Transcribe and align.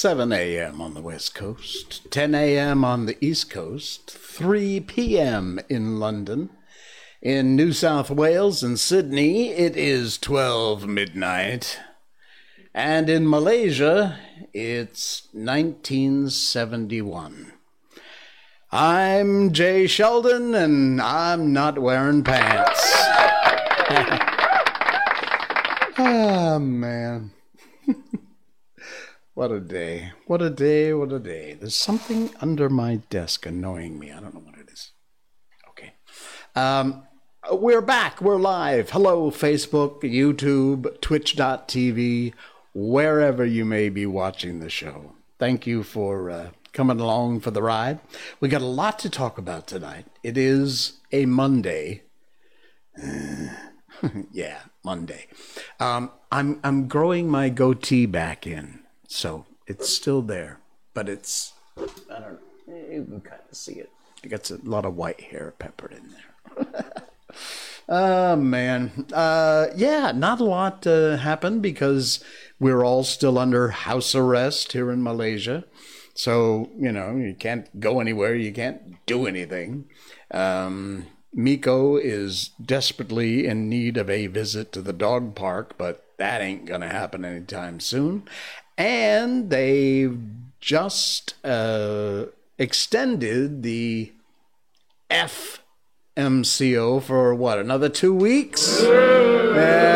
7 0.00 0.32
a.m. 0.32 0.80
on 0.80 0.94
the 0.94 1.02
West 1.02 1.34
Coast, 1.34 2.10
10 2.10 2.34
a.m. 2.34 2.86
on 2.86 3.04
the 3.04 3.22
East 3.22 3.50
Coast, 3.50 4.10
3 4.10 4.80
p.m. 4.80 5.60
in 5.68 6.00
London. 6.00 6.48
In 7.20 7.54
New 7.54 7.74
South 7.74 8.10
Wales 8.10 8.62
and 8.62 8.80
Sydney, 8.80 9.50
it 9.50 9.76
is 9.76 10.16
12 10.16 10.86
midnight. 10.86 11.78
And 12.72 13.10
in 13.10 13.28
Malaysia, 13.28 14.18
it's 14.54 15.28
1971. 15.34 17.52
I'm 18.72 19.52
Jay 19.52 19.86
Sheldon, 19.86 20.54
and 20.54 21.02
I'm 21.02 21.52
not 21.52 21.78
wearing 21.78 22.24
pants. 22.24 22.94
ah, 25.98 26.58
man. 26.58 27.32
what 29.40 29.52
a 29.52 29.58
day. 29.58 30.12
What 30.26 30.42
a 30.42 30.50
day. 30.50 30.92
What 30.92 31.10
a 31.12 31.18
day. 31.18 31.54
There's 31.54 31.74
something 31.74 32.28
under 32.42 32.68
my 32.68 32.96
desk 33.08 33.46
annoying 33.46 33.98
me. 33.98 34.12
I 34.12 34.20
don't 34.20 34.34
know 34.34 34.40
what 34.40 34.58
it 34.58 34.68
is. 34.70 34.92
Okay. 35.70 35.94
Um, 36.54 37.04
we're 37.50 37.80
back. 37.80 38.20
We're 38.20 38.36
live. 38.36 38.90
Hello, 38.90 39.30
Facebook, 39.30 40.02
YouTube, 40.02 41.00
Twitch.tv, 41.00 42.34
wherever 42.74 43.46
you 43.46 43.64
may 43.64 43.88
be 43.88 44.04
watching 44.04 44.60
the 44.60 44.68
show. 44.68 45.14
Thank 45.38 45.66
you 45.66 45.84
for 45.84 46.28
uh, 46.28 46.50
coming 46.74 47.00
along 47.00 47.40
for 47.40 47.50
the 47.50 47.62
ride. 47.62 48.00
We 48.40 48.50
got 48.50 48.60
a 48.60 48.66
lot 48.66 48.98
to 48.98 49.08
talk 49.08 49.38
about 49.38 49.66
tonight. 49.66 50.04
It 50.22 50.36
is 50.36 51.00
a 51.12 51.24
Monday. 51.24 52.02
yeah, 54.32 54.58
Monday. 54.84 55.28
Um, 55.78 56.10
I'm 56.30 56.60
I'm 56.62 56.88
growing 56.88 57.30
my 57.30 57.48
goatee 57.48 58.04
back 58.04 58.46
in, 58.46 58.79
so 59.10 59.44
it's 59.66 59.88
still 59.88 60.22
there, 60.22 60.60
but 60.94 61.08
it's 61.08 61.52
I 61.76 62.20
don't 62.20 62.38
know. 62.66 62.76
You 62.90 63.04
can 63.04 63.20
kind 63.20 63.42
of 63.50 63.56
see 63.56 63.74
it. 63.74 63.90
It 64.22 64.28
gets 64.28 64.50
a 64.50 64.58
lot 64.62 64.84
of 64.84 64.96
white 64.96 65.20
hair 65.20 65.54
peppered 65.58 65.92
in 65.92 66.10
there. 66.10 66.92
Oh 67.92 68.36
man, 68.36 69.06
uh, 69.12 69.66
yeah, 69.74 70.12
not 70.12 70.38
a 70.38 70.44
lot 70.44 70.86
uh, 70.86 71.16
happened 71.16 71.60
because 71.60 72.22
we're 72.60 72.84
all 72.84 73.02
still 73.02 73.36
under 73.36 73.70
house 73.70 74.14
arrest 74.14 74.72
here 74.72 74.92
in 74.92 75.02
Malaysia. 75.02 75.64
So 76.14 76.70
you 76.78 76.92
know 76.92 77.16
you 77.16 77.34
can't 77.34 77.80
go 77.80 77.98
anywhere, 77.98 78.36
you 78.36 78.52
can't 78.52 79.04
do 79.06 79.26
anything. 79.26 79.86
Um, 80.30 81.06
Miko 81.32 81.96
is 81.96 82.50
desperately 82.64 83.44
in 83.46 83.68
need 83.68 83.96
of 83.96 84.08
a 84.08 84.28
visit 84.28 84.70
to 84.72 84.82
the 84.82 84.92
dog 84.92 85.34
park, 85.34 85.74
but 85.76 86.04
that 86.18 86.40
ain't 86.40 86.66
gonna 86.66 86.90
happen 86.90 87.24
anytime 87.24 87.80
soon. 87.80 88.22
And 88.80 89.50
they've 89.50 90.18
just 90.58 91.34
uh, 91.44 92.24
extended 92.56 93.62
the 93.62 94.10
FMCO 95.10 97.02
for 97.02 97.34
what, 97.34 97.58
another 97.58 97.90
two 97.90 98.14
weeks? 98.14 98.80
Yeah. 98.82 99.92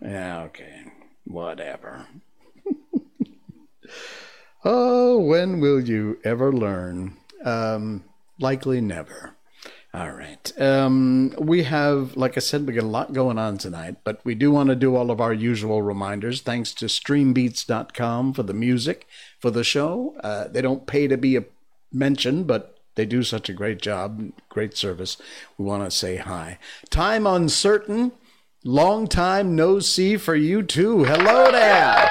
Yeah, 0.00 0.42
okay. 0.42 0.84
Whatever. 1.24 2.06
oh, 4.64 5.18
when 5.18 5.58
will 5.58 5.80
you 5.80 6.20
ever 6.22 6.52
learn? 6.52 7.16
Um, 7.44 8.04
likely 8.38 8.80
never. 8.80 9.34
All 9.94 10.10
right. 10.10 10.58
Um, 10.58 11.34
we 11.38 11.64
have, 11.64 12.16
like 12.16 12.38
I 12.38 12.40
said, 12.40 12.66
we 12.66 12.72
got 12.72 12.84
a 12.84 12.86
lot 12.86 13.12
going 13.12 13.38
on 13.38 13.58
tonight, 13.58 13.96
but 14.04 14.24
we 14.24 14.34
do 14.34 14.50
want 14.50 14.70
to 14.70 14.74
do 14.74 14.96
all 14.96 15.10
of 15.10 15.20
our 15.20 15.34
usual 15.34 15.82
reminders. 15.82 16.40
Thanks 16.40 16.72
to 16.74 16.86
streambeats.com 16.86 18.32
for 18.32 18.42
the 18.42 18.54
music 18.54 19.06
for 19.38 19.50
the 19.50 19.62
show. 19.62 20.14
Uh, 20.24 20.48
they 20.48 20.62
don't 20.62 20.86
pay 20.86 21.08
to 21.08 21.18
be 21.18 21.38
mentioned, 21.92 22.46
but 22.46 22.78
they 22.94 23.04
do 23.04 23.22
such 23.22 23.50
a 23.50 23.52
great 23.52 23.82
job, 23.82 24.32
great 24.48 24.78
service. 24.78 25.18
We 25.58 25.66
want 25.66 25.84
to 25.84 25.90
say 25.90 26.16
hi. 26.16 26.58
Time 26.88 27.26
uncertain. 27.26 28.12
Long 28.64 29.08
time 29.08 29.54
no 29.54 29.78
see 29.78 30.16
for 30.16 30.34
you 30.34 30.62
too. 30.62 31.04
Hello 31.04 31.50
there. 31.52 32.10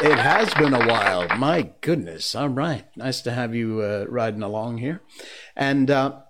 It 0.00 0.18
has 0.18 0.54
been 0.54 0.74
a 0.74 0.86
while. 0.86 1.26
My 1.36 1.70
goodness. 1.80 2.36
All 2.36 2.48
right. 2.48 2.84
Nice 2.96 3.20
to 3.22 3.32
have 3.32 3.56
you 3.56 3.80
uh, 3.80 4.06
riding 4.08 4.42
along 4.42 4.78
here. 4.78 5.00
And 5.56 5.90
uh, 5.90 6.20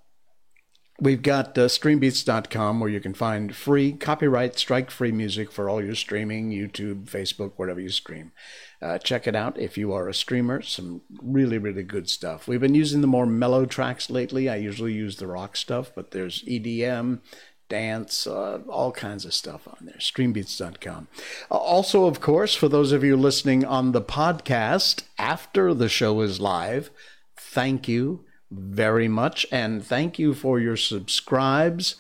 we've 1.00 1.22
got 1.22 1.56
uh, 1.56 1.66
streambeats.com 1.66 2.80
where 2.80 2.90
you 2.90 3.00
can 3.00 3.14
find 3.14 3.54
free, 3.54 3.92
copyright, 3.92 4.58
strike 4.58 4.90
free 4.90 5.12
music 5.12 5.52
for 5.52 5.68
all 5.68 5.82
your 5.82 5.94
streaming, 5.94 6.50
YouTube, 6.50 7.04
Facebook, 7.04 7.52
wherever 7.56 7.80
you 7.80 7.90
stream. 7.90 8.32
Uh, 8.82 8.98
check 8.98 9.26
it 9.26 9.36
out 9.36 9.58
if 9.58 9.78
you 9.78 9.92
are 9.92 10.08
a 10.08 10.14
streamer. 10.14 10.62
Some 10.62 11.02
really, 11.22 11.58
really 11.58 11.82
good 11.82 12.08
stuff. 12.08 12.48
We've 12.48 12.60
been 12.60 12.74
using 12.74 13.00
the 13.00 13.06
more 13.06 13.26
mellow 13.26 13.66
tracks 13.66 14.10
lately. 14.10 14.48
I 14.48 14.56
usually 14.56 14.92
use 14.92 15.16
the 15.16 15.26
rock 15.26 15.56
stuff, 15.56 15.90
but 15.94 16.10
there's 16.10 16.42
EDM, 16.44 17.20
dance, 17.68 18.26
uh, 18.26 18.60
all 18.68 18.92
kinds 18.92 19.24
of 19.24 19.34
stuff 19.34 19.68
on 19.68 19.78
there. 19.82 19.98
Streambeats.com. 19.98 21.08
Uh, 21.50 21.54
also, 21.54 22.06
of 22.06 22.20
course, 22.20 22.54
for 22.54 22.68
those 22.68 22.92
of 22.92 23.04
you 23.04 23.16
listening 23.16 23.64
on 23.64 23.92
the 23.92 24.02
podcast 24.02 25.02
after 25.18 25.74
the 25.74 25.88
show 25.88 26.20
is 26.20 26.40
live, 26.40 26.90
thank 27.36 27.88
you 27.88 28.24
very 28.50 29.08
much. 29.08 29.46
And 29.52 29.84
thank 29.84 30.18
you 30.18 30.34
for 30.34 30.58
your 30.58 30.76
subscribes 30.76 31.96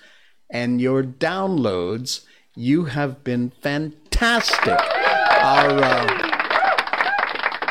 and 0.50 0.80
your 0.80 1.02
downloads. 1.02 2.24
You 2.54 2.86
have 2.86 3.24
been 3.24 3.50
fantastic. 3.62 4.78
Our. 5.40 5.82
Uh, 5.82 6.27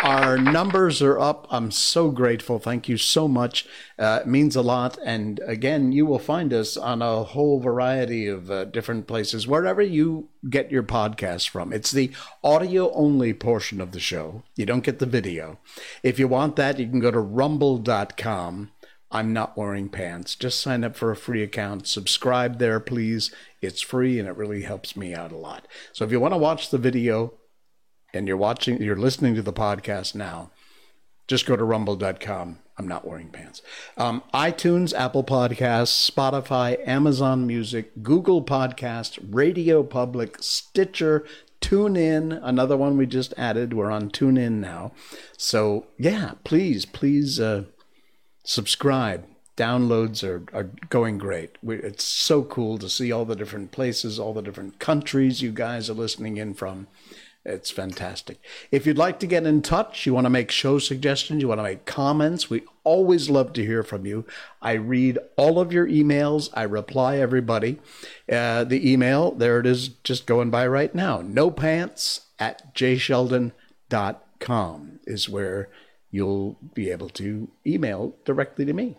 our 0.04 0.38
numbers 0.38 1.02
are 1.02 1.20
up. 1.20 1.48
I'm 1.50 1.72
so 1.72 2.12
grateful. 2.12 2.60
Thank 2.60 2.88
you 2.88 2.98
so 2.98 3.28
much. 3.28 3.66
Uh, 3.98 4.20
it 4.22 4.28
means 4.28 4.56
a 4.56 4.62
lot. 4.62 4.98
And 5.04 5.40
again, 5.46 5.92
you 5.92 6.06
will 6.06 6.20
find 6.20 6.54
us 6.54 6.78
on 6.78 7.02
a 7.02 7.24
whole 7.24 7.60
variety 7.60 8.28
of 8.28 8.52
uh, 8.52 8.66
different 8.66 9.08
places, 9.08 9.48
wherever 9.48 9.82
you 9.82 10.30
get 10.50 10.72
your 10.72 10.84
podcast 10.84 11.50
from. 11.50 11.74
It's 11.74 11.92
the 11.92 12.12
audio 12.44 12.92
only 12.94 13.34
portion 13.34 13.82
of 13.82 13.92
the 13.92 14.00
show. 14.00 14.44
You 14.56 14.66
don't 14.66 14.84
get 14.84 15.00
the 15.00 15.06
video. 15.06 15.60
If 16.04 16.20
you 16.20 16.28
want 16.28 16.56
that, 16.58 16.80
you 16.80 16.88
can 16.88 17.00
go 17.00 17.12
to 17.12 17.20
rumble.com. 17.20 18.72
I'm 19.10 19.32
not 19.32 19.58
wearing 19.58 19.90
pants. 19.90 20.36
Just 20.36 20.62
sign 20.62 20.84
up 20.84 20.96
for 20.96 21.12
a 21.12 21.16
free 21.16 21.42
account. 21.42 21.88
Subscribe 21.88 22.60
there, 22.60 22.80
please. 22.80 23.34
It's 23.62 23.82
free 23.82 24.20
and 24.20 24.28
it 24.28 24.36
really 24.36 24.64
helps 24.64 24.98
me 24.98 25.14
out 25.14 25.32
a 25.32 25.38
lot. 25.38 25.66
So 25.94 26.04
if 26.04 26.12
you 26.12 26.20
want 26.20 26.34
to 26.34 26.38
watch 26.38 26.70
the 26.70 26.78
video, 26.78 27.34
and 28.18 28.28
you're 28.28 28.38
watching, 28.38 28.82
you're 28.82 28.96
listening 28.96 29.36
to 29.36 29.42
the 29.42 29.54
podcast 29.54 30.16
now, 30.16 30.52
just 31.28 31.46
go 31.46 31.56
to 31.56 31.64
rumble.com. 31.64 32.60
I'm 32.80 32.88
not 32.88 33.08
wearing 33.08 33.30
pants. 33.30 33.62
Um, 33.98 34.24
iTunes, 34.34 34.94
Apple 34.94 35.24
Podcasts, 35.24 36.10
Spotify, 36.10 36.78
Amazon 36.88 37.48
Music, 37.48 38.04
Google 38.04 38.44
Podcasts, 38.44 39.18
Radio 39.32 39.82
Public, 39.82 40.38
Stitcher, 40.42 41.26
TuneIn, 41.60 42.40
another 42.44 42.78
one 42.78 42.98
we 42.98 43.08
just 43.08 43.34
added. 43.36 43.74
We're 43.74 43.90
on 43.90 44.10
TuneIn 44.12 44.54
now. 44.54 44.92
So, 45.38 45.88
yeah, 45.98 46.34
please, 46.44 46.86
please 46.86 47.40
uh, 47.40 47.64
subscribe. 48.44 49.26
Downloads 49.56 50.24
are, 50.24 50.46
are 50.54 50.70
going 50.90 51.18
great. 51.18 51.58
We, 51.64 51.78
it's 51.78 52.04
so 52.04 52.44
cool 52.44 52.78
to 52.78 52.88
see 52.88 53.12
all 53.12 53.26
the 53.26 53.36
different 53.36 53.72
places, 53.72 54.20
all 54.20 54.36
the 54.36 54.44
different 54.44 54.80
countries 54.80 55.42
you 55.42 55.52
guys 55.52 55.90
are 55.90 55.96
listening 55.96 56.38
in 56.38 56.54
from. 56.54 56.86
It's 57.48 57.72
fantastic. 57.72 58.40
If 58.72 58.86
you'd 58.86 58.98
like 58.98 59.20
to 59.20 59.26
get 59.26 59.46
in 59.46 59.62
touch, 59.62 60.06
you 60.06 60.14
want 60.14 60.26
to 60.26 60.30
make 60.30 60.52
show 60.52 60.80
suggestions, 60.80 61.42
you 61.42 61.48
want 61.48 61.60
to 61.60 61.64
make 61.64 61.86
comments, 61.86 62.50
we 62.50 62.64
always 62.84 63.30
love 63.30 63.54
to 63.54 63.66
hear 63.66 63.84
from 63.84 64.06
you. 64.06 64.26
I 64.62 64.74
read 64.74 65.18
all 65.38 65.58
of 65.58 65.72
your 65.72 65.88
emails, 65.88 66.50
I 66.54 66.64
reply 66.64 67.20
everybody. 67.20 67.80
Uh, 68.30 68.66
the 68.66 68.92
email, 68.92 69.32
there 69.32 69.62
it 69.62 69.66
is, 69.66 69.88
just 69.88 70.28
going 70.28 70.50
by 70.50 70.68
right 70.68 70.94
now. 70.94 71.22
No 71.22 71.50
pants 71.50 72.26
at 72.38 72.76
jsheldon.com 72.76 75.00
is 75.06 75.30
where 75.30 75.70
you'll 76.12 76.58
be 76.74 76.92
able 76.92 77.08
to 77.10 77.48
email 77.66 78.14
directly 78.26 78.66
to 78.66 78.74
me. 78.74 78.98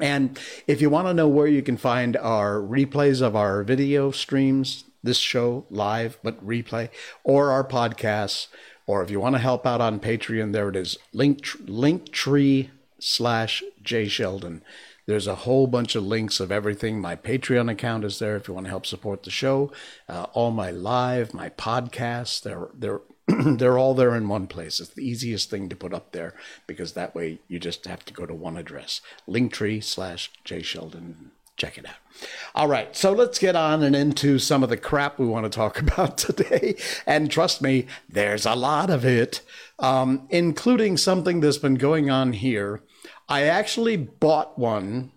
And 0.00 0.36
if 0.66 0.80
you 0.80 0.90
want 0.90 1.06
to 1.06 1.14
know 1.14 1.28
where 1.28 1.46
you 1.46 1.62
can 1.62 1.76
find 1.76 2.16
our 2.16 2.56
replays 2.56 3.22
of 3.22 3.36
our 3.36 3.62
video 3.62 4.10
streams, 4.10 4.82
this 5.02 5.18
show 5.18 5.64
live 5.70 6.18
but 6.22 6.44
replay, 6.46 6.88
or 7.24 7.50
our 7.50 7.64
podcasts, 7.64 8.48
or 8.86 9.02
if 9.02 9.10
you 9.10 9.20
want 9.20 9.34
to 9.34 9.40
help 9.40 9.66
out 9.66 9.80
on 9.80 10.00
Patreon, 10.00 10.52
there 10.52 10.68
it 10.68 10.76
is. 10.76 10.98
Link 11.12 11.44
Linktree 11.44 12.70
slash 12.98 13.62
J 13.82 14.08
Sheldon. 14.08 14.62
There's 15.06 15.26
a 15.26 15.36
whole 15.36 15.66
bunch 15.66 15.94
of 15.96 16.04
links 16.04 16.38
of 16.38 16.52
everything. 16.52 17.00
My 17.00 17.16
Patreon 17.16 17.70
account 17.70 18.04
is 18.04 18.18
there 18.18 18.36
if 18.36 18.46
you 18.46 18.54
want 18.54 18.66
to 18.66 18.70
help 18.70 18.86
support 18.86 19.22
the 19.22 19.30
show. 19.30 19.72
Uh, 20.08 20.26
all 20.32 20.50
my 20.50 20.70
live, 20.70 21.34
my 21.34 21.48
podcasts, 21.50 22.40
they're 22.42 22.68
they're 22.74 23.00
they're 23.28 23.78
all 23.78 23.94
there 23.94 24.14
in 24.14 24.28
one 24.28 24.46
place. 24.46 24.80
It's 24.80 24.90
the 24.90 25.06
easiest 25.06 25.50
thing 25.50 25.68
to 25.68 25.76
put 25.76 25.94
up 25.94 26.12
there 26.12 26.34
because 26.66 26.92
that 26.92 27.14
way 27.14 27.38
you 27.48 27.58
just 27.58 27.86
have 27.86 28.04
to 28.06 28.12
go 28.14 28.26
to 28.26 28.34
one 28.34 28.56
address. 28.56 29.00
Linktree 29.28 29.82
slash 29.82 30.30
J 30.44 30.62
Sheldon 30.62 31.32
Check 31.60 31.76
it 31.76 31.84
out. 31.84 32.26
All 32.54 32.68
right, 32.68 32.96
so 32.96 33.12
let's 33.12 33.38
get 33.38 33.54
on 33.54 33.82
and 33.82 33.94
into 33.94 34.38
some 34.38 34.62
of 34.62 34.70
the 34.70 34.78
crap 34.78 35.18
we 35.18 35.26
want 35.26 35.44
to 35.44 35.50
talk 35.50 35.78
about 35.78 36.16
today. 36.16 36.74
And 37.06 37.30
trust 37.30 37.60
me, 37.60 37.86
there's 38.08 38.46
a 38.46 38.54
lot 38.54 38.88
of 38.88 39.04
it, 39.04 39.42
um, 39.78 40.26
including 40.30 40.96
something 40.96 41.40
that's 41.40 41.58
been 41.58 41.74
going 41.74 42.08
on 42.08 42.32
here. 42.32 42.80
I 43.28 43.42
actually 43.42 43.98
bought 43.98 44.58
one, 44.58 45.12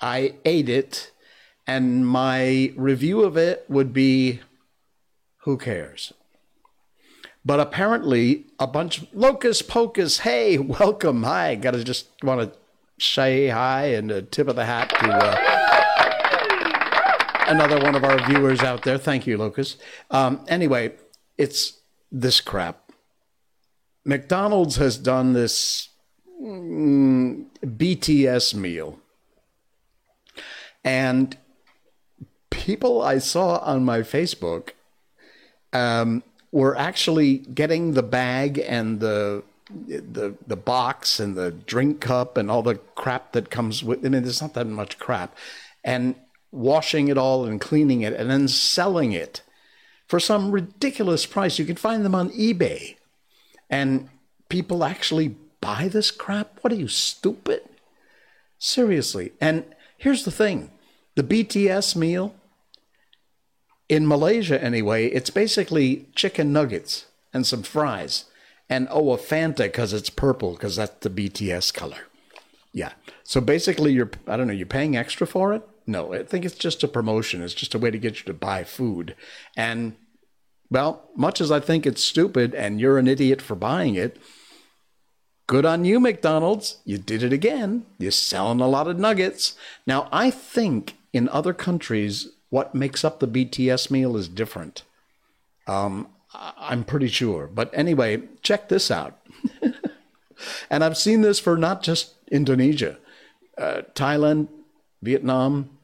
I 0.00 0.34
ate 0.44 0.68
it, 0.68 1.10
and 1.66 2.06
my 2.06 2.72
review 2.76 3.24
of 3.24 3.36
it 3.36 3.64
would 3.68 3.92
be 3.92 4.38
who 5.38 5.58
cares? 5.58 6.12
But 7.44 7.58
apparently, 7.58 8.46
a 8.60 8.68
bunch 8.68 8.98
of 8.98 9.08
locus 9.12 9.60
pocus, 9.60 10.20
hey, 10.20 10.56
welcome, 10.58 11.24
hi. 11.24 11.56
Got 11.56 11.72
to 11.72 11.82
just 11.82 12.06
want 12.22 12.52
to 12.52 12.58
say 13.04 13.48
hi 13.48 13.86
and 13.86 14.12
a 14.12 14.22
tip 14.22 14.46
of 14.46 14.54
the 14.54 14.66
hat 14.66 14.90
to. 14.90 15.10
Uh, 15.10 15.59
another 17.50 17.80
one 17.80 17.96
of 17.96 18.04
our 18.04 18.18
viewers 18.28 18.60
out 18.60 18.82
there. 18.82 18.96
Thank 18.96 19.26
you, 19.26 19.36
Lucas. 19.36 19.76
Um, 20.10 20.44
anyway, 20.48 20.92
it's 21.36 21.80
this 22.10 22.40
crap. 22.40 22.92
McDonald's 24.04 24.76
has 24.76 24.96
done 24.96 25.32
this 25.32 25.88
mm, 26.40 27.44
BTS 27.64 28.54
meal. 28.54 29.00
And 30.84 31.36
people 32.50 33.02
I 33.02 33.18
saw 33.18 33.58
on 33.58 33.84
my 33.84 34.00
Facebook 34.00 34.70
um, 35.72 36.22
were 36.52 36.76
actually 36.76 37.38
getting 37.38 37.92
the 37.92 38.02
bag 38.02 38.58
and 38.58 39.00
the 39.00 39.42
the 39.68 40.34
the 40.46 40.56
box 40.56 41.20
and 41.20 41.36
the 41.36 41.52
drink 41.52 42.00
cup 42.00 42.36
and 42.36 42.50
all 42.50 42.62
the 42.62 42.76
crap 42.94 43.32
that 43.32 43.50
comes 43.50 43.84
with. 43.84 44.04
I 44.04 44.08
mean, 44.08 44.22
there's 44.22 44.40
not 44.40 44.54
that 44.54 44.66
much 44.66 44.98
crap, 44.98 45.36
and 45.84 46.14
washing 46.52 47.08
it 47.08 47.18
all 47.18 47.44
and 47.44 47.60
cleaning 47.60 48.02
it 48.02 48.12
and 48.12 48.30
then 48.30 48.48
selling 48.48 49.12
it 49.12 49.42
for 50.06 50.18
some 50.18 50.50
ridiculous 50.50 51.26
price. 51.26 51.58
You 51.58 51.64
can 51.64 51.76
find 51.76 52.04
them 52.04 52.14
on 52.14 52.30
eBay. 52.30 52.96
And 53.68 54.08
people 54.48 54.82
actually 54.82 55.36
buy 55.60 55.88
this 55.88 56.10
crap? 56.10 56.58
What 56.62 56.72
are 56.72 56.76
you, 56.76 56.88
stupid? 56.88 57.62
Seriously. 58.58 59.32
And 59.40 59.64
here's 59.96 60.24
the 60.24 60.30
thing 60.30 60.70
the 61.14 61.22
BTS 61.22 61.96
meal, 61.96 62.34
in 63.88 64.06
Malaysia 64.06 64.62
anyway, 64.62 65.06
it's 65.06 65.30
basically 65.30 66.06
chicken 66.14 66.52
nuggets 66.52 67.06
and 67.32 67.46
some 67.46 67.62
fries. 67.62 68.24
And 68.68 68.86
oh, 68.90 69.12
a 69.12 69.18
Fanta 69.18 69.64
because 69.64 69.92
it's 69.92 70.10
purple 70.10 70.52
because 70.52 70.76
that's 70.76 71.00
the 71.00 71.10
BTS 71.10 71.74
color. 71.74 72.06
Yeah. 72.72 72.92
So 73.24 73.40
basically, 73.40 73.92
you're, 73.92 74.12
I 74.28 74.36
don't 74.36 74.46
know, 74.46 74.52
you're 74.52 74.66
paying 74.66 74.96
extra 74.96 75.26
for 75.26 75.52
it? 75.52 75.68
No, 75.86 76.14
I 76.14 76.22
think 76.22 76.44
it's 76.44 76.54
just 76.54 76.82
a 76.82 76.88
promotion. 76.88 77.42
It's 77.42 77.54
just 77.54 77.74
a 77.74 77.78
way 77.78 77.90
to 77.90 77.98
get 77.98 78.18
you 78.18 78.24
to 78.26 78.34
buy 78.34 78.64
food. 78.64 79.16
And, 79.56 79.96
well, 80.70 81.08
much 81.16 81.40
as 81.40 81.50
I 81.50 81.60
think 81.60 81.86
it's 81.86 82.02
stupid 82.02 82.54
and 82.54 82.80
you're 82.80 82.98
an 82.98 83.08
idiot 83.08 83.42
for 83.42 83.54
buying 83.54 83.94
it, 83.94 84.18
good 85.46 85.64
on 85.64 85.84
you, 85.84 85.98
McDonald's. 85.98 86.78
You 86.84 86.98
did 86.98 87.22
it 87.22 87.32
again. 87.32 87.86
You're 87.98 88.12
selling 88.12 88.60
a 88.60 88.68
lot 88.68 88.86
of 88.86 88.98
nuggets. 88.98 89.56
Now, 89.86 90.08
I 90.12 90.30
think 90.30 90.96
in 91.12 91.28
other 91.28 91.52
countries, 91.52 92.28
what 92.50 92.74
makes 92.74 93.04
up 93.04 93.20
the 93.20 93.28
BTS 93.28 93.90
meal 93.90 94.16
is 94.16 94.28
different. 94.28 94.84
Um, 95.66 96.08
I'm 96.34 96.84
pretty 96.84 97.08
sure. 97.08 97.48
But 97.48 97.70
anyway, 97.72 98.22
check 98.42 98.68
this 98.68 98.90
out. 98.90 99.18
and 100.70 100.84
I've 100.84 100.96
seen 100.96 101.22
this 101.22 101.38
for 101.38 101.56
not 101.56 101.82
just 101.82 102.14
Indonesia, 102.30 102.98
uh, 103.58 103.82
Thailand, 103.94 104.48
Vietnam, 105.02 105.78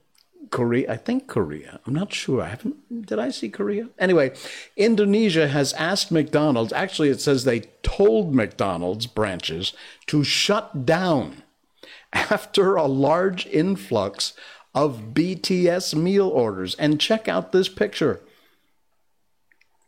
Korea. 0.50 0.92
I 0.92 0.96
think 0.96 1.26
Korea. 1.26 1.80
I'm 1.86 1.94
not 1.94 2.12
sure. 2.12 2.42
I 2.42 2.48
haven't. 2.48 3.06
Did 3.06 3.18
I 3.18 3.30
see 3.30 3.48
Korea? 3.48 3.88
Anyway, 3.98 4.32
Indonesia 4.76 5.48
has 5.48 5.72
asked 5.74 6.10
McDonald's. 6.10 6.72
Actually, 6.72 7.08
it 7.08 7.20
says 7.20 7.44
they 7.44 7.60
told 7.82 8.34
McDonald's 8.34 9.06
branches 9.06 9.72
to 10.06 10.24
shut 10.24 10.86
down 10.86 11.42
after 12.12 12.76
a 12.76 12.86
large 12.86 13.46
influx 13.46 14.34
of 14.74 15.14
BTS 15.14 15.94
meal 15.94 16.28
orders. 16.28 16.74
And 16.76 17.00
check 17.00 17.28
out 17.28 17.52
this 17.52 17.68
picture. 17.68 18.20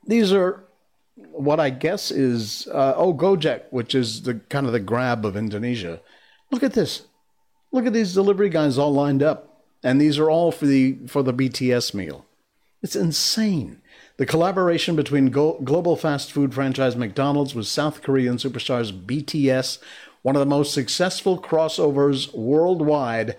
These 0.07 0.33
are 0.33 0.65
what 1.33 1.61
I 1.61 1.71
guess 1.71 2.11
is 2.11 2.67
uh, 2.69 2.95
oh 2.97 3.13
Gojek, 3.13 3.65
which 3.71 3.95
is 3.95 4.23
the 4.23 4.35
kind 4.35 4.67
of 4.67 4.73
the 4.73 4.81
grab 4.81 5.27
of 5.27 5.37
Indonesia. 5.37 6.01
Look 6.51 6.63
at 6.63 6.73
this. 6.73 7.08
Look 7.71 7.87
at 7.87 7.93
these 7.93 8.15
delivery 8.15 8.49
guys 8.49 8.79
all 8.79 8.93
lined 8.93 9.23
up, 9.23 9.63
and 9.83 10.01
these 10.01 10.19
are 10.19 10.31
all 10.31 10.51
for 10.51 10.67
the 10.67 10.99
for 11.07 11.23
the 11.23 11.35
BTS 11.35 11.95
meal. 11.95 12.25
It's 12.83 12.97
insane. 12.97 13.83
The 14.17 14.27
collaboration 14.27 14.97
between 14.97 15.27
go- 15.27 15.61
global 15.63 15.97
fast 15.97 16.33
food 16.33 16.55
franchise 16.55 16.97
McDonald's 16.97 17.55
with 17.55 17.67
South 17.67 18.03
Korean 18.03 18.37
superstars 18.37 18.93
BTS, 18.93 19.79
one 20.23 20.35
of 20.35 20.41
the 20.41 20.47
most 20.47 20.73
successful 20.73 21.41
crossovers 21.41 22.35
worldwide, 22.35 23.37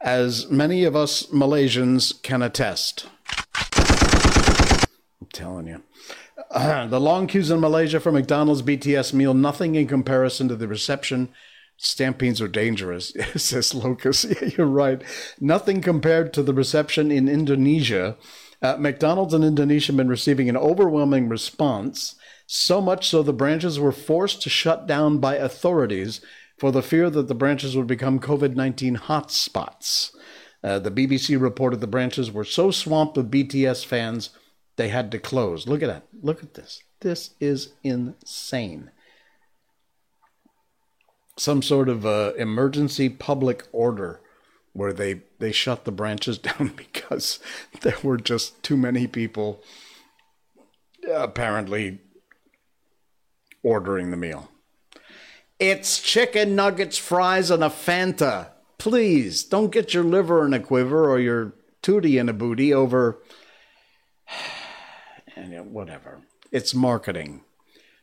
as 0.00 0.50
many 0.50 0.84
of 0.84 0.96
us 0.96 1.26
Malaysians 1.26 2.20
can 2.22 2.42
attest. 2.42 3.06
I'm 5.20 5.28
telling 5.32 5.66
you. 5.66 5.82
Uh, 6.50 6.86
the 6.88 7.00
long 7.00 7.26
queues 7.26 7.50
in 7.50 7.60
Malaysia 7.60 8.00
for 8.00 8.10
McDonald's 8.10 8.62
BTS 8.62 9.12
meal, 9.12 9.34
nothing 9.34 9.74
in 9.74 9.86
comparison 9.86 10.48
to 10.48 10.56
the 10.56 10.66
reception 10.66 11.28
Stampines 11.82 12.42
are 12.42 12.48
dangerous, 12.48 13.14
says 13.36 13.74
Locus. 13.74 14.24
Yeah, 14.42 14.50
you're 14.58 14.66
right. 14.66 15.02
Nothing 15.40 15.80
compared 15.80 16.34
to 16.34 16.42
the 16.42 16.52
reception 16.52 17.10
in 17.10 17.26
Indonesia. 17.26 18.18
Uh, 18.60 18.76
McDonald's 18.76 19.32
in 19.32 19.42
Indonesia 19.42 19.86
have 19.86 19.96
been 19.96 20.08
receiving 20.08 20.50
an 20.50 20.58
overwhelming 20.58 21.30
response, 21.30 22.16
so 22.46 22.82
much 22.82 23.08
so 23.08 23.22
the 23.22 23.32
branches 23.32 23.80
were 23.80 23.92
forced 23.92 24.42
to 24.42 24.50
shut 24.50 24.86
down 24.86 25.18
by 25.20 25.36
authorities 25.36 26.20
for 26.58 26.70
the 26.70 26.82
fear 26.82 27.08
that 27.08 27.28
the 27.28 27.34
branches 27.34 27.74
would 27.74 27.86
become 27.86 28.20
COVID 28.20 28.54
19 28.54 28.98
hotspots. 28.98 30.10
Uh, 30.62 30.78
the 30.78 30.90
BBC 30.90 31.40
reported 31.40 31.80
the 31.80 31.86
branches 31.86 32.30
were 32.30 32.44
so 32.44 32.70
swamped 32.70 33.16
with 33.16 33.30
BTS 33.30 33.86
fans 33.86 34.28
they 34.76 34.88
had 34.88 35.10
to 35.12 35.18
close. 35.18 35.66
Look 35.66 35.82
at 35.82 35.88
that. 35.88 36.08
Look 36.20 36.42
at 36.42 36.52
this. 36.52 36.82
This 37.00 37.30
is 37.40 37.72
insane 37.82 38.90
some 41.40 41.62
sort 41.62 41.88
of 41.88 42.04
uh, 42.04 42.34
emergency 42.36 43.08
public 43.08 43.66
order 43.72 44.20
where 44.74 44.92
they 44.92 45.22
they 45.38 45.50
shut 45.50 45.84
the 45.84 45.90
branches 45.90 46.36
down 46.48 46.68
because 46.76 47.40
there 47.80 47.96
were 48.02 48.18
just 48.18 48.62
too 48.62 48.76
many 48.76 49.06
people 49.06 49.62
apparently 51.10 51.98
ordering 53.62 54.10
the 54.10 54.16
meal. 54.18 54.50
It's 55.58 56.00
chicken 56.00 56.54
nuggets, 56.54 56.98
fries, 56.98 57.50
and 57.50 57.64
a 57.64 57.68
Fanta. 57.68 58.50
Please 58.76 59.42
don't 59.42 59.72
get 59.72 59.94
your 59.94 60.04
liver 60.04 60.44
in 60.44 60.52
a 60.52 60.60
quiver 60.60 61.10
or 61.10 61.18
your 61.18 61.54
tootie 61.82 62.20
in 62.20 62.28
a 62.28 62.34
booty 62.34 62.72
over 62.72 63.18
and 65.36 65.72
whatever. 65.72 66.20
It's 66.52 66.74
marketing. 66.74 67.44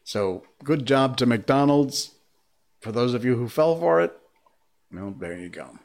So 0.03 0.43
good 0.63 0.87
job 0.87 1.17
to 1.17 1.27
McDonald's 1.27 2.16
for 2.79 2.91
those 2.91 3.13
of 3.13 3.25
you 3.25 3.35
who 3.35 3.47
fell 3.47 3.75
for 3.79 4.01
it, 4.01 4.17
well, 4.91 5.13
there 5.17 5.37
you 5.37 5.49
go. 5.49 5.77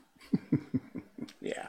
yeah. 1.40 1.68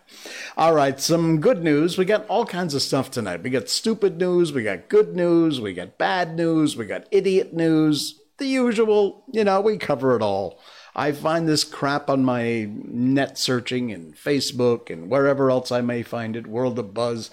All 0.56 0.74
right, 0.74 1.00
some 1.00 1.40
good 1.40 1.64
news. 1.64 1.98
We 1.98 2.06
got 2.06 2.28
all 2.28 2.46
kinds 2.46 2.74
of 2.74 2.82
stuff 2.82 3.10
tonight. 3.10 3.44
We 3.44 3.50
got 3.50 3.70
stupid 3.70 4.18
news, 4.18 4.54
we 4.54 4.64
got 4.64 4.90
good 4.90 5.16
news, 5.16 5.60
we 5.60 5.74
got 5.74 5.98
bad 5.98 6.36
news, 6.36 6.78
we 6.78 6.86
got 6.86 7.08
idiot 7.12 7.54
news. 7.54 8.20
The 8.38 8.48
usual, 8.48 9.24
you 9.32 9.44
know, 9.44 9.62
we 9.62 9.78
cover 9.78 10.16
it 10.16 10.22
all. 10.22 10.60
I 10.96 11.12
find 11.12 11.48
this 11.48 11.64
crap 11.64 12.10
on 12.10 12.24
my 12.24 12.70
net 12.70 13.38
searching 13.38 13.92
and 13.92 14.16
Facebook 14.16 14.92
and 14.92 15.10
wherever 15.10 15.50
else 15.50 15.72
I 15.72 15.82
may 15.82 16.04
find 16.04 16.36
it, 16.36 16.46
World 16.46 16.78
of 16.78 16.94
Buzz. 16.94 17.32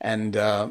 And 0.00 0.36
uh, 0.36 0.70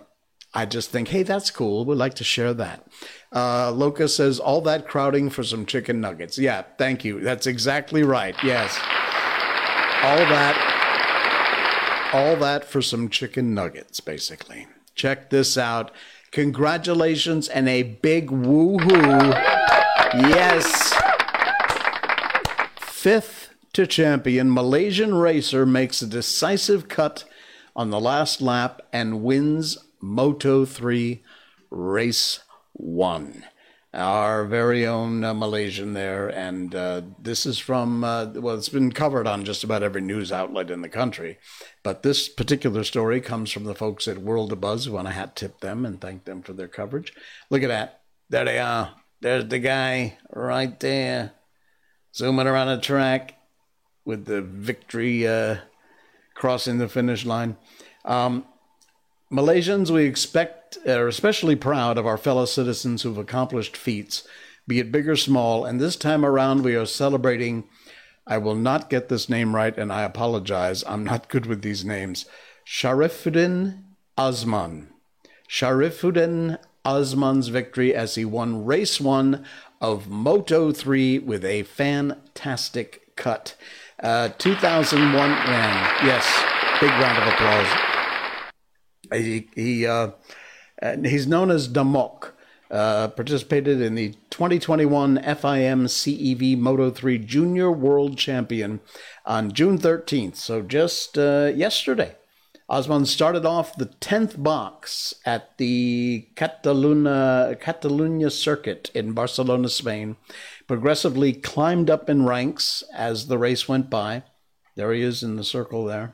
I 0.53 0.65
just 0.65 0.89
think, 0.89 1.10
hey, 1.10 1.24
that's 1.24 1.51
cool. 1.51 1.86
We'd 1.86 1.96
like 1.96 2.15
to 2.15 2.24
share 2.24 2.53
that. 2.56 2.88
Uh, 3.32 3.72
Loca 3.72 4.08
says, 4.08 4.39
all 4.39 4.62
that 4.62 4.88
crowding 4.88 5.29
for 5.29 5.44
some 5.44 5.65
chicken 5.65 6.01
nuggets. 6.01 6.39
Yeah, 6.39 6.63
thank 6.77 7.06
you. 7.06 7.20
That's 7.20 7.46
exactly 7.46 8.01
right. 8.03 8.36
Yes. 8.44 8.75
All 10.01 10.18
that, 10.18 12.12
all 12.13 12.36
that 12.38 12.65
for 12.65 12.82
some 12.82 13.10
chicken 13.10 13.53
nuggets, 13.53 14.00
basically. 14.00 14.65
Check 14.96 15.29
this 15.29 15.58
out. 15.58 15.91
Congratulations 16.32 17.48
and 17.48 17.70
a 17.70 17.84
big 17.84 18.29
woohoo. 18.29 19.34
Yes. 20.13 20.94
Fifth 22.79 23.50
to 23.74 23.86
champion, 23.86 24.51
Malaysian 24.51 25.13
racer 25.13 25.65
makes 25.65 26.01
a 26.01 26.08
decisive 26.08 26.88
cut 26.88 27.24
on 27.75 27.91
the 27.91 28.00
last 28.00 28.41
lap 28.41 28.82
and 28.91 29.24
wins 29.24 29.77
Moto 30.01 30.65
3 30.65 31.24
race 31.70 32.39
one. 32.74 33.44
our 33.94 34.46
very 34.46 34.86
own 34.86 35.24
uh, 35.24 35.34
Malaysian 35.34 35.94
there. 35.94 36.27
And 36.27 36.75
uh, 36.75 37.01
this 37.20 37.46
is 37.46 37.58
from, 37.58 38.03
uh, 38.03 38.25
well, 38.36 38.56
it's 38.56 38.70
been 38.70 38.91
covered 38.91 39.27
on 39.27 39.46
just 39.46 39.63
about 39.63 39.82
every 39.84 40.01
news 40.01 40.32
outlet 40.32 40.70
in 40.70 40.82
the 40.82 40.89
country. 40.89 41.39
But 41.84 42.03
this 42.03 42.29
particular 42.29 42.84
story 42.84 43.20
comes 43.20 43.51
from 43.51 43.63
the 43.63 43.75
folks 43.75 44.08
at 44.08 44.20
World 44.20 44.51
of 44.51 44.62
Buzz. 44.62 44.88
We 44.88 44.96
want 44.96 45.08
to 45.08 45.13
hat 45.13 45.36
tip 45.36 45.60
them 45.60 45.86
and 45.86 46.00
thank 46.00 46.25
them 46.25 46.44
for 46.44 46.53
their 46.53 46.68
coverage. 46.68 47.13
Look 47.50 47.63
at 47.63 47.70
that. 47.70 48.01
There 48.29 48.46
they 48.46 48.60
are. 48.60 48.94
There's 49.22 49.48
the 49.48 49.60
guy 49.60 50.18
right 50.32 50.79
there, 50.79 51.34
zooming 52.15 52.48
around 52.48 52.68
the 52.68 52.82
track 52.82 53.38
with 54.06 54.25
the 54.25 54.41
victory 54.41 55.27
uh, 55.27 55.58
crossing 56.36 56.77
the 56.77 56.88
finish 56.88 57.25
line. 57.25 57.58
Um, 58.06 58.46
Malaysians, 59.31 59.91
we 59.91 60.05
expect, 60.05 60.79
are 60.88 61.07
especially 61.07 61.55
proud 61.55 62.00
of 62.00 62.07
our 62.07 62.17
fellow 62.17 62.45
citizens 62.45 63.03
who've 63.03 63.17
accomplished 63.17 63.77
feats, 63.77 64.27
be 64.67 64.79
it 64.79 64.91
big 64.91 65.07
or 65.07 65.15
small. 65.15 65.65
And 65.65 65.79
this 65.79 65.95
time 65.95 66.25
around, 66.25 66.63
we 66.63 66.75
are 66.75 66.86
celebrating. 66.86 67.65
I 68.25 68.39
will 68.39 68.55
not 68.55 68.89
get 68.89 69.07
this 69.07 69.29
name 69.29 69.55
right, 69.55 69.77
and 69.77 69.93
I 69.93 70.01
apologize. 70.01 70.83
I'm 70.88 71.03
not 71.03 71.29
good 71.29 71.45
with 71.45 71.62
these 71.62 71.86
names. 71.86 72.25
Sharifuddin 72.65 73.83
Osman. 74.17 74.89
Sharifuddin 75.48 76.57
Osman's 76.83 77.50
victory 77.50 77.93
as 77.93 78.15
he 78.15 78.25
won 78.25 78.65
race 78.65 79.00
one 79.00 79.45
of 79.79 80.09
Moto 80.09 80.71
3 80.71 81.19
with 81.19 81.45
a 81.45 81.63
fantastic 81.63 83.15
cut. 83.15 83.55
Uh, 84.01 84.29
2001 84.39 85.12
win. 85.13 85.38
Yes, 86.03 86.25
big 86.79 86.89
round 86.91 87.21
of 87.21 87.27
applause. 87.31 87.88
He, 89.12 89.50
he 89.56 89.86
uh, 89.86 90.12
he's 91.04 91.28
known 91.28 91.51
as 91.51 91.68
Damok. 91.68 92.32
Uh, 92.72 93.08
participated 93.08 93.82
in 93.82 93.96
the 93.96 94.13
2021 94.30 95.18
FIM 95.18 95.86
CEV 95.88 96.56
Moto 96.56 96.92
3 96.92 97.18
Junior 97.18 97.72
World 97.72 98.16
Champion 98.16 98.80
on 99.25 99.51
June 99.51 99.80
13th, 99.80 100.36
so 100.36 100.62
just 100.62 101.18
uh, 101.18 101.51
yesterday. 101.56 102.16
Osman 102.70 103.08
started 103.08 103.48
off 103.48 103.75
the 103.75 103.88
10th 103.88 104.44
box 104.44 105.16
at 105.25 105.58
the 105.58 106.28
Cataluna, 106.36 107.60
Catalunya 107.60 108.32
circuit 108.32 108.92
in 108.94 109.13
Barcelona, 109.13 109.70
Spain, 109.70 110.18
progressively 110.68 111.34
climbed 111.34 111.89
up 111.89 112.08
in 112.08 112.28
ranks 112.28 112.84
as 112.94 113.25
the 113.25 113.39
race 113.39 113.68
went 113.68 113.89
by. 113.89 114.22
There 114.75 114.94
he 114.94 115.01
is 115.01 115.24
in 115.24 115.36
the 115.36 115.44
circle 115.44 115.86
there. 115.86 116.13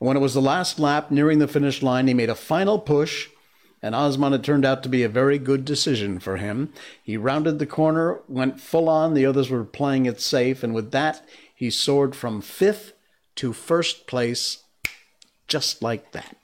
And 0.00 0.06
when 0.06 0.16
it 0.16 0.20
was 0.20 0.34
the 0.34 0.42
last 0.42 0.78
lap 0.78 1.10
nearing 1.10 1.38
the 1.38 1.48
finish 1.48 1.82
line, 1.82 2.06
he 2.06 2.14
made 2.14 2.28
a 2.30 2.34
final 2.34 2.78
push, 2.78 3.28
and 3.82 3.94
Osman 3.94 4.32
had 4.32 4.44
turned 4.44 4.64
out 4.64 4.82
to 4.82 4.88
be 4.88 5.02
a 5.02 5.08
very 5.08 5.38
good 5.38 5.64
decision 5.64 6.18
for 6.18 6.36
him. 6.36 6.72
He 7.02 7.16
rounded 7.16 7.58
the 7.58 7.66
corner, 7.66 8.20
went 8.28 8.60
full 8.60 8.88
on, 8.88 9.14
the 9.14 9.26
others 9.26 9.50
were 9.50 9.64
playing 9.64 10.06
it 10.06 10.20
safe, 10.20 10.62
and 10.62 10.74
with 10.74 10.90
that, 10.92 11.24
he 11.54 11.70
soared 11.70 12.14
from 12.14 12.40
fifth 12.40 12.92
to 13.36 13.52
first 13.52 14.06
place 14.06 14.64
just 15.48 15.82
like 15.82 16.12
that. 16.12 16.36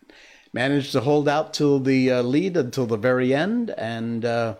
Managed 0.52 0.92
to 0.92 1.00
hold 1.00 1.28
out 1.28 1.54
till 1.54 1.80
the 1.80 2.10
uh, 2.10 2.22
lead 2.22 2.56
until 2.56 2.86
the 2.86 2.96
very 2.96 3.34
end, 3.34 3.70
and 3.70 4.24
uh, 4.24 4.56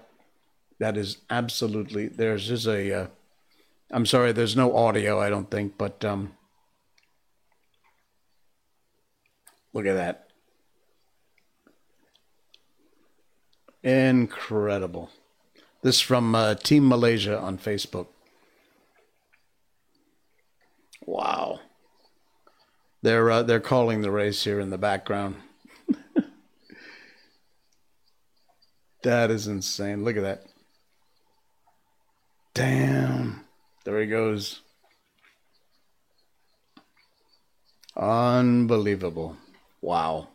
that 0.78 0.96
is 0.96 1.18
absolutely 1.28 2.08
there's 2.08 2.50
is 2.50 2.66
a. 2.66 3.08
am 3.90 4.02
uh, 4.02 4.04
sorry, 4.04 4.32
there's 4.32 4.56
no 4.56 4.74
audio, 4.74 5.20
I 5.20 5.28
don't 5.28 5.50
think, 5.50 5.76
but 5.76 6.02
um, 6.04 6.32
Look 9.72 9.86
at 9.86 9.94
that. 9.94 10.28
Incredible. 13.82 15.10
This 15.82 15.96
is 15.96 16.00
from 16.00 16.34
uh, 16.34 16.54
Team 16.54 16.88
Malaysia 16.88 17.38
on 17.38 17.58
Facebook. 17.58 18.06
Wow. 21.04 21.60
They're 23.02 23.30
uh, 23.30 23.42
they're 23.42 23.58
calling 23.58 24.00
the 24.02 24.12
race 24.12 24.44
here 24.44 24.60
in 24.60 24.70
the 24.70 24.78
background. 24.78 25.34
that 29.02 29.32
is 29.32 29.48
insane. 29.48 30.04
Look 30.04 30.16
at 30.16 30.22
that. 30.22 30.44
Damn. 32.54 33.44
There 33.84 34.00
he 34.00 34.06
goes. 34.06 34.60
Unbelievable. 37.96 39.36
Wow. 39.82 40.28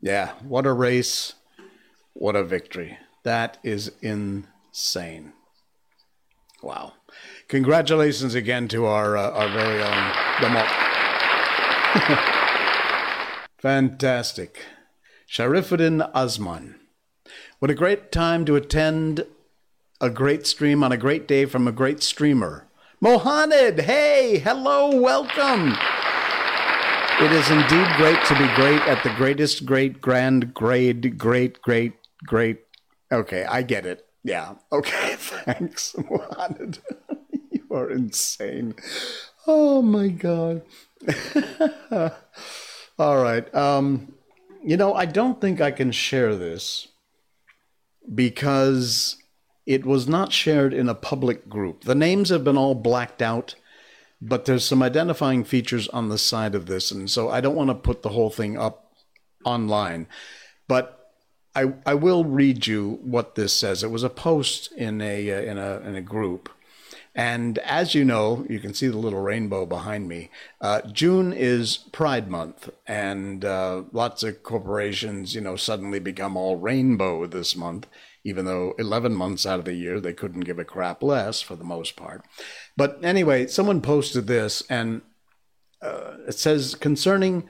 Yeah, 0.00 0.32
what 0.42 0.66
a 0.66 0.72
race. 0.72 1.34
What 2.12 2.36
a 2.36 2.44
victory. 2.44 2.98
That 3.22 3.58
is 3.62 3.92
insane. 4.02 5.32
Wow. 6.62 6.94
Congratulations 7.48 8.34
again 8.34 8.66
to 8.68 8.86
our 8.86 9.16
uh, 9.16 9.30
our 9.30 9.48
very 9.48 9.82
own 9.82 10.12
Damok. 10.40 10.68
Fantastic. 13.58 14.64
Sharifuddin 15.30 16.10
Osman. 16.14 16.80
What 17.58 17.70
a 17.70 17.74
great 17.74 18.12
time 18.12 18.44
to 18.44 18.56
attend 18.56 19.24
a 20.00 20.10
great 20.10 20.46
stream 20.46 20.82
on 20.82 20.92
a 20.92 20.96
great 20.96 21.26
day 21.26 21.46
from 21.46 21.66
a 21.66 21.72
great 21.72 22.02
streamer. 22.02 22.66
Mohaned, 23.00 23.80
hey, 23.80 24.38
hello, 24.38 25.00
welcome. 25.00 25.76
It 27.18 27.32
is 27.32 27.50
indeed 27.50 27.88
great 27.96 28.22
to 28.26 28.34
be 28.34 28.46
great 28.56 28.82
at 28.82 29.02
the 29.02 29.08
greatest, 29.16 29.64
great, 29.64 30.02
grand, 30.02 30.52
grade, 30.52 31.16
great, 31.16 31.62
great, 31.62 31.94
great. 32.26 32.60
Okay, 33.10 33.42
I 33.46 33.62
get 33.62 33.86
it. 33.86 34.06
Yeah. 34.22 34.56
Okay, 34.70 35.14
thanks, 35.18 35.96
you 37.50 37.64
are 37.70 37.88
insane. 37.90 38.74
Oh 39.46 39.80
my 39.80 40.08
god. 40.08 40.60
All 42.98 43.22
right. 43.22 43.54
Um, 43.54 44.12
you 44.62 44.76
know, 44.76 44.92
I 44.92 45.06
don't 45.06 45.40
think 45.40 45.58
I 45.58 45.70
can 45.70 45.92
share 45.92 46.36
this 46.36 46.88
because 48.14 49.16
it 49.64 49.86
was 49.86 50.06
not 50.06 50.34
shared 50.34 50.74
in 50.74 50.86
a 50.86 50.94
public 50.94 51.48
group. 51.48 51.84
The 51.84 51.94
names 51.94 52.28
have 52.28 52.44
been 52.44 52.58
all 52.58 52.74
blacked 52.74 53.22
out 53.22 53.54
but 54.20 54.44
there's 54.44 54.64
some 54.64 54.82
identifying 54.82 55.44
features 55.44 55.88
on 55.88 56.08
the 56.08 56.18
side 56.18 56.54
of 56.54 56.66
this, 56.66 56.90
and 56.90 57.10
so 57.10 57.28
I 57.28 57.40
don't 57.40 57.56
want 57.56 57.70
to 57.70 57.74
put 57.74 58.02
the 58.02 58.10
whole 58.10 58.30
thing 58.30 58.58
up 58.58 58.92
online, 59.44 60.06
but 60.68 61.12
I 61.54 61.74
I 61.84 61.94
will 61.94 62.24
read 62.24 62.66
you 62.66 62.98
what 63.02 63.34
this 63.34 63.52
says. 63.52 63.82
It 63.82 63.90
was 63.90 64.02
a 64.02 64.10
post 64.10 64.72
in 64.72 65.00
a 65.00 65.30
uh, 65.30 65.40
in 65.40 65.58
a 65.58 65.80
in 65.80 65.96
a 65.96 66.02
group. 66.02 66.50
And 67.16 67.56
as 67.60 67.94
you 67.94 68.04
know, 68.04 68.44
you 68.46 68.60
can 68.60 68.74
see 68.74 68.88
the 68.88 68.98
little 68.98 69.22
rainbow 69.22 69.64
behind 69.64 70.06
me. 70.06 70.28
Uh, 70.60 70.82
June 70.82 71.32
is 71.32 71.78
Pride 71.90 72.30
Month, 72.30 72.68
and 72.86 73.42
uh, 73.42 73.84
lots 73.90 74.22
of 74.22 74.42
corporations, 74.42 75.34
you 75.34 75.40
know, 75.40 75.56
suddenly 75.56 75.98
become 75.98 76.36
all 76.36 76.56
rainbow 76.56 77.26
this 77.26 77.56
month, 77.56 77.86
even 78.26 78.44
though 78.44 78.74
11 78.76 79.14
months 79.14 79.46
out 79.46 79.60
of 79.60 79.64
the 79.64 79.74
year 79.74 80.00
they 80.00 80.12
couldn't 80.12 80.40
give 80.40 80.58
a 80.58 80.64
crap 80.64 81.00
less 81.00 81.40
for 81.40 81.54
the 81.54 81.64
most 81.64 81.94
part. 81.94 82.24
But 82.76 82.98
anyway, 83.04 83.46
someone 83.46 83.80
posted 83.80 84.26
this, 84.26 84.64
and 84.68 85.02
uh, 85.80 86.16
it 86.26 86.32
says 86.32 86.74
concerning 86.74 87.48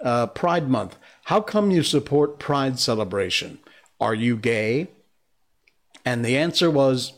uh, 0.00 0.28
Pride 0.28 0.68
Month, 0.68 0.96
how 1.24 1.40
come 1.40 1.72
you 1.72 1.82
support 1.82 2.38
Pride 2.38 2.78
celebration? 2.78 3.58
Are 4.00 4.14
you 4.14 4.36
gay? 4.36 4.88
And 6.04 6.24
the 6.24 6.38
answer 6.38 6.70
was, 6.70 7.14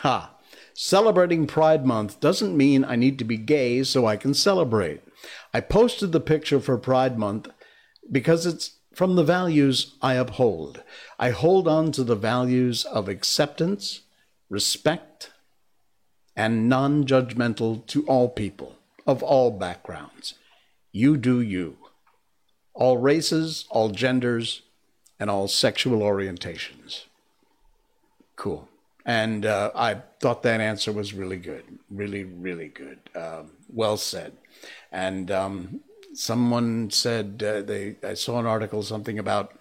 ha, 0.00 0.36
celebrating 0.74 1.46
Pride 1.46 1.86
Month 1.86 2.20
doesn't 2.20 2.56
mean 2.56 2.84
I 2.84 2.96
need 2.96 3.18
to 3.18 3.24
be 3.24 3.38
gay 3.38 3.82
so 3.82 4.04
I 4.04 4.16
can 4.16 4.34
celebrate. 4.34 5.00
I 5.54 5.60
posted 5.60 6.12
the 6.12 6.20
picture 6.20 6.60
for 6.60 6.76
Pride 6.76 7.18
Month 7.18 7.48
because 8.10 8.44
it's 8.44 8.78
from 8.92 9.16
the 9.16 9.24
values 9.24 9.94
I 10.02 10.14
uphold. 10.14 10.82
I 11.18 11.30
hold 11.30 11.66
on 11.66 11.92
to 11.92 12.04
the 12.04 12.16
values 12.16 12.84
of 12.84 13.08
acceptance, 13.08 14.02
respect, 14.48 15.30
and 16.36 16.68
non 16.68 17.04
judgmental 17.04 17.86
to 17.86 18.06
all 18.06 18.28
people 18.28 18.76
of 19.06 19.22
all 19.22 19.50
backgrounds. 19.50 20.34
You 20.92 21.16
do 21.16 21.40
you. 21.40 21.76
All 22.74 22.98
races, 22.98 23.66
all 23.70 23.90
genders, 23.90 24.62
and 25.18 25.30
all 25.30 25.48
sexual 25.48 26.00
orientations. 26.00 27.04
Cool. 28.36 28.68
And 29.04 29.44
uh, 29.44 29.70
I 29.74 30.02
thought 30.20 30.42
that 30.44 30.60
answer 30.60 30.92
was 30.92 31.12
really 31.12 31.36
good. 31.36 31.64
Really, 31.90 32.24
really 32.24 32.68
good. 32.68 32.98
Um, 33.14 33.52
well 33.72 33.96
said. 33.96 34.32
And 34.90 35.30
um, 35.30 35.80
someone 36.14 36.90
said, 36.90 37.42
uh, 37.44 37.62
they, 37.62 37.96
I 38.02 38.14
saw 38.14 38.38
an 38.38 38.46
article, 38.46 38.82
something 38.82 39.18
about 39.18 39.58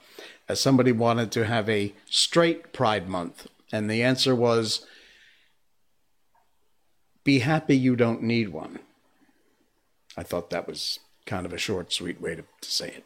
uh, 0.50 0.56
somebody 0.56 0.92
wanted 0.92 1.32
to 1.34 1.46
have 1.46 1.70
a 1.70 1.94
straight 2.08 2.74
Pride 2.74 3.08
Month. 3.08 3.48
And 3.72 3.90
the 3.90 4.04
answer 4.04 4.36
was, 4.36 4.86
be 7.24 7.40
happy 7.40 7.78
you 7.78 7.96
don't 7.96 8.24
need 8.24 8.50
one. 8.50 8.80
I 10.18 10.24
thought 10.24 10.50
that 10.50 10.68
was 10.68 11.00
kind 11.26 11.46
of 11.46 11.54
a 11.54 11.58
short, 11.58 11.94
sweet 11.94 12.20
way 12.20 12.36
to, 12.36 12.44
to 12.62 12.72
say 12.72 12.88
it. 12.88 13.06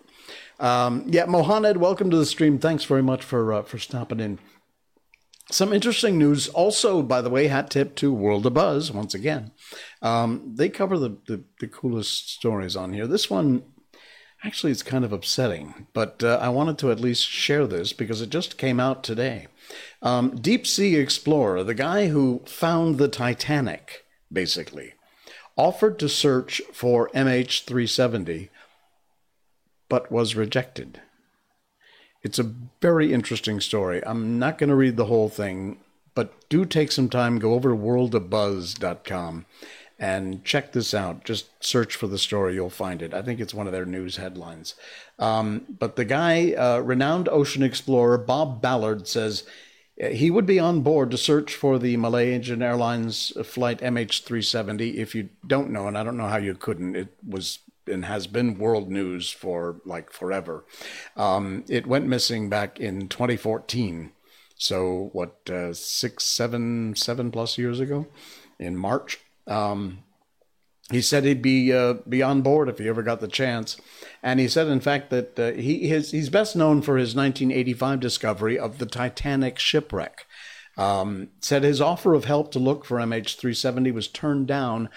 Um, 0.59 1.03
yeah, 1.07 1.25
Mohamed, 1.25 1.77
welcome 1.77 2.09
to 2.09 2.17
the 2.17 2.25
stream. 2.25 2.57
Thanks 2.57 2.85
very 2.85 3.03
much 3.03 3.23
for 3.23 3.53
uh, 3.53 3.61
for 3.61 3.77
stopping 3.77 4.19
in. 4.19 4.39
Some 5.51 5.73
interesting 5.73 6.17
news. 6.17 6.47
Also, 6.47 7.03
by 7.03 7.21
the 7.21 7.29
way, 7.29 7.47
hat 7.47 7.69
tip 7.69 7.95
to 7.97 8.11
World 8.11 8.47
of 8.47 8.55
Buzz 8.55 8.91
once 8.91 9.13
again. 9.13 9.51
Um, 10.05 10.51
they 10.53 10.69
cover 10.69 10.99
the, 10.99 11.17
the, 11.25 11.43
the 11.59 11.67
coolest 11.67 12.29
stories 12.29 12.75
on 12.75 12.93
here. 12.93 13.07
This 13.07 13.27
one, 13.27 13.63
actually, 14.43 14.71
it's 14.71 14.83
kind 14.83 15.03
of 15.03 15.11
upsetting, 15.11 15.87
but 15.93 16.23
uh, 16.23 16.37
I 16.39 16.49
wanted 16.49 16.77
to 16.77 16.91
at 16.91 16.99
least 16.99 17.27
share 17.27 17.65
this 17.65 17.91
because 17.91 18.21
it 18.21 18.29
just 18.29 18.59
came 18.59 18.79
out 18.79 19.03
today. 19.03 19.47
Um, 20.03 20.35
Deep 20.35 20.67
Sea 20.67 20.97
Explorer, 20.97 21.63
the 21.63 21.73
guy 21.73 22.09
who 22.09 22.43
found 22.45 22.99
the 22.99 23.07
Titanic, 23.07 24.05
basically, 24.31 24.93
offered 25.57 25.97
to 25.97 26.07
search 26.07 26.61
for 26.71 27.09
MH370, 27.15 28.49
but 29.89 30.11
was 30.11 30.35
rejected. 30.35 31.01
It's 32.21 32.37
a 32.37 32.53
very 32.79 33.11
interesting 33.11 33.59
story. 33.59 34.03
I'm 34.05 34.37
not 34.37 34.59
going 34.59 34.69
to 34.69 34.75
read 34.75 34.97
the 34.97 35.05
whole 35.05 35.29
thing, 35.29 35.79
but 36.13 36.47
do 36.47 36.63
take 36.63 36.91
some 36.91 37.09
time, 37.09 37.39
go 37.39 37.55
over 37.55 37.69
to 37.69 37.75
worldofbuzz.com 37.75 39.47
and 39.97 40.43
check 40.43 40.73
this 40.73 40.93
out. 40.93 41.23
Just 41.23 41.47
search 41.63 41.95
for 41.95 42.07
the 42.07 42.17
story, 42.17 42.53
you'll 42.55 42.69
find 42.69 43.01
it. 43.01 43.13
I 43.13 43.21
think 43.21 43.39
it's 43.39 43.53
one 43.53 43.67
of 43.67 43.73
their 43.73 43.85
news 43.85 44.17
headlines. 44.17 44.75
Um, 45.19 45.65
but 45.79 45.95
the 45.95 46.05
guy, 46.05 46.53
uh, 46.53 46.79
renowned 46.79 47.29
ocean 47.29 47.63
explorer 47.63 48.17
Bob 48.17 48.61
Ballard, 48.61 49.07
says 49.07 49.43
he 49.97 50.29
would 50.29 50.45
be 50.45 50.59
on 50.59 50.81
board 50.81 51.11
to 51.11 51.17
search 51.17 51.55
for 51.55 51.79
the 51.79 51.95
Malaysian 51.95 52.61
Airlines 52.61 53.31
flight 53.45 53.79
MH370. 53.79 54.95
If 54.95 55.15
you 55.15 55.29
don't 55.47 55.71
know, 55.71 55.87
and 55.87 55.97
I 55.97 56.03
don't 56.03 56.17
know 56.17 56.27
how 56.27 56.37
you 56.37 56.55
couldn't, 56.55 56.95
it 56.95 57.13
was 57.25 57.59
and 57.87 58.05
has 58.05 58.27
been 58.27 58.57
world 58.57 58.89
news 58.89 59.29
for 59.29 59.77
like 59.85 60.11
forever. 60.11 60.65
Um, 61.15 61.63
it 61.69 61.87
went 61.87 62.07
missing 62.07 62.49
back 62.49 62.79
in 62.79 63.07
2014. 63.07 64.11
So 64.57 65.09
what, 65.13 65.49
uh, 65.49 65.73
six, 65.73 66.23
seven, 66.23 66.95
seven 66.95 67.29
plus 67.29 67.57
years 67.57 67.79
ago, 67.79 68.07
in 68.59 68.75
March. 68.77 69.19
Um, 69.47 69.99
he 70.91 71.01
said 71.01 71.23
he'd 71.23 71.41
be 71.41 71.73
uh, 71.73 71.95
be 72.07 72.21
on 72.21 72.41
board 72.41 72.69
if 72.69 72.77
he 72.77 72.87
ever 72.87 73.01
got 73.01 73.19
the 73.19 73.27
chance, 73.27 73.77
and 74.21 74.39
he 74.39 74.47
said, 74.47 74.67
in 74.67 74.79
fact, 74.79 75.09
that 75.09 75.39
uh, 75.39 75.51
he 75.53 75.87
his, 75.87 76.11
he's 76.11 76.29
best 76.29 76.55
known 76.55 76.81
for 76.81 76.97
his 76.97 77.15
1985 77.15 77.99
discovery 77.99 78.59
of 78.59 78.77
the 78.77 78.85
Titanic 78.85 79.57
shipwreck. 79.57 80.25
Um, 80.77 81.29
said 81.39 81.63
his 81.63 81.79
offer 81.79 82.13
of 82.13 82.25
help 82.25 82.51
to 82.51 82.59
look 82.59 82.83
for 82.83 82.97
MH370 82.97 83.93
was 83.93 84.09
turned 84.09 84.47
down 84.47 84.89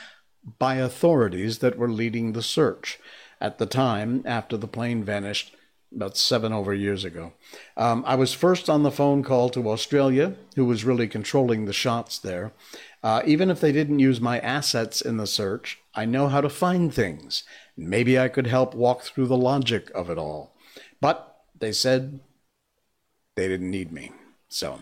by 0.58 0.74
authorities 0.74 1.60
that 1.60 1.78
were 1.78 1.90
leading 1.90 2.32
the 2.32 2.42
search 2.42 2.98
at 3.40 3.58
the 3.58 3.66
time 3.66 4.22
after 4.26 4.56
the 4.56 4.66
plane 4.66 5.04
vanished 5.04 5.54
about 5.94 6.16
seven 6.16 6.52
over 6.52 6.74
years 6.74 7.04
ago. 7.04 7.32
Um, 7.76 8.04
I 8.06 8.14
was 8.14 8.34
first 8.34 8.68
on 8.68 8.82
the 8.82 8.90
phone 8.90 9.22
call 9.22 9.48
to 9.50 9.70
Australia, 9.70 10.34
who 10.54 10.64
was 10.64 10.84
really 10.84 11.08
controlling 11.08 11.64
the 11.64 11.72
shots 11.72 12.18
there. 12.18 12.52
Uh, 13.02 13.22
even 13.24 13.50
if 13.50 13.60
they 13.60 13.72
didn't 13.72 14.00
use 14.00 14.20
my 14.20 14.40
assets 14.40 15.00
in 15.00 15.16
the 15.16 15.26
search, 15.26 15.78
I 15.94 16.04
know 16.04 16.28
how 16.28 16.40
to 16.40 16.48
find 16.48 16.92
things. 16.92 17.44
Maybe 17.76 18.18
I 18.18 18.28
could 18.28 18.46
help 18.46 18.74
walk 18.74 19.02
through 19.02 19.28
the 19.28 19.36
logic 19.36 19.90
of 19.94 20.10
it 20.10 20.18
all. 20.18 20.52
But 21.00 21.36
they 21.58 21.72
said 21.72 22.20
they 23.36 23.46
didn't 23.46 23.70
need 23.70 23.92
me. 23.92 24.10
So, 24.48 24.80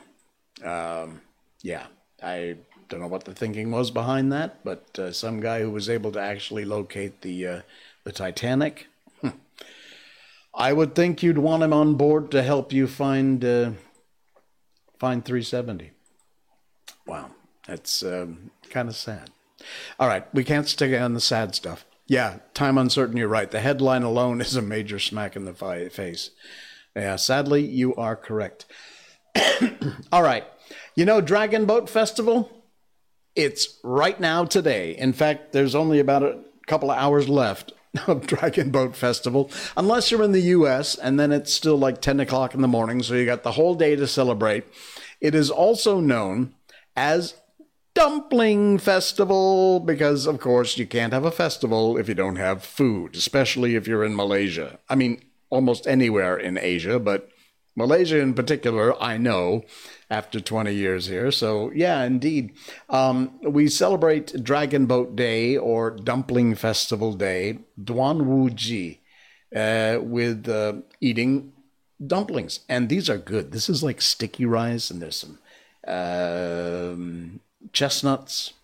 um, 0.64 1.20
yeah, 1.62 1.86
I 2.22 2.56
don't 2.88 3.00
know 3.00 3.06
what 3.06 3.24
the 3.24 3.34
thinking 3.34 3.70
was 3.70 3.90
behind 3.90 4.32
that, 4.32 4.64
but 4.64 4.98
uh, 4.98 5.12
some 5.12 5.40
guy 5.40 5.60
who 5.60 5.70
was 5.70 5.90
able 5.90 6.12
to 6.12 6.20
actually 6.20 6.64
locate 6.64 7.20
the 7.20 7.46
uh, 7.46 7.60
the 8.04 8.12
Titanic. 8.12 8.86
Hmm. 9.20 9.30
I 10.54 10.72
would 10.72 10.94
think 10.94 11.22
you'd 11.22 11.38
want 11.38 11.62
him 11.62 11.72
on 11.72 11.94
board 11.96 12.30
to 12.30 12.42
help 12.42 12.72
you 12.72 12.86
find 12.86 13.44
uh, 13.44 13.72
find 14.98 15.24
370. 15.24 15.90
Wow, 17.06 17.30
that's 17.66 18.02
um, 18.02 18.50
kind 18.70 18.88
of 18.88 18.96
sad. 18.96 19.30
All 19.98 20.08
right, 20.08 20.32
we 20.34 20.44
can't 20.44 20.68
stick 20.68 20.98
on 21.00 21.14
the 21.14 21.20
sad 21.20 21.54
stuff. 21.54 21.84
Yeah, 22.06 22.38
time 22.54 22.78
uncertain. 22.78 23.16
You're 23.16 23.28
right. 23.28 23.50
The 23.50 23.60
headline 23.60 24.02
alone 24.02 24.40
is 24.42 24.56
a 24.56 24.62
major 24.62 24.98
smack 24.98 25.36
in 25.36 25.44
the 25.44 25.54
face. 25.54 26.30
Yeah, 26.94 27.16
sadly, 27.16 27.64
you 27.64 27.94
are 27.96 28.16
correct. 28.16 28.64
All 30.12 30.22
right. 30.22 30.44
You 30.94 31.04
know 31.04 31.20
Dragon 31.20 31.66
Boat 31.66 31.90
Festival? 31.90 32.50
It's 33.34 33.78
right 33.82 34.18
now 34.18 34.44
today. 34.44 34.96
In 34.96 35.12
fact, 35.12 35.52
there's 35.52 35.74
only 35.74 35.98
about 35.98 36.22
a 36.22 36.38
couple 36.66 36.90
of 36.90 36.96
hours 36.96 37.28
left 37.28 37.72
of 38.06 38.26
Dragon 38.26 38.70
Boat 38.70 38.96
Festival, 38.96 39.50
unless 39.76 40.10
you're 40.10 40.22
in 40.22 40.32
the 40.32 40.40
US, 40.40 40.94
and 40.96 41.20
then 41.20 41.32
it's 41.32 41.52
still 41.52 41.76
like 41.76 42.00
10 42.00 42.20
o'clock 42.20 42.54
in 42.54 42.62
the 42.62 42.68
morning, 42.68 43.02
so 43.02 43.14
you 43.14 43.26
got 43.26 43.42
the 43.42 43.52
whole 43.52 43.74
day 43.74 43.94
to 43.96 44.06
celebrate. 44.06 44.64
It 45.20 45.34
is 45.34 45.50
also 45.50 46.00
known 46.00 46.54
as 46.96 47.34
Dumpling 47.96 48.76
Festival 48.76 49.80
because, 49.80 50.26
of 50.26 50.38
course, 50.38 50.76
you 50.76 50.86
can't 50.86 51.14
have 51.14 51.24
a 51.24 51.30
festival 51.30 51.96
if 51.96 52.08
you 52.10 52.14
don't 52.14 52.36
have 52.36 52.62
food, 52.62 53.16
especially 53.16 53.74
if 53.74 53.88
you're 53.88 54.04
in 54.04 54.14
Malaysia. 54.14 54.78
I 54.86 54.96
mean, 54.96 55.22
almost 55.48 55.86
anywhere 55.86 56.36
in 56.36 56.58
Asia, 56.58 56.98
but 56.98 57.30
Malaysia 57.74 58.20
in 58.20 58.34
particular, 58.34 59.02
I 59.02 59.16
know 59.16 59.64
after 60.10 60.40
20 60.40 60.74
years 60.74 61.06
here. 61.06 61.30
So, 61.30 61.72
yeah, 61.74 62.04
indeed. 62.04 62.52
Um, 62.90 63.40
we 63.42 63.66
celebrate 63.68 64.44
Dragon 64.44 64.84
Boat 64.84 65.16
Day 65.16 65.56
or 65.56 65.90
Dumpling 65.90 66.54
Festival 66.54 67.14
Day, 67.14 67.60
Duan 67.82 68.26
Wu 68.26 68.50
Ji, 68.50 69.00
uh, 69.54 70.00
with 70.02 70.46
uh, 70.50 70.74
eating 71.00 71.54
dumplings. 72.06 72.60
And 72.68 72.90
these 72.90 73.08
are 73.08 73.16
good. 73.16 73.52
This 73.52 73.70
is 73.70 73.82
like 73.82 74.02
sticky 74.02 74.44
rice, 74.44 74.90
and 74.90 75.00
there's 75.00 75.16
some 75.16 75.38
um, 75.88 77.40
chestnuts, 77.72 78.54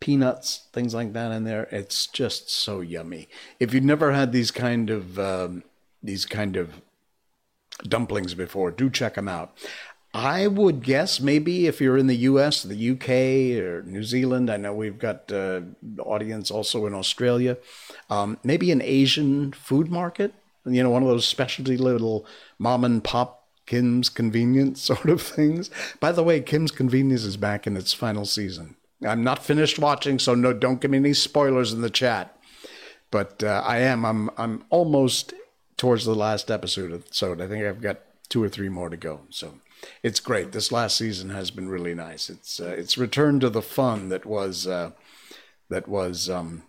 peanuts, 0.00 0.66
things 0.72 0.94
like 0.94 1.12
that 1.12 1.32
in 1.32 1.44
there. 1.44 1.68
It's 1.70 2.06
just 2.06 2.50
so 2.50 2.80
yummy. 2.80 3.28
If 3.58 3.74
you've 3.74 3.84
never 3.84 4.12
had 4.12 4.32
these 4.32 4.50
kind 4.50 4.90
of 4.90 5.18
um, 5.18 5.64
these 6.02 6.24
kind 6.24 6.56
of 6.56 6.80
dumplings 7.86 8.34
before, 8.34 8.70
do 8.70 8.90
check 8.90 9.14
them 9.14 9.28
out. 9.28 9.56
I 10.14 10.46
would 10.46 10.82
guess 10.82 11.20
maybe 11.20 11.66
if 11.66 11.80
you're 11.80 11.98
in 11.98 12.06
the 12.06 12.16
US, 12.16 12.62
the 12.62 12.90
UK, 12.90 13.62
or 13.62 13.82
New 13.82 14.02
Zealand, 14.02 14.50
I 14.50 14.56
know 14.56 14.72
we've 14.72 14.98
got 14.98 15.30
uh, 15.30 15.60
audience 15.98 16.50
also 16.50 16.86
in 16.86 16.94
Australia, 16.94 17.58
um, 18.08 18.38
maybe 18.42 18.72
an 18.72 18.80
Asian 18.80 19.52
food 19.52 19.90
market, 19.90 20.32
you 20.64 20.82
know, 20.82 20.90
one 20.90 21.02
of 21.02 21.08
those 21.08 21.26
specialty 21.26 21.76
little 21.76 22.26
mom 22.58 22.84
and 22.84 23.04
pop 23.04 23.37
Kim's 23.68 24.08
Convenience 24.08 24.80
sort 24.90 25.10
of 25.10 25.20
things. 25.20 25.70
By 26.00 26.12
the 26.12 26.24
way, 26.24 26.40
Kim's 26.40 26.72
Convenience 26.72 27.22
is 27.24 27.36
back 27.36 27.66
in 27.66 27.76
its 27.76 27.92
final 27.92 28.24
season. 28.24 28.76
I'm 29.06 29.22
not 29.22 29.44
finished 29.44 29.78
watching, 29.78 30.18
so 30.18 30.34
no, 30.34 30.52
don't 30.52 30.80
give 30.80 30.90
me 30.90 30.98
any 30.98 31.14
spoilers 31.14 31.72
in 31.72 31.82
the 31.82 31.90
chat. 31.90 32.36
But 33.10 33.44
uh, 33.44 33.62
I 33.64 33.78
am. 33.78 34.04
I'm. 34.04 34.30
I'm 34.36 34.64
almost 34.70 35.34
towards 35.76 36.04
the 36.04 36.14
last 36.14 36.50
episode. 36.50 37.04
So 37.10 37.34
I 37.34 37.46
think 37.46 37.64
I've 37.64 37.80
got 37.80 38.00
two 38.28 38.42
or 38.42 38.48
three 38.48 38.68
more 38.68 38.88
to 38.88 38.96
go. 38.96 39.20
So 39.30 39.54
it's 40.02 40.20
great. 40.20 40.52
This 40.52 40.72
last 40.72 40.96
season 40.96 41.30
has 41.30 41.50
been 41.50 41.68
really 41.68 41.94
nice. 41.94 42.28
It's 42.28 42.58
uh, 42.58 42.74
it's 42.76 42.98
returned 42.98 43.42
to 43.42 43.50
the 43.50 43.62
fun 43.62 44.08
that 44.08 44.26
was 44.26 44.66
uh, 44.66 44.90
that 45.68 45.88
was 45.88 46.28
um, 46.28 46.64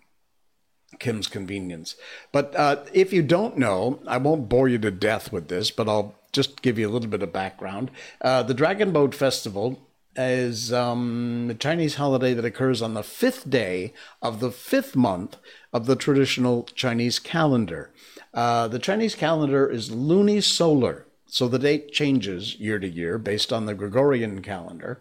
Kim's 1.00 1.28
Convenience. 1.28 1.96
But 2.32 2.56
uh, 2.56 2.84
if 2.94 3.12
you 3.12 3.24
don't 3.24 3.58
know, 3.58 4.02
I 4.06 4.18
won't 4.18 4.50
bore 4.50 4.68
you 4.68 4.78
to 4.80 4.92
death 4.92 5.32
with 5.32 5.48
this, 5.48 5.72
but 5.72 5.90
I'll 5.90 6.19
just 6.32 6.62
give 6.62 6.78
you 6.78 6.88
a 6.88 6.92
little 6.92 7.10
bit 7.10 7.24
of 7.24 7.34
background. 7.34 7.92
Uh, 8.22 8.44
the 8.44 8.54
Dragon 8.54 8.92
Boat 8.92 9.16
Festival 9.16 9.80
is 10.16 10.74
um, 10.74 11.48
a 11.50 11.54
Chinese 11.54 11.96
holiday 11.96 12.34
that 12.34 12.46
occurs 12.46 12.82
on 12.82 12.94
the 12.94 13.04
fifth 13.04 13.50
day 13.50 13.94
of 14.22 14.40
the 14.40 14.52
fifth 14.52 14.96
month 14.96 15.38
of 15.72 15.86
the 15.86 15.96
traditional 15.96 16.64
Chinese 16.64 17.20
calendar. 17.20 17.92
Uh, 18.34 18.68
the 18.68 18.80
Chinese 18.80 19.16
calendar 19.16 19.70
is 19.70 19.90
lunisolar. 19.90 21.04
So 21.28 21.48
the 21.48 21.60
date 21.60 21.92
changes 21.92 22.60
year 22.60 22.80
to 22.80 22.88
year 22.88 23.20
based 23.20 23.54
on 23.54 23.66
the 23.66 23.76
Gregorian 23.76 24.42
calendar. 24.42 25.00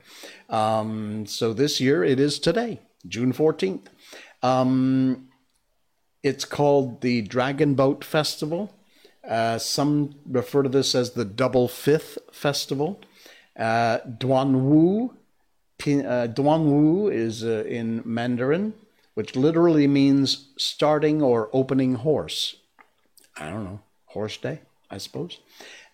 Um, 0.50 1.26
so 1.26 1.54
this 1.54 1.80
year 1.80 2.04
it 2.04 2.20
is 2.20 2.38
today, 2.38 2.80
June 3.06 3.32
14th. 3.32 3.86
Um, 4.42 5.28
it's 6.22 6.44
called 6.44 7.00
the 7.00 7.22
Dragon 7.22 7.74
Boat 7.74 8.04
Festival. 8.04 8.74
Uh, 9.28 9.58
some 9.58 10.14
refer 10.26 10.62
to 10.62 10.68
this 10.70 10.94
as 10.94 11.10
the 11.10 11.24
Double 11.24 11.68
Fifth 11.68 12.16
Festival. 12.32 12.98
Uh, 13.58 13.98
Duanwu, 14.06 15.10
uh, 15.10 16.28
Duanwu 16.28 17.12
is 17.12 17.44
uh, 17.44 17.64
in 17.66 18.02
Mandarin, 18.06 18.72
which 19.14 19.36
literally 19.36 19.86
means 19.86 20.48
starting 20.56 21.20
or 21.20 21.50
opening 21.52 21.96
horse. 21.96 22.56
I 23.36 23.50
don't 23.50 23.64
know, 23.64 23.80
horse 24.06 24.38
day, 24.38 24.60
I 24.90 24.98
suppose. 24.98 25.38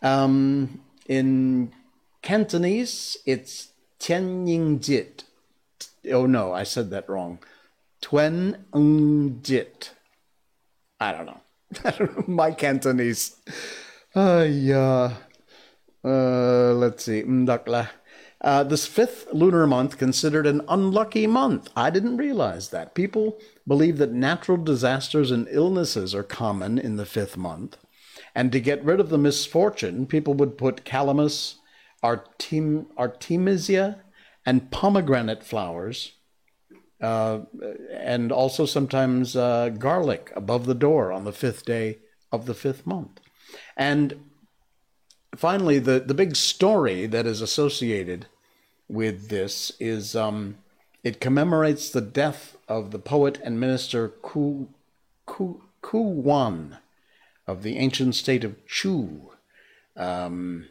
Um, 0.01 0.83
in 1.09 1.73
Cantonese, 2.23 3.17
it's 3.27 3.69
Tianyingjit. 3.99 5.25
Oh 6.13 6.27
no, 6.27 6.53
I 6.53 6.63
said 6.63 6.91
that 6.91 7.09
wrong. 7.09 7.39
Tuen 8.01 8.65
Jit. 9.43 9.91
I 11.01 11.13
don't 11.13 11.27
know. 11.27 11.41
My 12.27 12.53
Cantonese. 12.53 13.37
Uh, 14.15 14.47
yeah. 14.49 15.15
Uh, 16.05 16.75
let's 16.75 17.05
see. 17.05 17.25
Uh, 18.41 18.63
this 18.63 18.87
fifth 18.87 19.33
lunar 19.33 19.67
month 19.67 19.97
considered 19.97 20.47
an 20.47 20.61
unlucky 20.69 21.27
month. 21.27 21.71
I 21.75 21.89
didn't 21.89 22.19
realize 22.19 22.69
that. 22.69 22.95
People 22.95 23.39
believe 23.67 23.97
that 23.99 24.13
natural 24.13 24.59
disasters 24.59 25.31
and 25.31 25.49
illnesses 25.51 26.15
are 26.15 26.23
common 26.23 26.79
in 26.79 26.97
the 26.97 27.07
fifth 27.07 27.39
month. 27.39 27.79
And 28.35 28.53
to 28.53 28.61
get 28.61 28.85
rid 28.85 29.01
of 29.01 29.09
the 29.09 29.19
misfortune, 29.19 30.07
people 30.07 30.35
would 30.35 30.59
put 30.59 30.85
calamus, 30.85 31.55
artem- 32.03 32.89
artemisia, 32.99 34.03
and 34.45 34.71
pomegranate 34.71 35.43
flowers, 35.43 36.13
uh, 37.05 37.41
and 37.93 38.33
also 38.33 38.65
sometimes 38.67 39.37
uh, 39.37 39.69
garlic 39.69 40.33
above 40.35 40.65
the 40.67 40.75
door 40.75 41.13
on 41.13 41.25
the 41.25 41.33
fifth 41.33 41.65
day 41.65 41.99
of 42.33 42.47
the 42.47 42.55
fifth 42.55 42.87
month. 42.87 43.21
And 43.77 44.25
finally, 45.37 45.79
the, 45.79 46.01
the 46.01 46.15
big 46.15 46.35
story 46.37 47.07
that 47.07 47.27
is 47.27 47.41
associated 47.41 48.27
with 48.89 49.29
this 49.29 49.73
is 49.79 50.17
um, 50.17 50.57
it 51.03 51.21
commemorates 51.21 51.91
the 51.91 52.01
death 52.01 52.57
of 52.69 52.91
the 52.91 52.99
poet 52.99 53.39
and 53.45 53.61
minister 53.61 54.09
Ku, 54.09 54.69
Ku, 55.27 55.63
Ku 55.83 56.01
Wan 56.01 56.79
of 57.47 57.63
the 57.63 57.77
ancient 57.77 58.15
state 58.15 58.45
of 58.45 58.67
Chu. 58.67 59.31
Um, 59.97 60.69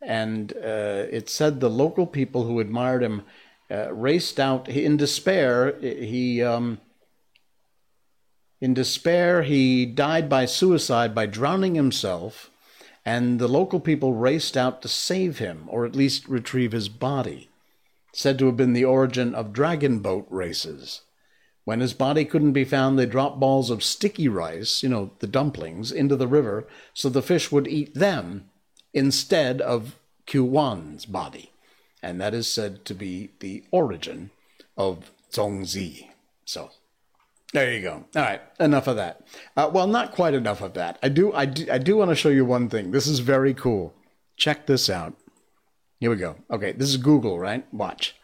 and 0.00 0.52
uh, 0.52 1.04
it 1.10 1.28
said 1.28 1.60
the 1.60 1.70
local 1.70 2.06
people 2.06 2.44
who 2.44 2.60
admired 2.60 3.02
him 3.02 3.22
uh, 3.70 3.92
raced 3.92 4.38
out 4.38 4.68
in 4.68 4.96
despair. 4.96 5.78
He 5.80 6.42
um, 6.42 6.80
in 8.60 8.74
despair 8.74 9.42
he 9.42 9.86
died 9.86 10.28
by 10.28 10.46
suicide 10.46 11.14
by 11.14 11.26
drowning 11.26 11.74
himself, 11.74 12.50
and 13.04 13.38
the 13.38 13.48
local 13.48 13.80
people 13.80 14.14
raced 14.14 14.56
out 14.56 14.82
to 14.82 14.88
save 14.88 15.38
him, 15.38 15.64
or 15.68 15.84
at 15.84 15.96
least 15.96 16.28
retrieve 16.28 16.72
his 16.72 16.88
body. 16.88 17.48
Said 18.12 18.38
to 18.38 18.46
have 18.46 18.56
been 18.56 18.72
the 18.72 18.84
origin 18.84 19.34
of 19.34 19.52
dragon 19.52 19.98
boat 19.98 20.26
races. 20.30 21.02
When 21.64 21.80
his 21.80 21.92
body 21.92 22.24
couldn't 22.24 22.52
be 22.52 22.64
found, 22.64 22.96
they 22.96 23.06
dropped 23.06 23.40
balls 23.40 23.70
of 23.70 23.82
sticky 23.82 24.28
rice, 24.28 24.84
you 24.84 24.88
know, 24.88 25.10
the 25.18 25.26
dumplings, 25.26 25.90
into 25.90 26.14
the 26.14 26.28
river 26.28 26.66
so 26.94 27.08
the 27.08 27.20
fish 27.20 27.50
would 27.50 27.66
eat 27.66 27.92
them 27.92 28.48
instead 28.94 29.60
of 29.60 29.96
Qu 30.26 30.44
Yuan's 30.44 31.06
body. 31.06 31.50
And 32.02 32.20
that 32.20 32.34
is 32.34 32.46
said 32.46 32.84
to 32.86 32.94
be 32.94 33.30
the 33.40 33.64
origin 33.70 34.30
of 34.76 35.10
Zongzi. 35.32 36.08
So 36.44 36.70
there 37.52 37.72
you 37.72 37.82
go. 37.82 38.04
All 38.14 38.22
right, 38.22 38.42
enough 38.60 38.86
of 38.86 38.96
that. 38.96 39.26
Uh, 39.56 39.70
well, 39.72 39.86
not 39.86 40.12
quite 40.12 40.34
enough 40.34 40.60
of 40.60 40.74
that. 40.74 40.98
I 41.02 41.08
do, 41.08 41.32
I 41.32 41.46
do, 41.46 41.66
I 41.70 41.78
do 41.78 41.96
want 41.96 42.10
to 42.10 42.14
show 42.14 42.28
you 42.28 42.44
one 42.44 42.68
thing. 42.68 42.90
This 42.90 43.06
is 43.06 43.20
very 43.20 43.54
cool. 43.54 43.94
Check 44.36 44.66
this 44.66 44.90
out. 44.90 45.14
Here 45.98 46.10
we 46.10 46.16
go. 46.16 46.36
Okay, 46.50 46.72
this 46.72 46.88
is 46.88 46.98
Google, 46.98 47.38
right? 47.38 47.66
Watch. 47.72 48.16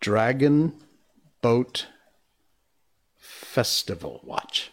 Dragon 0.00 0.74
Boat 1.42 1.86
Festival. 3.16 4.20
Watch. 4.24 4.72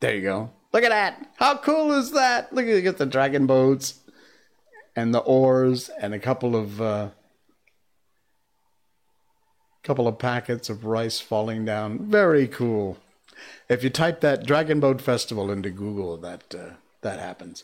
There 0.00 0.14
you 0.14 0.22
go. 0.22 0.50
Look 0.72 0.84
at 0.84 0.90
that. 0.90 1.30
How 1.36 1.56
cool 1.56 1.92
is 1.92 2.12
that? 2.12 2.52
Look 2.52 2.66
at 2.66 2.98
the 2.98 3.06
dragon 3.06 3.46
boats 3.46 4.00
and 4.98 5.14
the 5.14 5.20
oars 5.20 5.90
and 6.00 6.12
a 6.12 6.18
couple 6.18 6.56
of 6.56 6.80
uh, 6.80 7.10
couple 9.84 10.08
of 10.08 10.18
packets 10.18 10.68
of 10.68 10.84
rice 10.84 11.20
falling 11.20 11.64
down. 11.64 12.10
Very 12.10 12.48
cool. 12.48 12.98
If 13.68 13.84
you 13.84 13.90
type 13.90 14.20
that 14.22 14.44
Dragon 14.44 14.80
Boat 14.80 15.00
Festival 15.00 15.52
into 15.52 15.70
Google, 15.70 16.16
that 16.16 16.52
uh, 16.52 16.70
that 17.02 17.20
happens. 17.20 17.62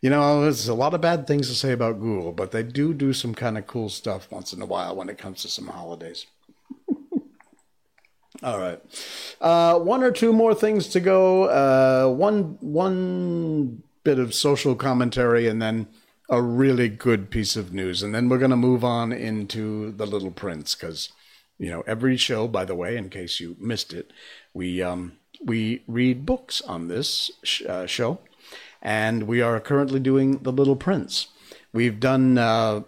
You 0.00 0.08
know, 0.08 0.40
there's 0.40 0.66
a 0.66 0.74
lot 0.74 0.94
of 0.94 1.02
bad 1.02 1.26
things 1.26 1.48
to 1.48 1.54
say 1.54 1.72
about 1.72 2.00
Google, 2.00 2.32
but 2.32 2.50
they 2.50 2.62
do 2.62 2.94
do 2.94 3.12
some 3.12 3.34
kind 3.34 3.58
of 3.58 3.66
cool 3.66 3.90
stuff 3.90 4.30
once 4.30 4.54
in 4.54 4.62
a 4.62 4.66
while 4.66 4.96
when 4.96 5.10
it 5.10 5.18
comes 5.18 5.42
to 5.42 5.48
some 5.48 5.66
holidays. 5.66 6.26
All 8.42 8.58
right. 8.58 8.80
Uh, 9.38 9.78
one 9.78 10.02
or 10.02 10.10
two 10.10 10.32
more 10.32 10.54
things 10.54 10.88
to 10.88 11.00
go. 11.00 11.44
Uh, 11.44 12.10
one 12.10 12.56
one 12.60 13.82
bit 14.02 14.18
of 14.18 14.32
social 14.32 14.74
commentary, 14.74 15.46
and 15.46 15.60
then 15.60 15.88
a 16.28 16.40
really 16.40 16.88
good 16.88 17.30
piece 17.30 17.56
of 17.56 17.72
news, 17.72 18.02
and 18.02 18.14
then 18.14 18.28
we're 18.28 18.38
going 18.38 18.50
to 18.50 18.56
move 18.56 18.84
on 18.84 19.12
into 19.12 19.92
the 19.92 20.06
Little 20.06 20.30
Prince 20.30 20.74
because 20.74 21.10
you 21.58 21.70
know 21.70 21.82
every 21.86 22.16
show. 22.16 22.48
By 22.48 22.64
the 22.64 22.74
way, 22.74 22.96
in 22.96 23.10
case 23.10 23.40
you 23.40 23.56
missed 23.58 23.92
it, 23.92 24.12
we 24.52 24.82
um, 24.82 25.18
we 25.44 25.84
read 25.86 26.26
books 26.26 26.60
on 26.62 26.88
this 26.88 27.30
sh- 27.42 27.62
uh, 27.68 27.86
show, 27.86 28.20
and 28.80 29.24
we 29.24 29.40
are 29.42 29.60
currently 29.60 30.00
doing 30.00 30.38
the 30.38 30.52
Little 30.52 30.76
Prince. 30.76 31.28
We've 31.72 32.00
done 32.00 32.38
uh, 32.38 32.82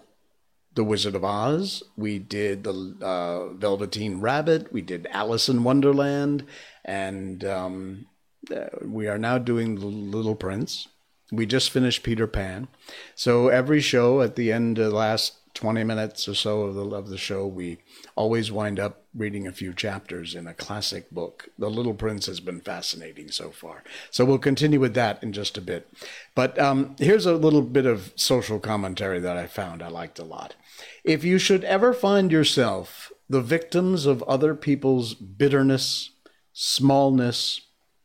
the 0.74 0.84
Wizard 0.84 1.14
of 1.14 1.24
Oz. 1.24 1.82
We 1.96 2.18
did 2.18 2.64
the 2.64 2.96
uh, 3.02 3.52
Velveteen 3.54 4.20
Rabbit. 4.20 4.72
We 4.72 4.82
did 4.82 5.08
Alice 5.10 5.48
in 5.48 5.64
Wonderland, 5.64 6.46
and 6.84 7.44
um, 7.44 8.06
uh, 8.54 8.66
we 8.82 9.08
are 9.08 9.18
now 9.18 9.38
doing 9.38 9.74
the 9.74 9.86
Little 9.86 10.36
Prince. 10.36 10.88
We 11.32 11.46
just 11.46 11.70
finished 11.70 12.02
Peter 12.02 12.26
Pan. 12.26 12.68
So 13.14 13.48
every 13.48 13.80
show 13.80 14.20
at 14.20 14.36
the 14.36 14.52
end 14.52 14.78
of 14.78 14.90
the 14.90 14.96
last 14.96 15.34
20 15.56 15.84
minutes 15.84 16.28
or 16.28 16.34
so 16.34 16.62
of 16.62 16.74
the, 16.74 16.84
of 16.84 17.08
the 17.08 17.18
show, 17.18 17.46
we 17.46 17.78
always 18.14 18.52
wind 18.52 18.78
up 18.78 19.04
reading 19.14 19.46
a 19.46 19.52
few 19.52 19.72
chapters 19.72 20.34
in 20.34 20.46
a 20.46 20.54
classic 20.54 21.10
book. 21.10 21.48
The 21.58 21.70
Little 21.70 21.94
Prince 21.94 22.26
has 22.26 22.40
been 22.40 22.60
fascinating 22.60 23.30
so 23.30 23.50
far. 23.50 23.82
So 24.10 24.24
we'll 24.24 24.38
continue 24.38 24.78
with 24.78 24.94
that 24.94 25.22
in 25.22 25.32
just 25.32 25.56
a 25.56 25.62
bit. 25.62 25.88
But 26.34 26.58
um, 26.58 26.94
here's 26.98 27.26
a 27.26 27.34
little 27.34 27.62
bit 27.62 27.86
of 27.86 28.12
social 28.16 28.60
commentary 28.60 29.18
that 29.20 29.38
I 29.38 29.46
found 29.46 29.82
I 29.82 29.88
liked 29.88 30.18
a 30.18 30.24
lot. 30.24 30.54
If 31.02 31.24
you 31.24 31.38
should 31.38 31.64
ever 31.64 31.92
find 31.94 32.30
yourself 32.30 33.10
the 33.28 33.40
victims 33.40 34.04
of 34.06 34.22
other 34.24 34.54
people's 34.54 35.14
bitterness, 35.14 36.10
smallness, 36.52 37.62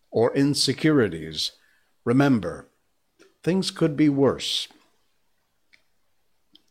or 0.09 0.33
insecurities, 0.33 1.51
remember, 2.05 2.70
things 3.43 3.71
could 3.71 3.95
be 3.95 4.09
worse. 4.09 4.67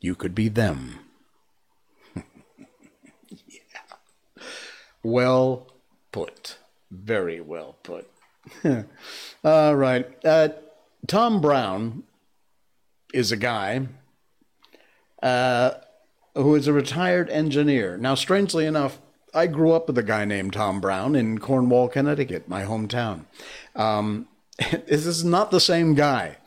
You 0.00 0.14
could 0.14 0.34
be 0.34 0.48
them. 0.48 1.00
yeah. 2.16 2.24
Well 5.02 5.66
put. 6.12 6.58
Very 6.90 7.40
well 7.40 7.76
put. 7.82 8.10
All 9.44 9.76
right. 9.76 10.06
Uh, 10.24 10.48
Tom 11.06 11.40
Brown 11.40 12.04
is 13.12 13.32
a 13.32 13.36
guy 13.36 13.86
uh, 15.22 15.72
who 16.34 16.54
is 16.54 16.66
a 16.66 16.72
retired 16.72 17.28
engineer. 17.30 17.96
Now, 17.96 18.14
strangely 18.14 18.66
enough, 18.66 18.98
I 19.34 19.46
grew 19.46 19.72
up 19.72 19.86
with 19.86 19.98
a 19.98 20.02
guy 20.02 20.24
named 20.24 20.52
Tom 20.54 20.80
Brown 20.80 21.14
in 21.14 21.38
Cornwall, 21.38 21.88
Connecticut, 21.88 22.48
my 22.48 22.64
hometown. 22.64 23.26
Um, 23.76 24.28
this 24.58 25.06
is 25.06 25.24
not 25.24 25.50
the 25.50 25.60
same 25.60 25.94
guy. 25.94 26.38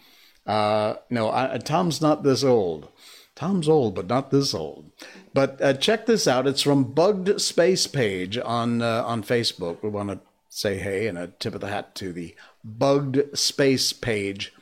Uh, 0.46 0.96
no, 1.10 1.32
I, 1.32 1.58
Tom's 1.58 2.02
not 2.02 2.24
this 2.24 2.44
old. 2.44 2.90
Tom's 3.36 3.68
old, 3.68 3.96
but 3.96 4.08
not 4.08 4.30
this 4.30 4.54
old. 4.54 4.92
But 5.34 5.60
uh, 5.62 5.74
check 5.74 6.06
this 6.06 6.28
out. 6.28 6.48
It's 6.48 6.62
from 6.62 6.94
Bugged 6.94 7.42
Space 7.42 7.88
page 7.88 8.38
on 8.38 8.82
uh, 8.82 9.04
on 9.06 9.24
Facebook. 9.24 9.82
We 9.82 9.90
want 9.90 10.10
to 10.10 10.20
say 10.50 10.78
hey 10.78 11.08
and 11.08 11.18
a 11.18 11.28
tip 11.28 11.56
of 11.56 11.62
the 11.62 11.70
hat 11.70 11.96
to 11.96 12.14
the 12.14 12.36
Bugged 12.64 13.36
Space 13.38 13.94
page 13.94 14.54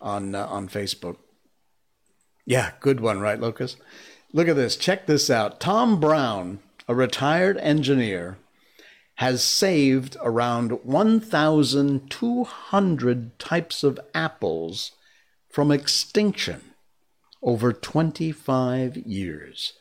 on 0.00 0.34
uh, 0.34 0.46
on 0.46 0.68
Facebook. 0.68 1.18
Yeah, 2.44 2.72
good 2.80 3.00
one, 3.00 3.20
right, 3.20 3.40
Lucas? 3.40 3.76
Look 4.32 4.48
at 4.48 4.56
this. 4.56 4.76
Check 4.76 5.06
this 5.06 5.30
out. 5.30 5.60
Tom 5.60 5.98
Brown, 5.98 6.58
a 6.86 6.94
retired 6.94 7.56
engineer, 7.58 8.36
has 9.16 9.42
saved 9.42 10.16
around 10.22 10.84
1,200 10.84 13.38
types 13.38 13.82
of 13.82 13.98
apples 14.14 14.92
from 15.56 15.70
extinction 15.70 16.60
over 17.42 17.72
25 17.72 18.94
years. 18.98 19.72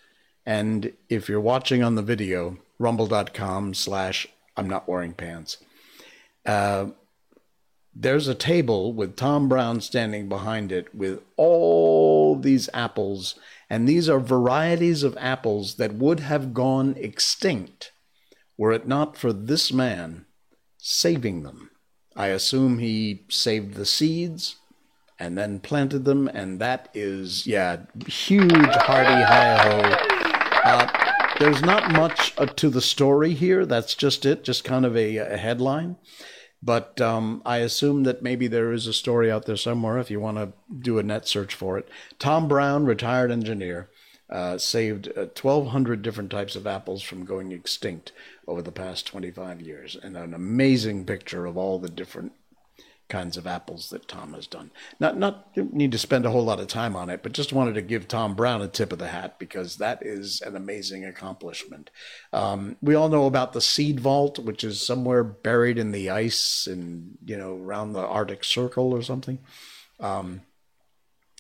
And 0.46 0.94
if 1.10 1.28
you're 1.28 1.42
watching 1.42 1.84
on 1.84 1.96
the 1.96 2.02
video, 2.02 2.60
rumble.com 2.80 3.74
slash 3.74 4.26
I'm 4.56 4.70
not 4.70 4.88
wearing 4.88 5.12
pants, 5.12 5.58
uh, 6.46 6.92
there's 7.94 8.30
a 8.30 8.36
table 8.36 8.94
with 8.94 9.18
Tom 9.18 9.50
Brown 9.50 9.82
standing 9.82 10.30
behind 10.30 10.72
it 10.72 10.96
with 10.96 11.20
all 11.36 12.38
these 12.40 12.70
apples. 12.74 13.38
And 13.70 13.86
these 13.86 14.08
are 14.08 14.22
varieties 14.22 15.04
of 15.04 15.18
apples 15.20 15.76
that 15.76 15.96
would 15.96 16.22
have 16.22 16.54
gone 16.54 16.96
extinct 16.98 17.92
were 18.58 18.72
it 18.72 18.88
not 18.88 19.18
for 19.18 19.34
this 19.34 19.74
man 19.74 20.26
saving 20.78 21.44
them. 21.44 21.70
I 22.16 22.28
assume 22.28 22.80
he 22.80 23.26
saved 23.28 23.74
the 23.74 23.86
seeds 23.86 24.56
and 25.20 25.38
then 25.38 25.60
planted 25.60 26.06
them, 26.06 26.28
and 26.28 26.60
that 26.60 26.90
is, 26.94 27.48
yeah, 27.48 27.84
huge, 28.08 28.52
hearty 28.52 29.24
hi 29.24 29.58
ho. 29.58 30.16
Uh, 30.64 31.06
there's 31.40 31.62
not 31.62 31.92
much 31.92 32.34
uh, 32.38 32.46
to 32.46 32.70
the 32.70 32.82
story 32.82 33.34
here. 33.34 33.66
That's 33.66 33.96
just 33.96 34.26
it, 34.26 34.44
just 34.44 34.64
kind 34.64 34.86
of 34.86 34.96
a, 34.96 35.18
a 35.18 35.38
headline. 35.38 35.98
But 36.62 37.00
um, 37.00 37.42
I 37.46 37.58
assume 37.58 38.04
that 38.04 38.24
maybe 38.24 38.48
there 38.48 38.72
is 38.72 38.88
a 38.88 38.94
story 38.94 39.32
out 39.32 39.46
there 39.46 39.58
somewhere 39.58 40.00
if 40.00 40.10
you 40.10 40.20
want 40.20 40.38
to 40.38 40.54
do 40.74 40.98
a 40.98 41.04
net 41.04 41.28
search 41.28 41.54
for 41.54 41.78
it. 41.78 41.88
Tom 42.18 42.48
Brown, 42.48 42.86
retired 42.86 43.32
engineer, 43.32 43.90
uh, 44.30 44.58
saved 44.58 45.10
uh, 45.10 45.28
1,200 45.40 46.02
different 46.02 46.32
types 46.32 46.56
of 46.56 46.66
apples 46.66 47.04
from 47.04 47.26
going 47.26 47.52
extinct 47.52 48.12
over 48.48 48.62
the 48.62 48.72
past 48.72 49.06
25 49.06 49.62
years. 49.62 49.96
And 50.02 50.18
an 50.18 50.34
amazing 50.34 51.06
picture 51.06 51.46
of 51.46 51.58
all 51.58 51.78
the 51.78 51.90
different 51.90 52.32
kinds 53.08 53.38
of 53.38 53.46
apples 53.46 53.90
that 53.90 54.08
Tom 54.08 54.34
has 54.34 54.48
done. 54.48 54.72
Not 55.00 55.18
not 55.18 55.56
need 55.56 55.92
to 55.92 55.98
spend 55.98 56.26
a 56.26 56.32
whole 56.32 56.44
lot 56.44 56.60
of 56.60 56.68
time 56.68 56.96
on 56.96 57.10
it, 57.10 57.22
but 57.22 57.34
just 57.34 57.54
wanted 57.54 57.76
to 57.76 57.82
give 57.82 58.08
Tom 58.08 58.36
Brown 58.36 58.62
a 58.62 58.68
tip 58.68 58.92
of 58.92 59.00
the 59.00 59.10
hat 59.10 59.38
because 59.38 59.78
that 59.78 60.00
is 60.02 60.42
an 60.42 60.56
amazing 60.56 61.06
accomplishment. 61.06 61.92
Um, 62.34 62.78
we 62.82 62.96
all 62.96 63.10
know 63.10 63.26
about 63.26 63.54
the 63.54 63.62
seed 63.62 64.00
vault, 64.00 64.40
which 64.40 64.64
is 64.64 64.86
somewhere 64.86 65.24
buried 65.24 65.78
in 65.78 65.92
the 65.92 66.10
ice 66.10 66.68
and 66.68 67.18
you 67.26 67.38
know 67.38 67.58
around 67.58 67.94
the 67.94 68.06
Arctic 68.06 68.44
Circle 68.44 68.92
or 68.92 69.02
something. 69.02 69.40
Um, 70.00 70.42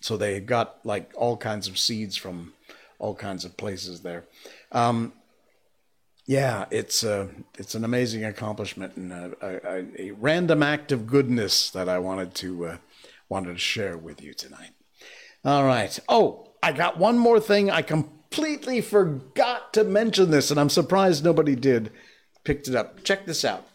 so 0.01 0.17
they 0.17 0.39
got 0.39 0.85
like 0.85 1.11
all 1.15 1.35
kinds 1.35 1.67
of 1.67 1.79
seeds 1.79 2.15
from 2.15 2.53
all 2.99 3.15
kinds 3.15 3.43
of 3.43 3.57
places 3.57 4.01
there. 4.01 4.25
Um, 4.71 5.13
yeah, 6.25 6.65
it's 6.71 7.03
a 7.03 7.21
uh, 7.21 7.27
it's 7.57 7.75
an 7.75 7.83
amazing 7.83 8.25
accomplishment 8.25 8.95
and 8.95 9.11
a, 9.11 9.33
a, 9.41 9.85
a, 9.97 10.11
random 10.11 10.63
act 10.63 10.91
of 10.91 11.05
goodness 11.05 11.69
that 11.69 11.87
I 11.87 11.99
wanted 11.99 12.33
to 12.35 12.65
uh, 12.65 12.77
wanted 13.29 13.53
to 13.53 13.59
share 13.59 13.97
with 13.97 14.21
you 14.23 14.33
tonight. 14.33 14.71
All 15.43 15.65
right. 15.65 15.97
Oh, 16.09 16.49
I 16.63 16.71
got 16.71 16.97
one 16.97 17.19
more 17.19 17.39
thing. 17.39 17.69
I 17.69 17.83
completely 17.83 18.81
forgot 18.81 19.71
to 19.73 19.83
mention 19.83 20.31
this, 20.31 20.49
and 20.49 20.59
I'm 20.59 20.69
surprised 20.69 21.23
nobody 21.23 21.55
did. 21.55 21.91
Picked 22.43 22.67
it 22.67 22.75
up. 22.75 23.03
Check 23.03 23.25
this 23.27 23.45
out. 23.45 23.67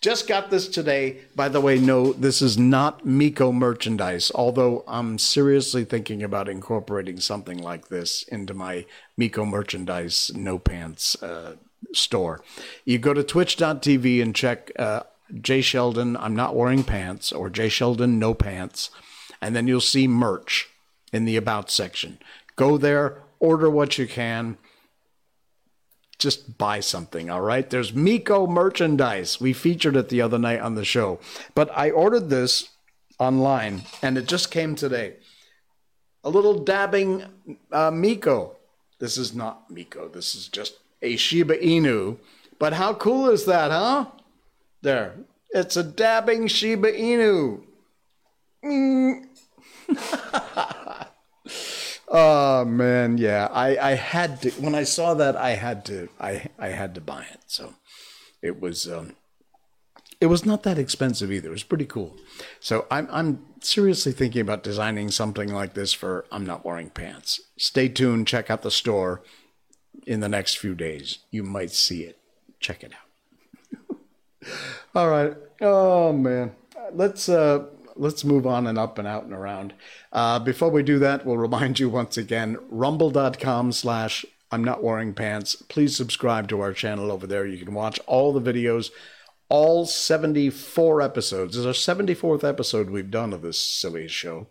Just 0.00 0.28
got 0.28 0.50
this 0.50 0.68
today. 0.68 1.22
By 1.34 1.48
the 1.48 1.60
way, 1.60 1.78
no, 1.78 2.12
this 2.12 2.40
is 2.40 2.56
not 2.56 3.04
Miko 3.04 3.50
merchandise, 3.50 4.30
although 4.34 4.84
I'm 4.86 5.18
seriously 5.18 5.84
thinking 5.84 6.22
about 6.22 6.48
incorporating 6.48 7.18
something 7.18 7.58
like 7.58 7.88
this 7.88 8.22
into 8.24 8.54
my 8.54 8.84
Miko 9.16 9.44
merchandise 9.44 10.30
no 10.34 10.58
pants 10.58 11.20
uh, 11.22 11.56
store. 11.92 12.42
You 12.84 12.98
go 12.98 13.14
to 13.14 13.22
twitch.tv 13.22 14.22
and 14.22 14.34
check 14.34 14.70
uh, 14.78 15.02
Jay 15.40 15.60
Sheldon, 15.60 16.16
I'm 16.16 16.36
not 16.36 16.54
wearing 16.54 16.84
pants, 16.84 17.32
or 17.32 17.50
Jay 17.50 17.68
Sheldon, 17.68 18.18
no 18.18 18.34
pants, 18.34 18.90
and 19.40 19.56
then 19.56 19.66
you'll 19.66 19.80
see 19.80 20.06
merch 20.06 20.68
in 21.12 21.24
the 21.24 21.36
About 21.36 21.70
section. 21.70 22.18
Go 22.54 22.78
there, 22.78 23.22
order 23.38 23.68
what 23.68 23.98
you 23.98 24.06
can. 24.06 24.56
Just 26.18 26.56
buy 26.56 26.80
something, 26.80 27.28
all 27.28 27.42
right? 27.42 27.68
There's 27.68 27.92
Miko 27.92 28.46
merchandise. 28.46 29.40
We 29.40 29.52
featured 29.52 29.96
it 29.96 30.08
the 30.08 30.22
other 30.22 30.38
night 30.38 30.60
on 30.60 30.74
the 30.74 30.84
show. 30.84 31.20
But 31.54 31.70
I 31.76 31.90
ordered 31.90 32.30
this 32.30 32.70
online 33.18 33.82
and 34.02 34.16
it 34.16 34.26
just 34.26 34.50
came 34.50 34.74
today. 34.74 35.16
A 36.24 36.30
little 36.30 36.64
dabbing 36.64 37.24
uh, 37.70 37.90
Miko. 37.90 38.56
This 38.98 39.18
is 39.18 39.34
not 39.34 39.70
Miko. 39.70 40.08
This 40.08 40.34
is 40.34 40.48
just 40.48 40.78
a 41.02 41.16
Shiba 41.16 41.56
Inu. 41.56 42.18
But 42.58 42.74
how 42.74 42.94
cool 42.94 43.28
is 43.28 43.44
that, 43.46 43.70
huh? 43.70 44.06
There. 44.82 45.14
It's 45.50 45.76
a 45.76 45.82
dabbing 45.82 46.48
Shiba 46.48 46.92
Inu. 46.92 47.62
Mm. 48.64 49.26
oh 52.08 52.64
man, 52.64 53.18
yeah. 53.18 53.48
I, 53.52 53.76
I 53.78 53.94
had 53.94 54.42
to 54.42 54.50
when 54.52 54.74
I 54.74 54.82
saw 54.84 55.14
that 55.14 55.36
I 55.36 55.50
had 55.50 55.84
to 55.86 56.08
I 56.20 56.46
I 56.58 56.68
had 56.68 56.94
to 56.96 57.00
buy 57.00 57.22
it. 57.22 57.40
So 57.46 57.74
it 58.42 58.60
was 58.60 58.90
um 58.90 59.14
it 60.20 60.26
was 60.26 60.46
not 60.46 60.62
that 60.62 60.78
expensive 60.78 61.30
either. 61.30 61.48
It 61.48 61.52
was 61.52 61.62
pretty 61.62 61.84
cool. 61.84 62.16
So 62.58 62.86
I'm 62.90 63.08
I'm 63.10 63.44
seriously 63.60 64.12
thinking 64.12 64.40
about 64.40 64.62
designing 64.62 65.10
something 65.10 65.52
like 65.52 65.74
this 65.74 65.92
for 65.92 66.24
I'm 66.32 66.46
not 66.46 66.64
wearing 66.64 66.90
pants. 66.90 67.40
Stay 67.58 67.88
tuned, 67.88 68.26
check 68.26 68.50
out 68.50 68.62
the 68.62 68.70
store 68.70 69.22
in 70.06 70.20
the 70.20 70.28
next 70.28 70.58
few 70.58 70.74
days. 70.74 71.18
You 71.30 71.42
might 71.42 71.70
see 71.70 72.02
it. 72.02 72.18
Check 72.60 72.82
it 72.82 72.92
out. 72.92 73.96
All 74.94 75.08
right. 75.08 75.34
Oh 75.60 76.12
man. 76.12 76.52
Let's 76.92 77.28
uh 77.28 77.66
let's 77.96 78.24
move 78.24 78.46
on 78.46 78.66
and 78.66 78.78
up 78.78 78.98
and 78.98 79.08
out 79.08 79.24
and 79.24 79.32
around. 79.32 79.72
Uh, 80.12 80.38
before 80.38 80.70
we 80.70 80.82
do 80.82 80.98
that, 80.98 81.24
we'll 81.24 81.38
remind 81.38 81.78
you 81.78 81.88
once 81.88 82.16
again, 82.16 82.58
rumble.com 82.68 83.72
slash 83.72 84.24
I'm 84.50 84.62
not 84.62 84.82
wearing 84.82 85.12
pants. 85.12 85.56
Please 85.56 85.96
subscribe 85.96 86.48
to 86.48 86.60
our 86.60 86.72
channel 86.72 87.10
over 87.10 87.26
there. 87.26 87.46
You 87.46 87.64
can 87.64 87.74
watch 87.74 87.98
all 88.06 88.32
the 88.32 88.52
videos 88.52 88.90
all 89.48 89.86
74 89.86 91.00
episodes. 91.00 91.54
This 91.54 91.64
is 91.64 91.66
our 91.66 91.94
74th 91.94 92.42
episode 92.42 92.90
we've 92.90 93.10
done 93.10 93.32
of 93.32 93.42
this 93.42 93.60
silly 93.60 94.08
show. 94.08 94.48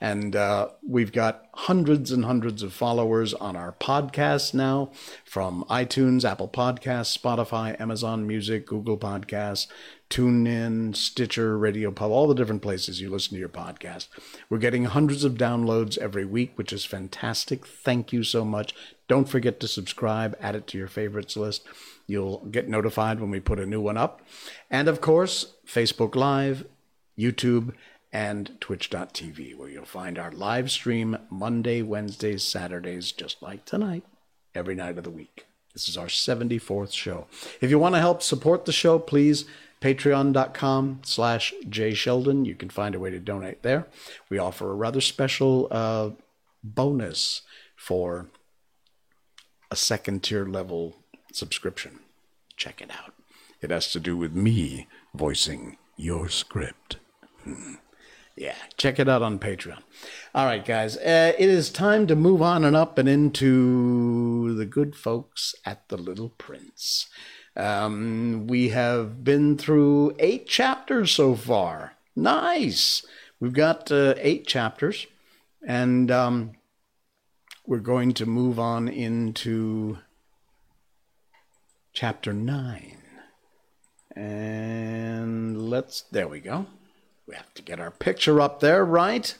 And 0.00 0.34
uh, 0.34 0.70
we've 0.86 1.12
got 1.12 1.46
hundreds 1.52 2.12
and 2.12 2.24
hundreds 2.24 2.62
of 2.62 2.72
followers 2.72 3.34
on 3.34 3.56
our 3.56 3.72
podcast 3.72 4.54
now 4.54 4.90
from 5.24 5.64
iTunes, 5.68 6.24
Apple 6.24 6.48
Podcasts, 6.48 7.16
Spotify, 7.18 7.78
Amazon 7.78 8.26
Music, 8.26 8.66
Google 8.66 8.96
Podcasts, 8.96 9.66
TuneIn, 10.08 10.96
Stitcher, 10.96 11.58
Radio 11.58 11.90
Pub, 11.90 12.10
all 12.10 12.26
the 12.26 12.34
different 12.34 12.62
places 12.62 13.02
you 13.02 13.10
listen 13.10 13.34
to 13.34 13.40
your 13.40 13.50
podcast. 13.50 14.08
We're 14.48 14.56
getting 14.56 14.86
hundreds 14.86 15.24
of 15.24 15.34
downloads 15.34 15.98
every 15.98 16.24
week, 16.24 16.52
which 16.56 16.72
is 16.72 16.86
fantastic. 16.86 17.66
Thank 17.66 18.14
you 18.14 18.22
so 18.22 18.46
much. 18.46 18.74
Don't 19.08 19.28
forget 19.28 19.60
to 19.60 19.68
subscribe, 19.68 20.36
add 20.40 20.54
it 20.54 20.66
to 20.68 20.78
your 20.78 20.88
favorites 20.88 21.36
list. 21.36 21.66
You'll 22.08 22.38
get 22.50 22.68
notified 22.68 23.20
when 23.20 23.30
we 23.30 23.38
put 23.38 23.60
a 23.60 23.66
new 23.66 23.82
one 23.82 23.98
up. 23.98 24.22
And 24.70 24.88
of 24.88 25.00
course, 25.00 25.54
Facebook 25.66 26.16
Live, 26.16 26.64
YouTube, 27.16 27.74
and 28.10 28.58
twitch.tv, 28.60 29.54
where 29.54 29.68
you'll 29.68 29.84
find 29.84 30.18
our 30.18 30.32
live 30.32 30.70
stream 30.70 31.18
Monday, 31.30 31.82
Wednesdays, 31.82 32.42
Saturdays, 32.42 33.12
just 33.12 33.42
like 33.42 33.66
tonight, 33.66 34.04
every 34.54 34.74
night 34.74 34.96
of 34.96 35.04
the 35.04 35.10
week. 35.10 35.44
This 35.74 35.86
is 35.86 35.98
our 35.98 36.06
74th 36.06 36.92
show. 36.92 37.26
If 37.60 37.68
you 37.68 37.78
want 37.78 37.94
to 37.94 38.00
help 38.00 38.22
support 38.22 38.64
the 38.64 38.72
show, 38.72 38.98
please 38.98 39.44
patreon.com 39.82 41.00
slash 41.04 41.52
jsheldon. 41.68 42.46
You 42.46 42.54
can 42.54 42.70
find 42.70 42.94
a 42.94 42.98
way 42.98 43.10
to 43.10 43.20
donate 43.20 43.62
there. 43.62 43.86
We 44.30 44.38
offer 44.38 44.70
a 44.70 44.74
rather 44.74 45.02
special 45.02 45.68
uh, 45.70 46.10
bonus 46.64 47.42
for 47.76 48.28
a 49.70 49.76
second 49.76 50.22
tier 50.22 50.46
level 50.46 50.96
subscription. 51.32 52.00
Check 52.56 52.80
it 52.80 52.90
out. 52.90 53.14
It 53.60 53.70
has 53.70 53.90
to 53.92 54.00
do 54.00 54.16
with 54.16 54.32
me 54.32 54.86
voicing 55.14 55.76
your 55.96 56.28
script. 56.28 56.96
Hmm. 57.44 57.74
Yeah, 58.36 58.54
check 58.76 59.00
it 59.00 59.08
out 59.08 59.22
on 59.22 59.40
Patreon. 59.40 59.82
All 60.32 60.46
right, 60.46 60.64
guys, 60.64 60.96
uh, 60.96 61.32
it 61.36 61.48
is 61.48 61.70
time 61.70 62.06
to 62.06 62.14
move 62.14 62.40
on 62.40 62.64
and 62.64 62.76
up 62.76 62.96
and 62.96 63.08
into 63.08 64.54
the 64.54 64.64
good 64.64 64.94
folks 64.94 65.56
at 65.64 65.88
the 65.88 65.96
Little 65.96 66.28
Prince. 66.28 67.08
Um, 67.56 68.46
we 68.46 68.68
have 68.68 69.24
been 69.24 69.58
through 69.58 70.14
eight 70.20 70.46
chapters 70.46 71.10
so 71.10 71.34
far. 71.34 71.94
Nice. 72.14 73.04
We've 73.40 73.52
got 73.52 73.90
uh, 73.90 74.14
eight 74.18 74.46
chapters, 74.46 75.08
and 75.66 76.08
um, 76.08 76.52
we're 77.66 77.78
going 77.78 78.14
to 78.14 78.26
move 78.26 78.60
on 78.60 78.88
into 78.88 79.98
chapter 81.98 82.32
9. 82.32 82.96
And 84.14 85.68
let's, 85.68 86.02
there 86.02 86.28
we 86.28 86.38
go. 86.38 86.66
We 87.26 87.34
have 87.34 87.52
to 87.54 87.62
get 87.62 87.80
our 87.80 87.90
picture 87.90 88.40
up 88.40 88.60
there, 88.60 88.84
right? 88.84 89.36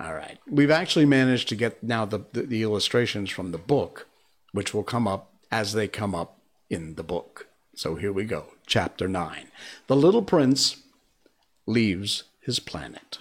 All 0.00 0.14
right. 0.14 0.38
We've 0.48 0.70
actually 0.70 1.04
managed 1.04 1.50
to 1.50 1.54
get 1.54 1.82
now 1.82 2.06
the, 2.06 2.20
the, 2.32 2.44
the 2.44 2.62
illustrations 2.62 3.28
from 3.28 3.52
the 3.52 3.58
book, 3.58 4.06
which 4.52 4.72
will 4.72 4.84
come 4.84 5.06
up 5.06 5.34
as 5.52 5.74
they 5.74 5.86
come 5.86 6.14
up 6.14 6.38
in 6.70 6.94
the 6.94 7.02
book. 7.02 7.46
So 7.74 7.96
here 7.96 8.12
we 8.12 8.24
go. 8.24 8.46
Chapter 8.66 9.06
9. 9.06 9.48
The 9.86 9.96
little 9.96 10.22
prince 10.22 10.78
leaves 11.66 12.22
his 12.40 12.58
planet. 12.58 13.18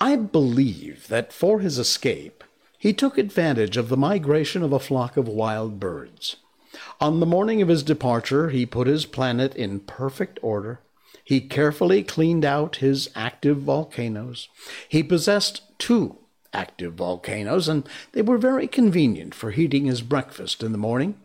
I 0.00 0.16
believe 0.16 1.06
that 1.06 1.32
for 1.32 1.60
his 1.60 1.78
escape, 1.78 2.42
he 2.76 2.92
took 2.92 3.16
advantage 3.16 3.76
of 3.76 3.90
the 3.90 3.96
migration 3.96 4.64
of 4.64 4.72
a 4.72 4.80
flock 4.80 5.16
of 5.16 5.28
wild 5.28 5.78
birds. 5.78 6.38
On 7.02 7.18
the 7.18 7.26
morning 7.26 7.60
of 7.60 7.66
his 7.66 7.82
departure, 7.82 8.50
he 8.50 8.64
put 8.64 8.86
his 8.86 9.06
planet 9.06 9.56
in 9.56 9.80
perfect 9.80 10.38
order. 10.40 10.82
He 11.24 11.40
carefully 11.40 12.04
cleaned 12.04 12.44
out 12.44 12.76
his 12.76 13.10
active 13.16 13.58
volcanoes. 13.58 14.48
He 14.88 15.02
possessed 15.02 15.62
two 15.78 16.18
active 16.52 16.94
volcanoes, 16.94 17.66
and 17.66 17.88
they 18.12 18.22
were 18.22 18.38
very 18.38 18.68
convenient 18.68 19.34
for 19.34 19.50
heating 19.50 19.86
his 19.86 20.00
breakfast 20.00 20.62
in 20.62 20.70
the 20.70 20.78
morning. 20.78 21.16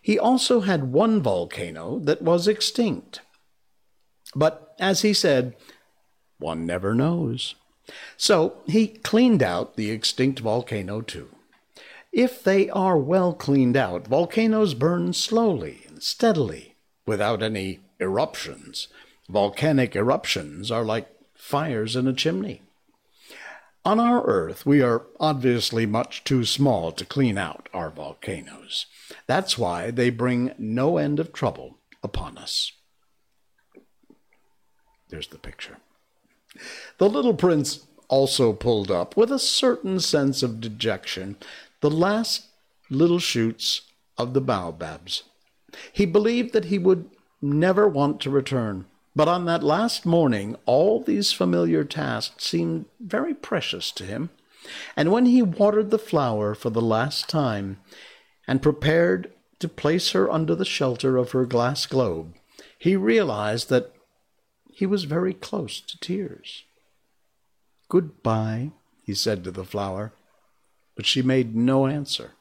He 0.00 0.16
also 0.16 0.60
had 0.60 0.92
one 0.92 1.20
volcano 1.20 1.98
that 2.04 2.22
was 2.22 2.46
extinct. 2.46 3.20
But 4.36 4.76
as 4.78 5.02
he 5.02 5.12
said, 5.12 5.56
one 6.38 6.66
never 6.66 6.94
knows. 6.94 7.56
So 8.16 8.58
he 8.68 8.86
cleaned 8.86 9.42
out 9.42 9.74
the 9.74 9.90
extinct 9.90 10.38
volcano 10.38 11.00
too. 11.00 11.30
If 12.16 12.42
they 12.42 12.70
are 12.70 12.96
well 12.96 13.34
cleaned 13.34 13.76
out, 13.76 14.06
volcanoes 14.06 14.72
burn 14.72 15.12
slowly 15.12 15.84
and 15.86 16.02
steadily 16.02 16.76
without 17.06 17.42
any 17.42 17.80
eruptions. 18.00 18.88
Volcanic 19.28 19.94
eruptions 19.94 20.70
are 20.70 20.82
like 20.82 21.10
fires 21.34 21.94
in 21.94 22.06
a 22.06 22.14
chimney. 22.14 22.62
On 23.84 24.00
our 24.00 24.24
Earth, 24.24 24.64
we 24.64 24.80
are 24.80 25.02
obviously 25.20 25.84
much 25.84 26.24
too 26.24 26.46
small 26.46 26.90
to 26.90 27.04
clean 27.04 27.36
out 27.36 27.68
our 27.74 27.90
volcanoes. 27.90 28.86
That's 29.26 29.58
why 29.58 29.90
they 29.90 30.08
bring 30.08 30.54
no 30.56 30.96
end 30.96 31.20
of 31.20 31.34
trouble 31.34 31.80
upon 32.02 32.38
us. 32.38 32.72
There's 35.10 35.28
the 35.28 35.38
picture. 35.38 35.76
The 36.96 37.10
little 37.10 37.34
prince 37.34 37.86
also 38.08 38.52
pulled 38.52 38.90
up, 38.90 39.16
with 39.16 39.32
a 39.32 39.38
certain 39.38 39.98
sense 40.00 40.42
of 40.42 40.60
dejection, 40.60 41.36
the 41.80 41.90
last 41.90 42.48
little 42.90 43.18
shoots 43.18 43.82
of 44.16 44.34
the 44.34 44.40
baobabs. 44.40 45.24
He 45.92 46.06
believed 46.06 46.52
that 46.52 46.66
he 46.66 46.78
would 46.78 47.10
never 47.42 47.88
want 47.88 48.20
to 48.22 48.30
return. 48.30 48.86
But 49.14 49.28
on 49.28 49.46
that 49.46 49.62
last 49.62 50.04
morning, 50.04 50.56
all 50.66 51.00
these 51.02 51.32
familiar 51.32 51.84
tasks 51.84 52.44
seemed 52.44 52.86
very 53.00 53.34
precious 53.34 53.90
to 53.92 54.04
him. 54.04 54.30
And 54.96 55.10
when 55.10 55.26
he 55.26 55.42
watered 55.42 55.90
the 55.90 55.98
flower 55.98 56.54
for 56.54 56.70
the 56.70 56.82
last 56.82 57.28
time 57.28 57.78
and 58.46 58.62
prepared 58.62 59.32
to 59.60 59.68
place 59.68 60.10
her 60.10 60.30
under 60.30 60.54
the 60.54 60.64
shelter 60.64 61.16
of 61.16 61.32
her 61.32 61.46
glass 61.46 61.86
globe, 61.86 62.34
he 62.78 62.94
realized 62.94 63.70
that 63.70 63.92
he 64.70 64.84
was 64.84 65.04
very 65.04 65.32
close 65.32 65.80
to 65.80 65.98
tears. 65.98 66.64
Goodbye, 67.88 68.72
he 69.02 69.14
said 69.14 69.44
to 69.44 69.50
the 69.50 69.64
flower, 69.64 70.12
but 70.96 71.06
she 71.06 71.22
made 71.22 71.54
no 71.54 71.86
answer. 71.86 72.32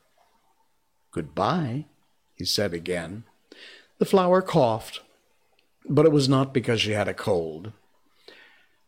Goodbye, 1.12 1.86
he 2.34 2.46
said 2.46 2.74
again. 2.74 3.26
The 4.00 4.06
flower 4.06 4.42
coughed 4.42 5.02
but 5.88 6.06
it 6.06 6.12
was 6.12 6.28
not 6.28 6.54
because 6.54 6.82
she 6.82 6.92
had 6.92 7.08
a 7.08 7.14
cold. 7.14 7.72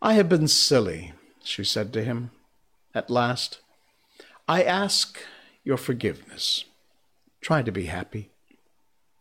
I 0.02 0.14
have 0.14 0.30
been 0.30 0.48
silly, 0.48 1.14
she 1.44 1.64
said 1.64 1.94
to 1.94 2.04
him. 2.04 2.32
At 2.94 3.10
last, 3.10 3.60
I 4.48 4.64
ask 4.64 5.20
your 5.64 5.78
forgiveness. 5.78 6.66
Try 7.42 7.62
to 7.62 7.72
be 7.72 7.86
happy. 7.86 8.30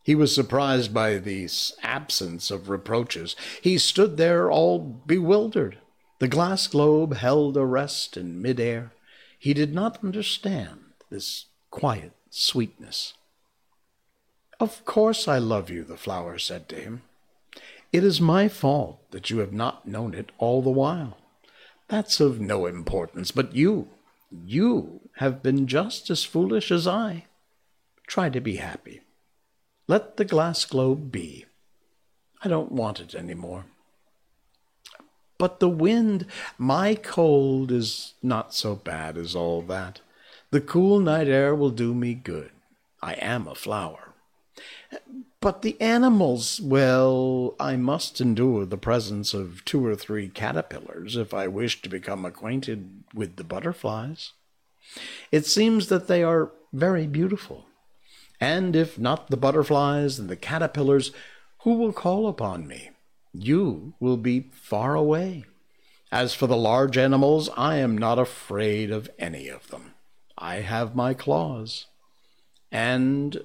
He 0.03 0.15
was 0.15 0.35
surprised 0.35 0.95
by 0.95 1.19
the 1.19 1.49
absence 1.83 2.51
of 2.51 2.69
reproaches. 2.69 3.35
He 3.61 3.77
stood 3.77 4.17
there 4.17 4.51
all 4.51 4.79
bewildered. 4.79 5.79
The 6.21 6.29
glass 6.29 6.67
globe 6.67 7.17
held 7.17 7.57
arrest 7.57 8.17
in 8.17 8.41
midair. 8.41 8.93
He 9.47 9.55
did 9.55 9.73
not 9.73 10.03
understand 10.03 10.81
this 11.09 11.45
quiet 11.71 12.11
sweetness. 12.31 13.15
Of 14.59 14.85
course 14.85 15.29
I 15.29 15.39
love 15.39 15.71
you, 15.71 15.85
the 15.85 15.97
flower 15.97 16.37
said 16.37 16.69
to 16.71 16.75
him. 16.75 17.03
It 17.93 18.03
is 18.03 18.21
my 18.21 18.49
fault 18.49 19.09
that 19.13 19.31
you 19.31 19.39
have 19.39 19.53
not 19.53 19.87
known 19.87 20.15
it 20.15 20.33
all 20.39 20.63
the 20.63 20.71
while. 20.71 21.19
That's 21.87 22.19
of 22.19 22.41
no 22.41 22.67
importance, 22.67 23.31
but 23.31 23.55
you, 23.55 23.87
you 24.33 25.03
have 25.19 25.45
been 25.45 25.69
just 25.69 26.11
as 26.11 26.25
foolish 26.25 26.73
as 26.73 26.89
I. 26.89 27.27
Try 28.09 28.31
to 28.31 28.41
be 28.41 28.57
happy. 28.57 29.03
Let 29.87 30.17
the 30.17 30.25
glass 30.25 30.65
globe 30.65 31.13
be. 31.13 31.45
I 32.43 32.49
don't 32.49 32.73
want 32.73 32.99
it 32.99 33.15
any 33.15 33.35
more. 33.35 33.67
But 35.39 35.61
the 35.61 35.69
wind, 35.69 36.27
my 36.59 36.95
cold 36.95 37.71
is 37.71 38.15
not 38.23 38.55
so 38.55 38.75
bad 38.75 39.19
as 39.19 39.35
all 39.35 39.63
that. 39.63 40.01
The 40.51 40.61
cool 40.61 41.01
night 41.01 41.29
air 41.29 41.55
will 41.55 41.71
do 41.71 41.95
me 41.95 42.15
good. 42.15 42.51
I 43.03 43.15
am 43.15 43.47
a 43.47 43.55
flower. 43.55 44.15
But 45.41 45.63
the 45.63 45.81
animals, 45.81 46.61
well, 46.61 47.55
I 47.61 47.77
must 47.77 48.21
endure 48.21 48.65
the 48.65 48.79
presence 48.79 49.35
of 49.35 49.65
two 49.65 49.85
or 49.85 49.95
three 49.95 50.29
caterpillars 50.29 51.17
if 51.17 51.35
I 51.35 51.47
wish 51.47 51.83
to 51.83 51.89
become 51.89 52.25
acquainted 52.25 53.05
with 53.15 53.37
the 53.37 53.45
butterflies. 53.45 54.33
It 55.31 55.47
seems 55.47 55.89
that 55.89 56.09
they 56.09 56.23
are 56.23 56.53
very 56.73 57.07
beautiful. 57.07 57.67
And 58.41 58.75
if 58.75 58.99
not 58.99 59.31
the 59.31 59.37
butterflies 59.37 60.19
and 60.19 60.29
the 60.29 60.37
caterpillars, 60.37 61.13
who 61.61 61.75
will 61.75 61.93
call 61.93 62.29
upon 62.29 62.67
me? 62.67 62.91
You 63.39 63.93
will 64.01 64.17
be 64.17 64.49
far 64.53 64.95
away. 64.95 65.45
As 66.11 66.33
for 66.33 66.47
the 66.47 66.57
large 66.57 66.97
animals, 66.97 67.51
I 67.55 67.77
am 67.77 67.99
not 67.99 68.19
afraid 68.19 68.91
of 68.91 69.11
any 69.19 69.49
of 69.49 69.69
them. 69.69 69.93
I 70.39 70.57
have 70.57 70.97
my 70.97 71.13
claws. 71.13 71.87
And 72.73 73.43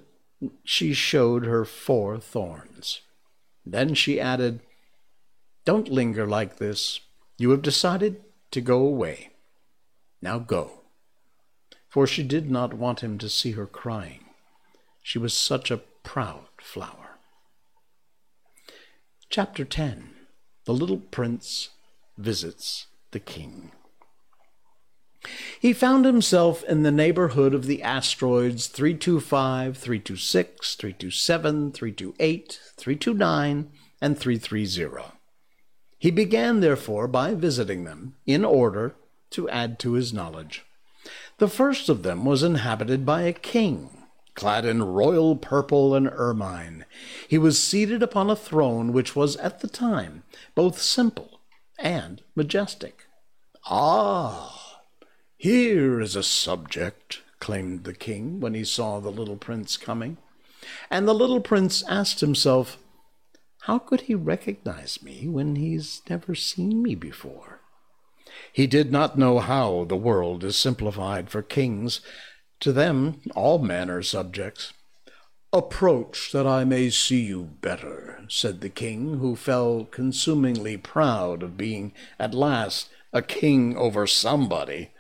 she 0.64 0.94
showed 0.94 1.46
her 1.46 1.66
four 1.66 2.20
thorns. 2.20 3.02
Then 3.66 3.94
she 3.94 4.20
added, 4.20 4.62
Don't 5.66 5.90
linger 5.90 6.26
like 6.26 6.58
this. 6.58 7.02
You 7.38 7.50
have 7.50 7.62
decided 7.62 8.22
to 8.52 8.62
go 8.62 8.80
away. 8.80 9.32
Now 10.22 10.40
go. 10.40 10.84
For 11.90 12.08
she 12.08 12.24
did 12.24 12.50
not 12.50 12.74
want 12.74 13.02
him 13.02 13.18
to 13.18 13.28
see 13.28 13.52
her 13.52 13.68
crying. 13.68 14.24
She 15.04 15.20
was 15.20 15.34
such 15.34 15.70
a 15.70 15.82
proud 16.04 16.48
flower. 16.62 17.01
Chapter 19.32 19.64
10 19.64 20.10
The 20.66 20.74
Little 20.74 20.98
Prince 20.98 21.70
Visits 22.18 22.88
the 23.12 23.20
King. 23.22 23.72
He 25.58 25.72
found 25.72 26.04
himself 26.04 26.66
in 26.66 26.84
the 26.84 26.92
neighborhood 26.92 27.54
of 27.54 27.66
the 27.66 27.82
asteroids 27.82 28.68
325, 28.68 29.78
326, 29.78 30.76
327, 30.76 31.72
328, 31.72 32.60
329, 32.76 33.72
and 34.02 34.18
330. 34.18 35.14
He 35.98 36.12
began, 36.12 36.60
therefore, 36.60 37.08
by 37.08 37.34
visiting 37.34 37.86
them 37.86 38.16
in 38.26 38.44
order 38.44 38.96
to 39.30 39.48
add 39.48 39.80
to 39.80 39.94
his 39.94 40.12
knowledge. 40.12 40.66
The 41.38 41.48
first 41.48 41.88
of 41.88 42.04
them 42.04 42.26
was 42.26 42.44
inhabited 42.44 43.06
by 43.06 43.22
a 43.22 43.32
king, 43.32 44.01
clad 44.36 44.66
in 44.66 44.84
royal 44.84 45.36
purple 45.36 45.94
and 45.94 46.10
ermine. 46.12 46.86
He 47.28 47.38
was 47.38 47.62
seated 47.62 48.02
upon 48.02 48.30
a 48.30 48.36
throne 48.36 48.94
which 48.94 49.16
was 49.16 49.36
at 49.38 49.60
the 49.60 49.68
time 49.68 50.24
both 50.56 50.82
simple 50.82 51.42
and 51.80 52.22
majestic. 52.36 53.06
Ah! 53.66 54.82
Here 55.38 56.00
is 56.00 56.16
a 56.16 56.24
subject, 56.24 57.22
claimed 57.40 57.84
the 57.84 57.94
king 57.94 58.40
when 58.40 58.54
he 58.54 58.64
saw 58.64 59.00
the 59.00 59.10
little 59.10 59.38
prince 59.38 59.78
coming. 59.78 60.18
And 60.90 61.08
the 61.08 61.14
little 61.14 61.42
prince 61.42 61.84
asked 61.90 62.20
himself, 62.20 62.78
How 63.62 63.80
could 63.80 64.02
he 64.02 64.16
recognize 64.16 65.02
me 65.02 65.28
when 65.28 65.56
he's 65.56 66.02
never 66.10 66.36
seen 66.36 66.84
me 66.84 66.94
before? 66.96 67.62
He 68.54 68.68
did 68.68 68.92
not 68.92 69.18
know 69.18 69.40
how 69.40 69.86
the 69.86 69.96
world 69.96 70.44
is 70.44 70.56
simplified 70.56 71.30
for 71.30 71.42
kings. 71.42 72.02
To 72.62 72.72
them, 72.72 73.22
all 73.36 73.58
men 73.58 73.90
are 73.90 74.04
subjects. 74.04 74.74
Approach 75.52 76.32
that 76.32 76.46
I 76.46 76.64
may 76.64 76.92
see 76.92 77.22
you 77.22 77.44
better, 77.60 78.24
said 78.30 78.62
the 78.62 78.70
king, 78.70 79.18
who 79.18 79.36
fell 79.36 79.86
consumingly 79.86 80.78
proud 80.78 81.42
of 81.42 81.58
being 81.58 81.92
at 82.20 82.36
last 82.36 82.90
a 83.12 83.24
king 83.24 83.76
over 83.76 84.06
somebody. 84.06 84.92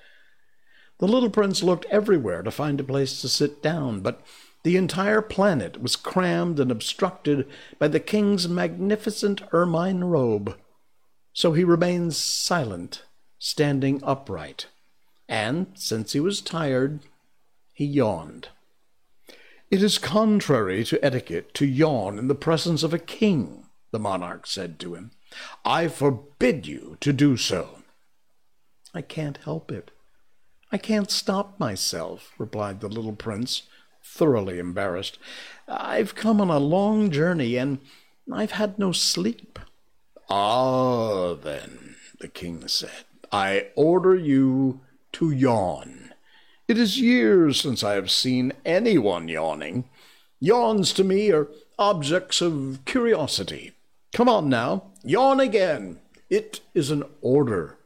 The 0.97 1.07
little 1.07 1.29
prince 1.29 1.61
looked 1.61 1.85
everywhere 1.85 2.41
to 2.41 2.51
find 2.51 2.79
a 2.79 2.83
place 2.83 3.21
to 3.21 3.29
sit 3.29 3.61
down, 3.61 4.01
but 4.01 4.21
the 4.63 4.75
entire 4.75 5.21
planet 5.21 5.81
was 5.81 5.95
crammed 5.95 6.59
and 6.59 6.71
obstructed 6.71 7.47
by 7.77 7.87
the 7.87 7.99
king's 7.99 8.49
magnificent 8.49 9.41
ermine 9.53 10.03
robe. 10.03 10.57
So 11.31 11.53
he 11.53 11.63
remained 11.63 12.15
silent, 12.15 13.03
standing 13.37 14.01
upright, 14.03 14.65
and, 15.29 15.67
since 15.75 16.13
he 16.13 16.19
was 16.19 16.41
tired, 16.41 17.01
he 17.81 17.87
yawned. 17.87 18.49
It 19.71 19.81
is 19.81 19.97
contrary 19.97 20.83
to 20.83 21.03
etiquette 21.03 21.51
to 21.55 21.65
yawn 21.65 22.19
in 22.19 22.27
the 22.27 22.35
presence 22.35 22.83
of 22.83 22.93
a 22.93 22.99
king, 22.99 23.65
the 23.89 23.97
monarch 23.97 24.45
said 24.45 24.79
to 24.81 24.93
him. 24.93 25.09
I 25.65 25.87
forbid 25.87 26.67
you 26.67 26.97
to 26.99 27.11
do 27.11 27.37
so. 27.37 27.79
I 28.93 29.01
can't 29.01 29.37
help 29.37 29.71
it, 29.71 29.89
I 30.71 30.77
can't 30.77 31.09
stop 31.09 31.59
myself, 31.59 32.33
replied 32.37 32.81
the 32.81 32.87
little 32.87 33.15
prince, 33.15 33.63
thoroughly 34.03 34.59
embarrassed. 34.59 35.17
I've 35.67 36.13
come 36.13 36.39
on 36.39 36.51
a 36.51 36.59
long 36.59 37.09
journey, 37.09 37.55
and 37.55 37.79
I've 38.31 38.51
had 38.51 38.77
no 38.77 38.91
sleep. 38.91 39.57
Ah, 40.29 41.33
then, 41.33 41.95
the 42.19 42.27
king 42.27 42.67
said, 42.67 43.05
I 43.31 43.69
order 43.75 44.15
you 44.15 44.81
to 45.13 45.31
yawn. 45.31 46.10
It 46.71 46.77
is 46.77 47.01
years 47.01 47.59
since 47.59 47.83
I 47.83 47.95
have 47.95 48.09
seen 48.09 48.53
anyone 48.63 49.27
yawning. 49.27 49.89
Yawns 50.39 50.93
to 50.93 51.03
me 51.03 51.29
are 51.29 51.49
objects 51.77 52.39
of 52.39 52.79
curiosity. 52.85 53.73
Come 54.13 54.29
on 54.29 54.47
now, 54.47 54.83
yawn 55.03 55.41
again. 55.41 55.99
It 56.29 56.61
is 56.73 56.89
an 56.89 57.03
order. 57.21 57.77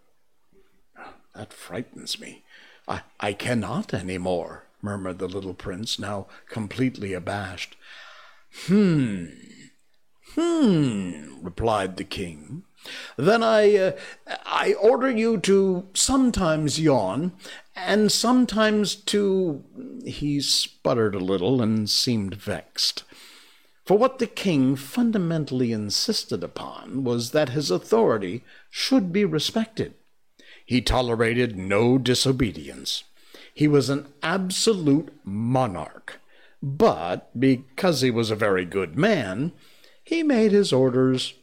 That 1.34 1.52
frightens 1.52 2.20
me. 2.20 2.44
I, 2.88 3.02
I 3.20 3.34
cannot 3.34 3.92
any 3.92 4.20
more, 4.20 4.66
murmured 4.84 5.18
the 5.18 5.28
little 5.28 5.56
prince, 5.56 5.98
now 5.98 6.28
completely 6.48 7.14
abashed. 7.14 7.76
Hmm, 8.68 9.26
hmm, 10.36 11.44
replied 11.44 11.98
the 11.98 12.04
king. 12.04 12.66
Then 13.18 13.42
I, 13.42 13.76
uh, 13.78 13.92
I 14.46 14.74
order 14.74 15.10
you 15.10 15.40
to 15.40 15.88
sometimes 15.96 16.80
yawn, 16.80 17.32
and 17.76 18.12
sometimes 18.12 18.96
too, 18.96 19.64
He 20.06 20.42
sputtered 20.42 21.16
a 21.16 21.20
little 21.20 21.62
and 21.62 21.90
seemed 21.90 22.36
vexed. 22.36 23.04
For 23.86 23.98
what 23.98 24.18
the 24.18 24.28
king 24.28 24.76
fundamentally 24.76 25.72
insisted 25.72 26.44
upon 26.44 27.04
was 27.04 27.32
that 27.32 27.50
his 27.50 27.70
authority 27.70 28.44
should 28.70 29.14
be 29.14 29.26
respected. 29.26 29.94
He 30.66 30.82
tolerated 30.82 31.56
no 31.56 32.00
disobedience. 32.00 33.04
He 33.54 33.68
was 33.68 33.90
an 33.90 34.08
absolute 34.24 35.14
monarch. 35.24 36.20
But 36.64 37.40
because 37.40 38.02
he 38.02 38.10
was 38.10 38.32
a 38.32 38.36
very 38.36 38.66
good 38.66 38.98
man, 38.98 39.52
he 40.04 40.24
made 40.24 40.52
his 40.52 40.74
orders 40.74 41.36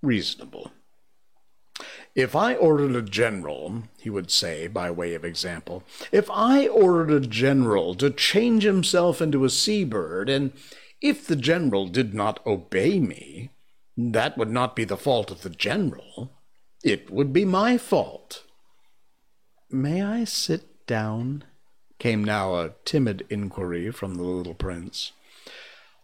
reasonable. 0.00 0.70
If 2.14 2.34
I 2.34 2.54
ordered 2.54 2.96
a 2.96 3.02
general, 3.02 3.84
he 4.00 4.10
would 4.10 4.30
say, 4.30 4.66
by 4.66 4.90
way 4.90 5.14
of 5.14 5.24
example, 5.24 5.84
if 6.10 6.28
I 6.30 6.66
ordered 6.66 7.10
a 7.10 7.26
general 7.26 7.94
to 7.96 8.10
change 8.10 8.64
himself 8.64 9.22
into 9.22 9.44
a 9.44 9.50
seabird, 9.50 10.28
and 10.28 10.52
if 11.00 11.26
the 11.26 11.36
general 11.36 11.86
did 11.86 12.12
not 12.12 12.44
obey 12.44 12.98
me, 12.98 13.50
that 13.96 14.36
would 14.36 14.50
not 14.50 14.74
be 14.74 14.84
the 14.84 14.96
fault 14.96 15.30
of 15.30 15.42
the 15.42 15.50
general. 15.50 16.32
It 16.82 17.10
would 17.10 17.32
be 17.32 17.44
my 17.44 17.78
fault. 17.78 18.44
May 19.70 20.02
I 20.02 20.24
sit 20.24 20.86
down? 20.86 21.44
came 22.00 22.24
now 22.24 22.54
a 22.56 22.72
timid 22.84 23.26
inquiry 23.28 23.90
from 23.92 24.14
the 24.14 24.22
little 24.22 24.54
prince. 24.54 25.12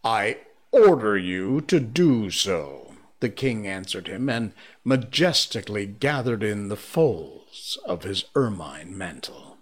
I 0.04 0.38
order 0.70 1.16
you 1.16 1.62
to 1.62 1.80
do 1.80 2.30
so, 2.30 2.85
the 3.20 3.28
king 3.28 3.66
answered 3.66 4.08
him, 4.08 4.28
and 4.28 4.52
majestically 4.84 5.86
gathered 5.86 6.42
in 6.42 6.68
the 6.68 6.76
folds 6.76 7.78
of 7.84 8.02
his 8.02 8.24
ermine 8.34 8.96
mantle. 8.96 9.56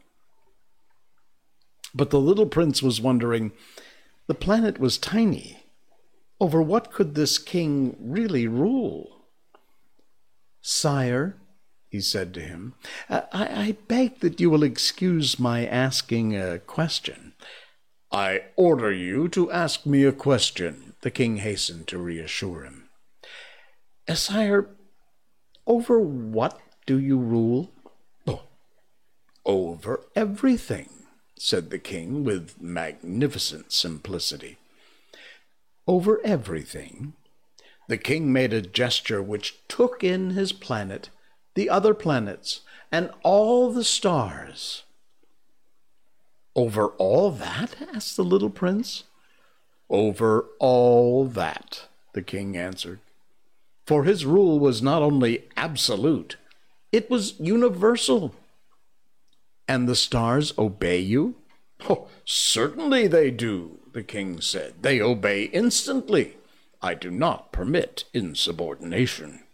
But 1.94 2.11
the 2.11 2.20
little 2.20 2.46
prince 2.46 2.82
was 2.82 3.00
wondering 3.00 3.52
the 4.26 4.34
planet 4.34 4.80
was 4.80 4.98
tiny. 4.98 5.61
Over 6.40 6.61
what 6.61 6.92
could 6.92 7.14
this 7.14 7.38
king 7.38 7.96
really 8.00 8.48
rule? 8.48 9.26
Sire, 10.61 11.36
he 11.88 12.00
said 12.00 12.34
to 12.34 12.40
him, 12.40 12.74
I, 13.09 13.22
I 13.32 13.76
beg 13.86 14.20
that 14.20 14.40
you 14.40 14.50
will 14.50 14.64
excuse 14.64 15.38
my 15.38 15.64
asking 15.64 16.36
a 16.36 16.59
question. 16.59 17.34
I 18.11 18.44
order 18.57 18.90
you 18.90 19.28
to 19.28 19.50
ask 19.52 19.86
me 19.86 20.05
a 20.05 20.12
question, 20.12 20.94
the 21.02 21.11
king 21.11 21.36
hastened 21.36 21.86
to 21.88 21.98
reassure 21.98 22.64
him. 22.64 22.84
Sire, 24.12 24.68
over 25.66 25.98
what 25.98 26.61
do 26.86 26.98
you 26.98 27.18
rule? 27.18 27.72
Oh, 28.26 28.42
over 29.44 30.00
everything, 30.14 30.88
said 31.38 31.70
the 31.70 31.78
king 31.78 32.24
with 32.24 32.61
magnificent 32.61 33.72
simplicity. 33.72 34.59
Over 35.86 36.20
everything? 36.24 37.14
The 37.88 37.98
king 37.98 38.32
made 38.32 38.52
a 38.52 38.62
gesture 38.62 39.22
which 39.22 39.66
took 39.68 40.05
in 40.05 40.30
his 40.30 40.52
planet 40.52 41.11
the 41.55 41.70
other 41.70 41.94
planets, 41.94 42.61
and 42.90 43.11
all 43.22 43.72
the 43.72 43.84
stars. 43.84 44.82
Over 46.55 46.88
all 46.98 47.30
that? 47.32 47.76
asked 47.94 48.16
the 48.16 48.24
little 48.24 48.50
prince. 48.50 49.05
Over 49.88 50.46
all 50.59 51.26
that, 51.26 51.86
the 52.12 52.22
king 52.22 52.57
answered. 52.57 53.00
For 53.87 54.05
his 54.05 54.24
rule 54.24 54.59
was 54.59 54.82
not 54.82 55.03
only 55.03 55.45
absolute, 55.57 56.37
it 56.93 57.11
was 57.11 57.39
universal. 57.39 58.35
And 59.68 59.89
the 59.89 59.97
stars 59.97 60.53
obey 60.59 61.01
you? 61.01 61.37
Oh, 61.89 62.09
certainly 62.24 63.07
they 63.07 63.30
do, 63.30 63.80
the 63.93 64.03
king 64.03 64.41
said. 64.41 64.82
They 64.82 65.01
obey 65.01 65.45
instantly. 65.45 66.37
I 66.80 66.95
do 66.95 67.11
not 67.11 67.53
permit 67.53 68.05
insubordination. 68.12 69.45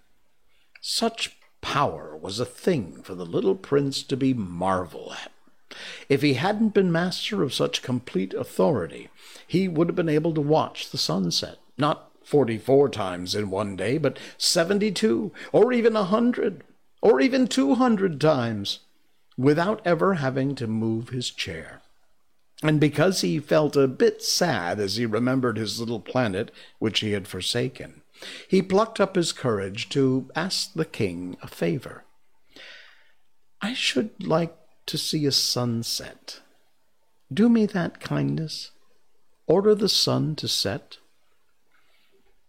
Such 0.81 1.37
Power 1.61 2.17
was 2.17 2.41
a 2.41 2.47
thing 2.47 3.03
for 3.03 3.15
the 3.15 3.27
little 3.27 3.55
prince 3.55 4.03
to 4.05 4.17
be 4.17 4.33
marvel 4.33 5.13
at. 5.13 5.31
If 6.09 6.23
he 6.23 6.35
hadn't 6.35 6.75
been 6.75 6.91
master 6.91 7.43
of 7.43 7.55
such 7.55 7.83
complete 7.83 8.35
authority, 8.35 9.09
he 9.47 9.69
would 9.69 9.89
have 9.89 9.97
been 9.97 10.09
able 10.09 10.35
to 10.35 10.41
watch 10.41 10.91
the 10.91 10.99
sunset, 10.99 11.59
not 11.77 12.10
forty 12.31 12.57
four 12.59 12.89
times 12.89 13.35
in 13.35 13.51
one 13.51 13.75
day, 13.75 13.99
but 13.99 14.19
seventy 14.39 14.93
two, 14.93 15.33
or 15.53 15.73
even 15.73 15.97
a 15.97 16.05
hundred, 16.05 16.63
or 17.03 17.21
even 17.21 17.49
two 17.49 17.75
hundred 17.75 18.21
times, 18.21 18.81
without 19.37 19.83
ever 19.85 20.15
having 20.15 20.55
to 20.55 20.67
move 20.67 21.09
his 21.09 21.31
chair. 21.31 21.83
And 22.63 22.79
because 22.79 23.23
he 23.23 23.41
felt 23.41 23.75
a 23.75 23.89
bit 23.89 24.23
sad 24.23 24.79
as 24.79 24.97
he 24.97 25.07
remembered 25.07 25.57
his 25.57 25.81
little 25.81 25.99
planet 25.99 26.53
which 26.79 27.01
he 27.01 27.13
had 27.13 27.27
forsaken, 27.27 28.03
he 28.47 28.63
plucked 28.63 29.01
up 29.01 29.17
his 29.17 29.33
courage 29.33 29.89
to 29.89 30.31
ask 30.37 30.73
the 30.75 30.85
king 30.85 31.37
a 31.43 31.49
favor. 31.49 32.05
I 33.63 33.75
should 33.75 34.11
like 34.23 34.55
to 34.87 34.99
see 34.99 35.27
a 35.27 35.33
sunset. 35.33 36.41
Do 37.33 37.49
me 37.49 37.67
that 37.67 38.01
kindness. 38.01 38.71
Order 39.47 39.75
the 39.75 39.89
sun 39.89 40.37
to 40.37 40.49
set. 40.49 40.99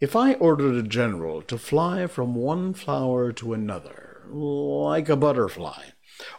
If 0.02 0.16
I 0.16 0.34
ordered 0.34 0.74
a 0.74 0.88
general 0.88 1.44
to 1.44 1.60
fly 1.60 2.08
from 2.08 2.34
one 2.34 2.74
flower 2.74 3.32
to 3.34 3.54
another, 3.54 4.24
like 4.28 5.10
a 5.10 5.16
butterfly, 5.16 5.90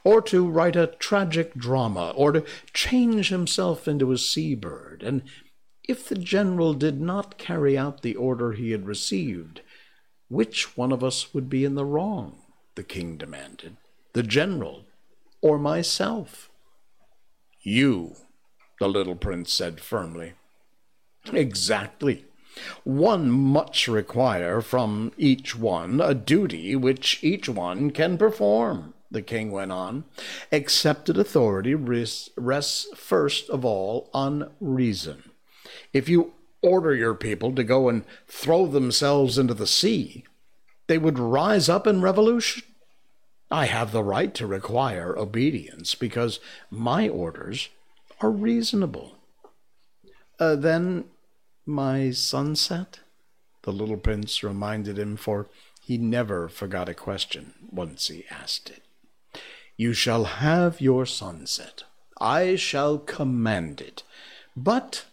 or 0.02 0.20
to 0.22 0.50
write 0.50 0.74
a 0.74 0.88
tragic 0.88 1.54
drama, 1.54 2.12
or 2.16 2.32
to 2.32 2.44
change 2.74 3.28
himself 3.28 3.86
into 3.86 4.10
a 4.10 4.18
seabird, 4.18 5.04
and 5.04 5.22
if 5.88 6.08
the 6.08 6.16
general 6.16 6.74
did 6.74 7.00
not 7.00 7.38
carry 7.38 7.78
out 7.78 8.02
the 8.02 8.16
order 8.16 8.52
he 8.52 8.72
had 8.72 8.84
received, 8.84 9.60
which 10.28 10.76
one 10.76 10.90
of 10.90 11.04
us 11.04 11.32
would 11.32 11.48
be 11.48 11.64
in 11.64 11.76
the 11.76 11.84
wrong? 11.84 12.42
the 12.74 12.82
king 12.82 13.16
demanded. 13.16 13.76
The 14.12 14.24
general 14.24 14.86
or 15.40 15.58
myself? 15.58 16.50
You, 17.60 18.16
the 18.80 18.88
little 18.88 19.14
prince 19.14 19.52
said 19.52 19.78
firmly. 19.80 20.32
Exactly. 21.32 22.24
One 22.84 23.30
much 23.30 23.88
require 23.88 24.60
from 24.60 25.12
each 25.16 25.56
one 25.56 26.00
a 26.00 26.14
duty 26.14 26.76
which 26.76 27.22
each 27.22 27.48
one 27.48 27.90
can 27.90 28.18
perform, 28.18 28.94
the 29.10 29.22
king 29.22 29.50
went 29.50 29.72
on. 29.72 30.04
Accepted 30.50 31.16
authority 31.18 31.74
rests 31.74 32.88
first 32.94 33.48
of 33.50 33.64
all 33.64 34.10
on 34.12 34.50
reason. 34.60 35.30
If 35.92 36.08
you 36.08 36.34
order 36.62 36.94
your 36.94 37.14
people 37.14 37.54
to 37.54 37.64
go 37.64 37.88
and 37.88 38.04
throw 38.26 38.66
themselves 38.66 39.38
into 39.38 39.54
the 39.54 39.66
sea, 39.66 40.24
they 40.86 40.98
would 40.98 41.18
rise 41.18 41.68
up 41.68 41.86
in 41.86 42.02
revolution. 42.02 42.62
I 43.50 43.66
have 43.66 43.92
the 43.92 44.04
right 44.04 44.32
to 44.34 44.46
require 44.46 45.16
obedience 45.18 45.94
because 45.94 46.40
my 46.70 47.08
orders 47.08 47.68
are 48.20 48.30
reasonable. 48.30 49.18
Uh, 50.38 50.56
then 50.56 51.04
my 51.66 52.10
sunset? 52.10 53.00
The 53.62 53.72
little 53.72 53.96
prince 53.96 54.42
reminded 54.42 54.98
him, 54.98 55.16
for 55.16 55.48
he 55.80 55.98
never 55.98 56.48
forgot 56.48 56.88
a 56.88 56.94
question 56.94 57.54
once 57.70 58.08
he 58.08 58.24
asked 58.30 58.70
it. 58.70 58.82
You 59.76 59.92
shall 59.92 60.24
have 60.24 60.80
your 60.80 61.06
sunset. 61.06 61.84
I 62.20 62.56
shall 62.56 62.98
command 62.98 63.80
it. 63.80 64.02
But 64.56 65.06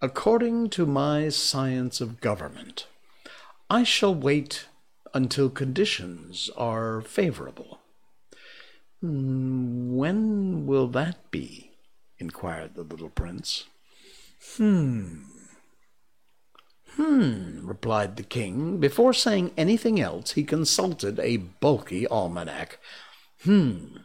according 0.00 0.70
to 0.70 0.86
my 0.86 1.28
science 1.28 2.00
of 2.00 2.20
government, 2.20 2.86
I 3.70 3.82
shall 3.84 4.14
wait 4.14 4.66
until 5.12 5.48
conditions 5.48 6.50
are 6.56 7.00
favorable. 7.02 7.80
Hmm, 9.00 9.94
when 9.96 10.66
will 10.66 10.88
that 10.88 11.30
be? 11.30 11.70
inquired 12.18 12.74
the 12.74 12.82
little 12.82 13.10
prince. 13.10 13.64
Hmm. 14.56 15.33
Hmm, 16.96 17.66
replied 17.66 18.16
the 18.16 18.22
king. 18.22 18.78
Before 18.78 19.12
saying 19.12 19.52
anything 19.56 20.00
else, 20.00 20.32
he 20.32 20.44
consulted 20.44 21.18
a 21.18 21.38
bulky 21.38 22.06
almanac. 22.06 22.78
Hmm. 23.42 23.96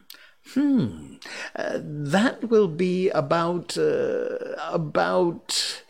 Hmm. 0.54 1.14
Uh, 1.54 1.78
that 1.82 2.50
will 2.50 2.66
be 2.66 3.08
about 3.10 3.78
uh, 3.78 4.56
about 4.68 5.82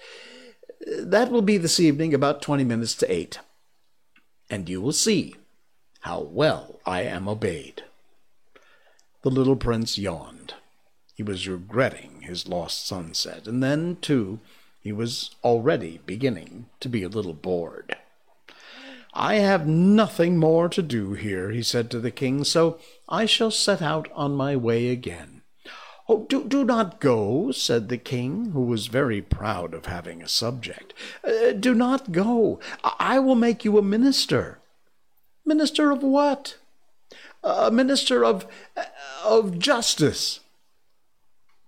that 0.99 1.31
will 1.31 1.43
be 1.43 1.57
this 1.57 1.81
evening 1.81 2.13
about 2.13 2.43
20 2.43 2.65
minutes 2.65 2.95
to 2.97 3.11
8. 3.13 3.39
And 4.51 4.69
you 4.69 4.81
will 4.81 4.93
see 4.93 5.37
how 6.01 6.21
well 6.21 6.81
I 6.85 7.03
am 7.03 7.29
obeyed. 7.29 7.85
The 9.23 9.31
little 9.31 9.57
prince 9.57 9.99
yawned. 9.99 10.55
He 11.15 11.23
was 11.23 11.47
regretting 11.47 12.23
his 12.23 12.49
lost 12.49 12.87
sunset, 12.87 13.47
and 13.47 13.63
then, 13.63 13.99
too, 14.01 14.41
he 14.81 14.93
was 14.93 15.35
already 15.45 16.01
beginning 16.07 16.67
to 16.81 16.89
be 16.89 17.03
a 17.03 17.09
little 17.09 17.35
bored. 17.35 17.97
I 19.13 19.37
have 19.37 19.67
nothing 19.67 20.39
more 20.39 20.69
to 20.69 20.83
do 20.83 21.13
here, 21.13 21.51
he 21.51 21.63
said 21.63 21.91
to 21.91 22.01
the 22.01 22.11
king, 22.11 22.45
so 22.45 22.79
I 23.09 23.27
shall 23.27 23.51
set 23.51 23.83
out 23.83 24.09
on 24.15 24.37
my 24.37 24.57
way 24.57 24.89
again. 24.89 25.43
Oh, 26.09 26.27
do, 26.29 26.45
do 26.45 26.65
not 26.65 27.01
go, 27.01 27.53
said 27.53 27.89
the 27.89 27.99
king, 27.99 28.51
who 28.53 28.63
was 28.63 28.87
very 28.87 29.21
proud 29.21 29.75
of 29.75 29.87
having 29.87 30.23
a 30.23 30.29
subject. 30.29 30.93
Uh, 31.23 31.53
do 31.53 31.75
not 31.75 32.11
go. 32.11 32.59
I 32.83 33.19
will 33.19 33.37
make 33.37 33.65
you 33.65 33.79
a 33.79 33.83
minister. 33.83 34.59
Minister 35.45 35.91
of 35.91 36.03
what? 36.03 36.57
A 37.45 37.71
minister 37.71 38.25
of, 38.25 38.47
of 39.25 39.59
justice. 39.59 40.41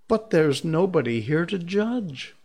But 0.07 0.29
there's 0.29 0.63
nobody 0.63 1.21
here 1.21 1.45
to 1.45 1.57
judge. 1.57 2.35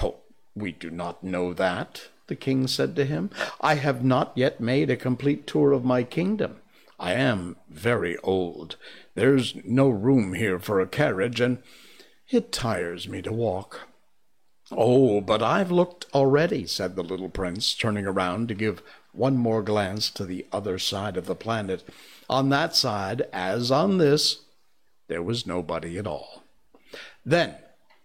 Oh, 0.00 0.20
we 0.54 0.72
do 0.72 0.90
not 0.90 1.24
know 1.24 1.52
that, 1.52 2.08
the 2.26 2.36
king 2.36 2.66
said 2.66 2.96
to 2.96 3.04
him. 3.04 3.30
I 3.60 3.74
have 3.74 4.04
not 4.04 4.32
yet 4.36 4.60
made 4.60 4.90
a 4.90 4.96
complete 4.96 5.46
tour 5.46 5.72
of 5.72 5.84
my 5.84 6.02
kingdom. 6.02 6.56
I 6.98 7.14
am 7.14 7.56
very 7.68 8.16
old. 8.18 8.76
There's 9.14 9.56
no 9.64 9.88
room 9.88 10.34
here 10.34 10.58
for 10.58 10.80
a 10.80 10.86
carriage, 10.86 11.40
and 11.40 11.62
it 12.30 12.52
tires 12.52 13.08
me 13.08 13.22
to 13.22 13.32
walk. 13.32 13.88
Oh, 14.70 15.20
but 15.20 15.42
I've 15.42 15.70
looked 15.70 16.06
already, 16.14 16.66
said 16.66 16.96
the 16.96 17.02
little 17.02 17.28
prince, 17.28 17.74
turning 17.74 18.06
around 18.06 18.48
to 18.48 18.54
give 18.54 18.82
one 19.12 19.36
more 19.36 19.62
glance 19.62 20.10
to 20.10 20.24
the 20.24 20.46
other 20.52 20.78
side 20.78 21.16
of 21.16 21.26
the 21.26 21.34
planet. 21.34 21.82
On 22.30 22.48
that 22.48 22.74
side, 22.74 23.22
as 23.32 23.70
on 23.70 23.98
this, 23.98 24.44
there 25.08 25.22
was 25.22 25.46
nobody 25.46 25.98
at 25.98 26.06
all. 26.06 26.44
Then 27.24 27.56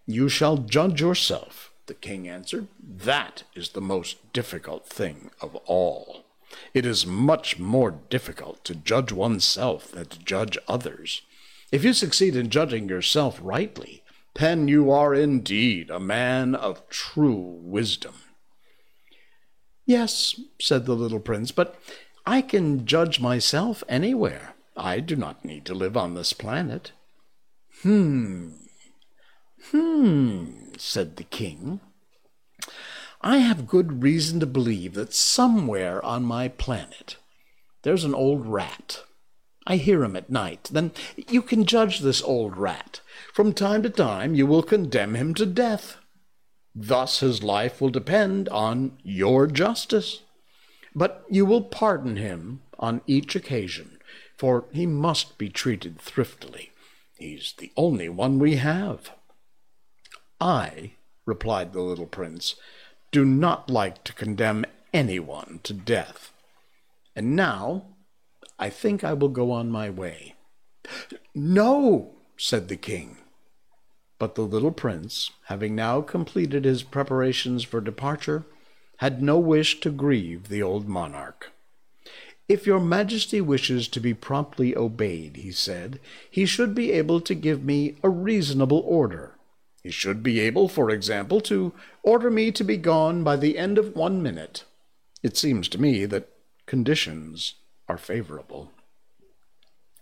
you 0.06 0.28
shall 0.28 0.58
judge 0.58 1.00
yourself, 1.00 1.67
the 1.88 1.94
king 1.94 2.28
answered. 2.28 2.68
That 2.80 3.42
is 3.54 3.70
the 3.70 3.80
most 3.80 4.32
difficult 4.32 4.86
thing 4.86 5.30
of 5.40 5.56
all. 5.66 6.24
It 6.72 6.86
is 6.86 7.06
much 7.06 7.58
more 7.58 7.90
difficult 7.90 8.64
to 8.64 8.74
judge 8.74 9.12
oneself 9.12 9.90
than 9.90 10.06
to 10.06 10.18
judge 10.20 10.56
others. 10.66 11.22
If 11.70 11.84
you 11.84 11.92
succeed 11.92 12.36
in 12.36 12.48
judging 12.48 12.88
yourself 12.88 13.38
rightly, 13.42 14.02
then 14.36 14.68
you 14.68 14.90
are 14.90 15.14
indeed 15.14 15.90
a 15.90 16.00
man 16.00 16.54
of 16.54 16.88
true 16.88 17.58
wisdom. 17.62 18.14
Yes, 19.84 20.40
said 20.60 20.86
the 20.86 20.94
little 20.94 21.20
prince, 21.20 21.50
but 21.50 21.78
I 22.26 22.42
can 22.42 22.86
judge 22.86 23.20
myself 23.20 23.82
anywhere. 23.88 24.54
I 24.76 25.00
do 25.00 25.16
not 25.16 25.44
need 25.44 25.64
to 25.66 25.74
live 25.74 25.96
on 25.96 26.14
this 26.14 26.32
planet. 26.32 26.92
Hmm, 27.82 28.50
hmm, 29.70 30.46
said 30.76 31.16
the 31.16 31.24
king. 31.24 31.80
I 33.20 33.38
have 33.38 33.66
good 33.66 34.02
reason 34.02 34.38
to 34.40 34.46
believe 34.46 34.94
that 34.94 35.12
somewhere 35.12 36.04
on 36.04 36.22
my 36.24 36.48
planet 36.48 37.16
there's 37.82 38.04
an 38.04 38.14
old 38.14 38.46
rat. 38.46 39.04
I 39.66 39.76
hear 39.76 40.02
him 40.02 40.16
at 40.16 40.30
night. 40.30 40.68
Then 40.72 40.92
you 41.28 41.42
can 41.42 41.64
judge 41.64 42.00
this 42.00 42.22
old 42.22 42.56
rat. 42.56 43.00
From 43.34 43.52
time 43.52 43.82
to 43.82 43.90
time 43.90 44.34
you 44.34 44.46
will 44.46 44.62
condemn 44.62 45.14
him 45.14 45.34
to 45.34 45.46
death. 45.46 45.96
Thus 46.74 47.20
his 47.20 47.42
life 47.42 47.80
will 47.80 47.90
depend 47.90 48.48
on 48.48 48.98
your 49.02 49.46
justice. 49.46 50.22
But 50.94 51.24
you 51.28 51.44
will 51.44 51.62
pardon 51.62 52.16
him 52.16 52.62
on 52.78 53.02
each 53.06 53.36
occasion, 53.36 53.98
for 54.36 54.66
he 54.72 54.86
must 54.86 55.38
be 55.38 55.48
treated 55.48 56.00
thriftily. 56.00 56.70
He's 57.18 57.52
the 57.58 57.72
only 57.76 58.08
one 58.08 58.38
we 58.38 58.56
have. 58.56 59.10
I, 60.40 60.92
replied 61.26 61.72
the 61.72 61.80
little 61.80 62.06
prince, 62.06 62.54
do 63.10 63.24
not 63.24 63.70
like 63.70 64.04
to 64.04 64.12
condemn 64.12 64.64
anyone 64.92 65.60
to 65.64 65.72
death. 65.72 66.32
And 67.16 67.34
now 67.34 67.86
I 68.58 68.70
think 68.70 69.02
I 69.02 69.12
will 69.14 69.28
go 69.28 69.50
on 69.50 69.70
my 69.70 69.90
way. 69.90 70.34
No, 71.34 72.14
said 72.36 72.68
the 72.68 72.76
king. 72.76 73.18
But 74.18 74.34
the 74.34 74.42
little 74.42 74.72
prince, 74.72 75.30
having 75.44 75.74
now 75.74 76.00
completed 76.00 76.64
his 76.64 76.82
preparations 76.82 77.62
for 77.62 77.80
departure, 77.80 78.46
had 78.98 79.22
no 79.22 79.38
wish 79.38 79.80
to 79.80 79.90
grieve 79.90 80.48
the 80.48 80.62
old 80.62 80.88
monarch. 80.88 81.52
If 82.48 82.66
your 82.66 82.80
majesty 82.80 83.40
wishes 83.40 83.86
to 83.88 84.00
be 84.00 84.14
promptly 84.14 84.76
obeyed, 84.76 85.36
he 85.36 85.52
said, 85.52 86.00
he 86.30 86.46
should 86.46 86.74
be 86.74 86.90
able 86.92 87.20
to 87.20 87.34
give 87.34 87.62
me 87.62 87.96
a 88.02 88.08
reasonable 88.08 88.82
order. 88.84 89.37
He 89.88 89.92
should 89.92 90.22
be 90.22 90.38
able, 90.40 90.68
for 90.68 90.90
example, 90.90 91.40
to 91.40 91.72
order 92.02 92.30
me 92.30 92.52
to 92.52 92.62
be 92.62 92.76
gone 92.76 93.24
by 93.24 93.36
the 93.36 93.56
end 93.56 93.78
of 93.78 93.96
one 93.96 94.22
minute. 94.22 94.64
It 95.22 95.34
seems 95.34 95.66
to 95.70 95.80
me 95.80 96.04
that 96.04 96.28
conditions 96.66 97.54
are 97.88 97.96
favorable. 97.96 98.70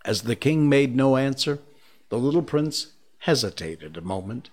As 0.03 0.23
the 0.23 0.35
king 0.35 0.67
made 0.67 0.93
no 0.93 1.15
answer, 1.15 1.59
the 2.09 2.17
little 2.17 2.41
prince 2.41 2.95
hesitated 3.19 3.95
a 3.95 4.01
moment. 4.01 4.49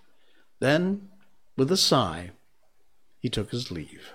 Then, 0.60 1.08
with 1.56 1.72
a 1.72 1.76
sigh, 1.76 2.30
he 3.18 3.28
took 3.28 3.50
his 3.50 3.72
leave. 3.72 4.12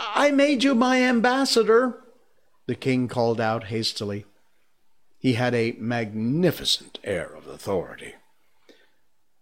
I 0.00 0.32
made 0.32 0.64
you 0.64 0.74
my 0.74 1.00
ambassador, 1.00 2.02
the 2.66 2.74
king 2.74 3.06
called 3.06 3.40
out 3.40 3.66
hastily. 3.68 4.24
He 5.20 5.34
had 5.34 5.54
a 5.54 5.76
magnificent 5.78 6.98
air 7.04 7.32
of 7.36 7.46
authority. 7.46 8.14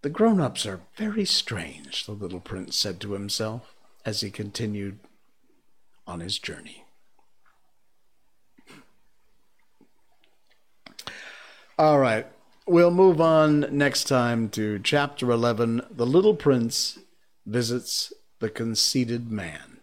The 0.09 0.15
grown 0.15 0.41
ups 0.41 0.65
are 0.65 0.81
very 0.97 1.27
strange, 1.27 2.07
the 2.07 2.13
little 2.13 2.41
prince 2.41 2.79
said 2.79 2.99
to 3.03 3.13
himself 3.13 3.75
as 4.07 4.23
he 4.23 4.31
continued 4.31 5.01
on 6.07 6.21
his 6.21 6.39
journey. 6.39 6.87
All 11.79 11.99
right, 11.99 12.27
we'll 12.67 12.91
move 12.91 13.21
on 13.21 13.67
next 13.71 14.05
time 14.05 14.49
to 14.49 14.79
chapter 14.79 15.31
11 15.31 15.83
The 15.91 16.07
Little 16.07 16.35
Prince 16.35 17.01
Visits 17.45 18.11
the 18.39 18.49
Conceited 18.49 19.31
Man. 19.31 19.81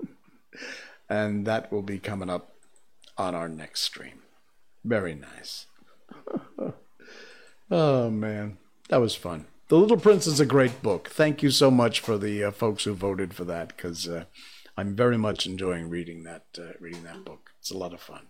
and 1.08 1.46
that 1.46 1.70
will 1.70 1.82
be 1.82 2.00
coming 2.00 2.28
up 2.28 2.56
on 3.16 3.36
our 3.36 3.48
next 3.48 3.82
stream. 3.82 4.22
Very 4.84 5.14
nice. 5.14 5.66
oh, 7.70 8.10
man. 8.10 8.58
That 8.92 9.00
was 9.00 9.14
fun. 9.14 9.46
The 9.68 9.78
Little 9.78 9.96
Prince 9.96 10.26
is 10.26 10.38
a 10.38 10.44
great 10.44 10.82
book. 10.82 11.08
Thank 11.08 11.42
you 11.42 11.50
so 11.50 11.70
much 11.70 11.98
for 11.98 12.18
the 12.18 12.44
uh, 12.44 12.50
folks 12.50 12.84
who 12.84 12.92
voted 12.92 13.32
for 13.32 13.42
that 13.46 13.68
because 13.68 14.06
uh, 14.06 14.24
I'm 14.76 14.94
very 14.94 15.16
much 15.16 15.46
enjoying 15.46 15.88
reading 15.88 16.24
that 16.24 16.44
uh, 16.58 16.74
reading 16.78 17.02
that 17.04 17.24
book. 17.24 17.52
It's 17.58 17.70
a 17.70 17.78
lot 17.78 17.94
of 17.94 18.02
fun. 18.02 18.26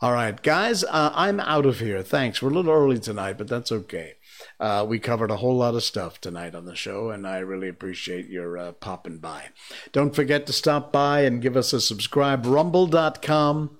All 0.00 0.14
right, 0.14 0.42
guys, 0.42 0.82
uh, 0.82 1.12
I'm 1.14 1.40
out 1.40 1.66
of 1.66 1.80
here. 1.80 2.02
Thanks. 2.02 2.40
We're 2.40 2.48
a 2.48 2.54
little 2.54 2.72
early 2.72 3.00
tonight, 3.00 3.36
but 3.36 3.48
that's 3.48 3.70
okay. 3.70 4.14
Uh, 4.58 4.86
we 4.88 4.98
covered 4.98 5.30
a 5.30 5.36
whole 5.36 5.58
lot 5.58 5.74
of 5.74 5.82
stuff 5.82 6.18
tonight 6.22 6.54
on 6.54 6.64
the 6.64 6.74
show, 6.74 7.10
and 7.10 7.26
I 7.26 7.40
really 7.40 7.68
appreciate 7.68 8.30
your 8.30 8.56
uh, 8.56 8.72
popping 8.72 9.18
by. 9.18 9.48
Don't 9.92 10.16
forget 10.16 10.46
to 10.46 10.54
stop 10.54 10.90
by 10.90 11.20
and 11.20 11.42
give 11.42 11.54
us 11.54 11.74
a 11.74 11.82
subscribe. 11.82 12.46
Rumble.com. 12.46 13.76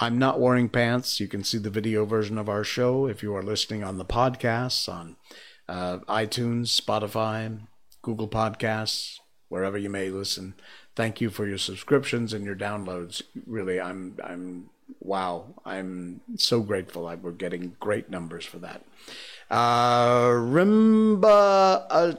I'm 0.00 0.18
not 0.18 0.40
wearing 0.40 0.68
pants. 0.68 1.20
You 1.20 1.28
can 1.28 1.44
see 1.44 1.58
the 1.58 1.70
video 1.70 2.04
version 2.04 2.36
of 2.36 2.48
our 2.48 2.64
show 2.64 3.06
if 3.06 3.22
you 3.22 3.34
are 3.36 3.42
listening 3.42 3.84
on 3.84 3.98
the 3.98 4.04
podcasts 4.04 4.88
on 4.92 5.16
uh, 5.68 5.98
iTunes, 6.08 6.80
Spotify, 6.80 7.60
Google 8.02 8.28
Podcasts, 8.28 9.18
wherever 9.48 9.78
you 9.78 9.88
may 9.88 10.10
listen. 10.10 10.54
Thank 10.96 11.20
you 11.20 11.30
for 11.30 11.46
your 11.46 11.58
subscriptions 11.58 12.32
and 12.32 12.44
your 12.44 12.56
downloads. 12.56 13.22
Really, 13.46 13.80
I'm 13.80 14.16
I'm 14.22 14.70
wow. 15.00 15.54
I'm 15.64 16.20
so 16.36 16.60
grateful. 16.60 17.06
I, 17.06 17.14
we're 17.14 17.32
getting 17.32 17.76
great 17.80 18.10
numbers 18.10 18.44
for 18.44 18.58
that. 18.58 18.84
Uh, 19.50 20.28
Rimba. 20.28 21.86
Uh, 21.90 22.12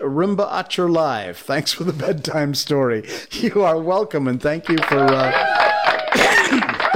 Rimba 0.00 0.92
Live. 0.92 1.38
Thanks 1.38 1.72
for 1.72 1.84
the 1.84 1.92
bedtime 2.06 2.54
story. 2.54 3.06
You 3.30 3.62
are 3.62 3.78
welcome, 3.78 4.26
and 4.26 4.40
thank 4.40 4.68
you 4.68 4.78
for. 4.78 4.98
Uh, 4.98 6.02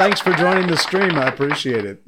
Thanks 0.00 0.18
for 0.22 0.32
joining 0.32 0.66
the 0.66 0.78
stream. 0.78 1.16
I 1.16 1.28
appreciate 1.28 1.84
it. 1.84 2.02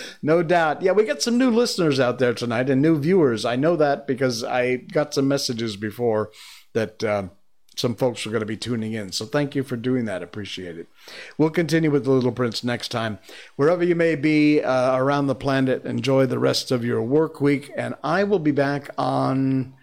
no 0.22 0.44
doubt. 0.44 0.82
Yeah, 0.82 0.92
we 0.92 1.02
got 1.02 1.20
some 1.20 1.36
new 1.36 1.50
listeners 1.50 1.98
out 1.98 2.20
there 2.20 2.32
tonight 2.32 2.70
and 2.70 2.80
new 2.80 2.96
viewers. 2.96 3.44
I 3.44 3.56
know 3.56 3.74
that 3.74 4.06
because 4.06 4.44
I 4.44 4.76
got 4.76 5.14
some 5.14 5.26
messages 5.26 5.74
before 5.76 6.30
that 6.74 7.02
uh, 7.02 7.30
some 7.74 7.96
folks 7.96 8.24
are 8.24 8.30
going 8.30 8.38
to 8.42 8.46
be 8.46 8.56
tuning 8.56 8.92
in. 8.92 9.10
So 9.10 9.26
thank 9.26 9.56
you 9.56 9.64
for 9.64 9.74
doing 9.76 10.04
that. 10.04 10.22
Appreciate 10.22 10.78
it. 10.78 10.86
We'll 11.36 11.50
continue 11.50 11.90
with 11.90 12.04
the 12.04 12.12
Little 12.12 12.30
Prince 12.30 12.62
next 12.62 12.92
time. 12.92 13.18
Wherever 13.56 13.82
you 13.82 13.96
may 13.96 14.14
be 14.14 14.62
uh, 14.62 14.96
around 14.96 15.26
the 15.26 15.34
planet, 15.34 15.84
enjoy 15.84 16.26
the 16.26 16.38
rest 16.38 16.70
of 16.70 16.84
your 16.84 17.02
work 17.02 17.40
week. 17.40 17.72
And 17.76 17.96
I 18.04 18.22
will 18.22 18.38
be 18.38 18.52
back 18.52 18.90
on 18.96 19.74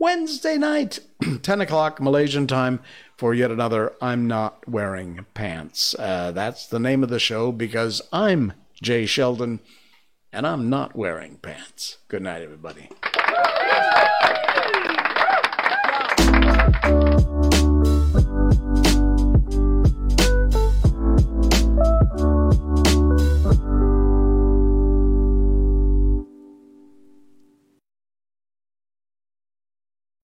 Wednesday 0.00 0.56
night, 0.56 0.98
10 1.42 1.60
o'clock 1.60 2.00
Malaysian 2.00 2.48
time 2.48 2.80
for 3.20 3.34
yet 3.34 3.50
another 3.50 3.92
I'm 4.00 4.26
Not 4.26 4.66
Wearing 4.66 5.26
Pants. 5.34 5.94
Uh, 5.98 6.32
that's 6.32 6.66
the 6.66 6.78
name 6.78 7.02
of 7.02 7.10
the 7.10 7.18
show 7.18 7.52
because 7.52 8.00
I'm 8.14 8.54
Jay 8.80 9.04
Sheldon. 9.04 9.60
and 10.32 10.46
I'm 10.46 10.70
not 10.70 10.96
wearing 10.96 11.36
pants. 11.36 11.98
Good 12.08 12.22
night, 12.22 12.40
everybody. 12.40 12.88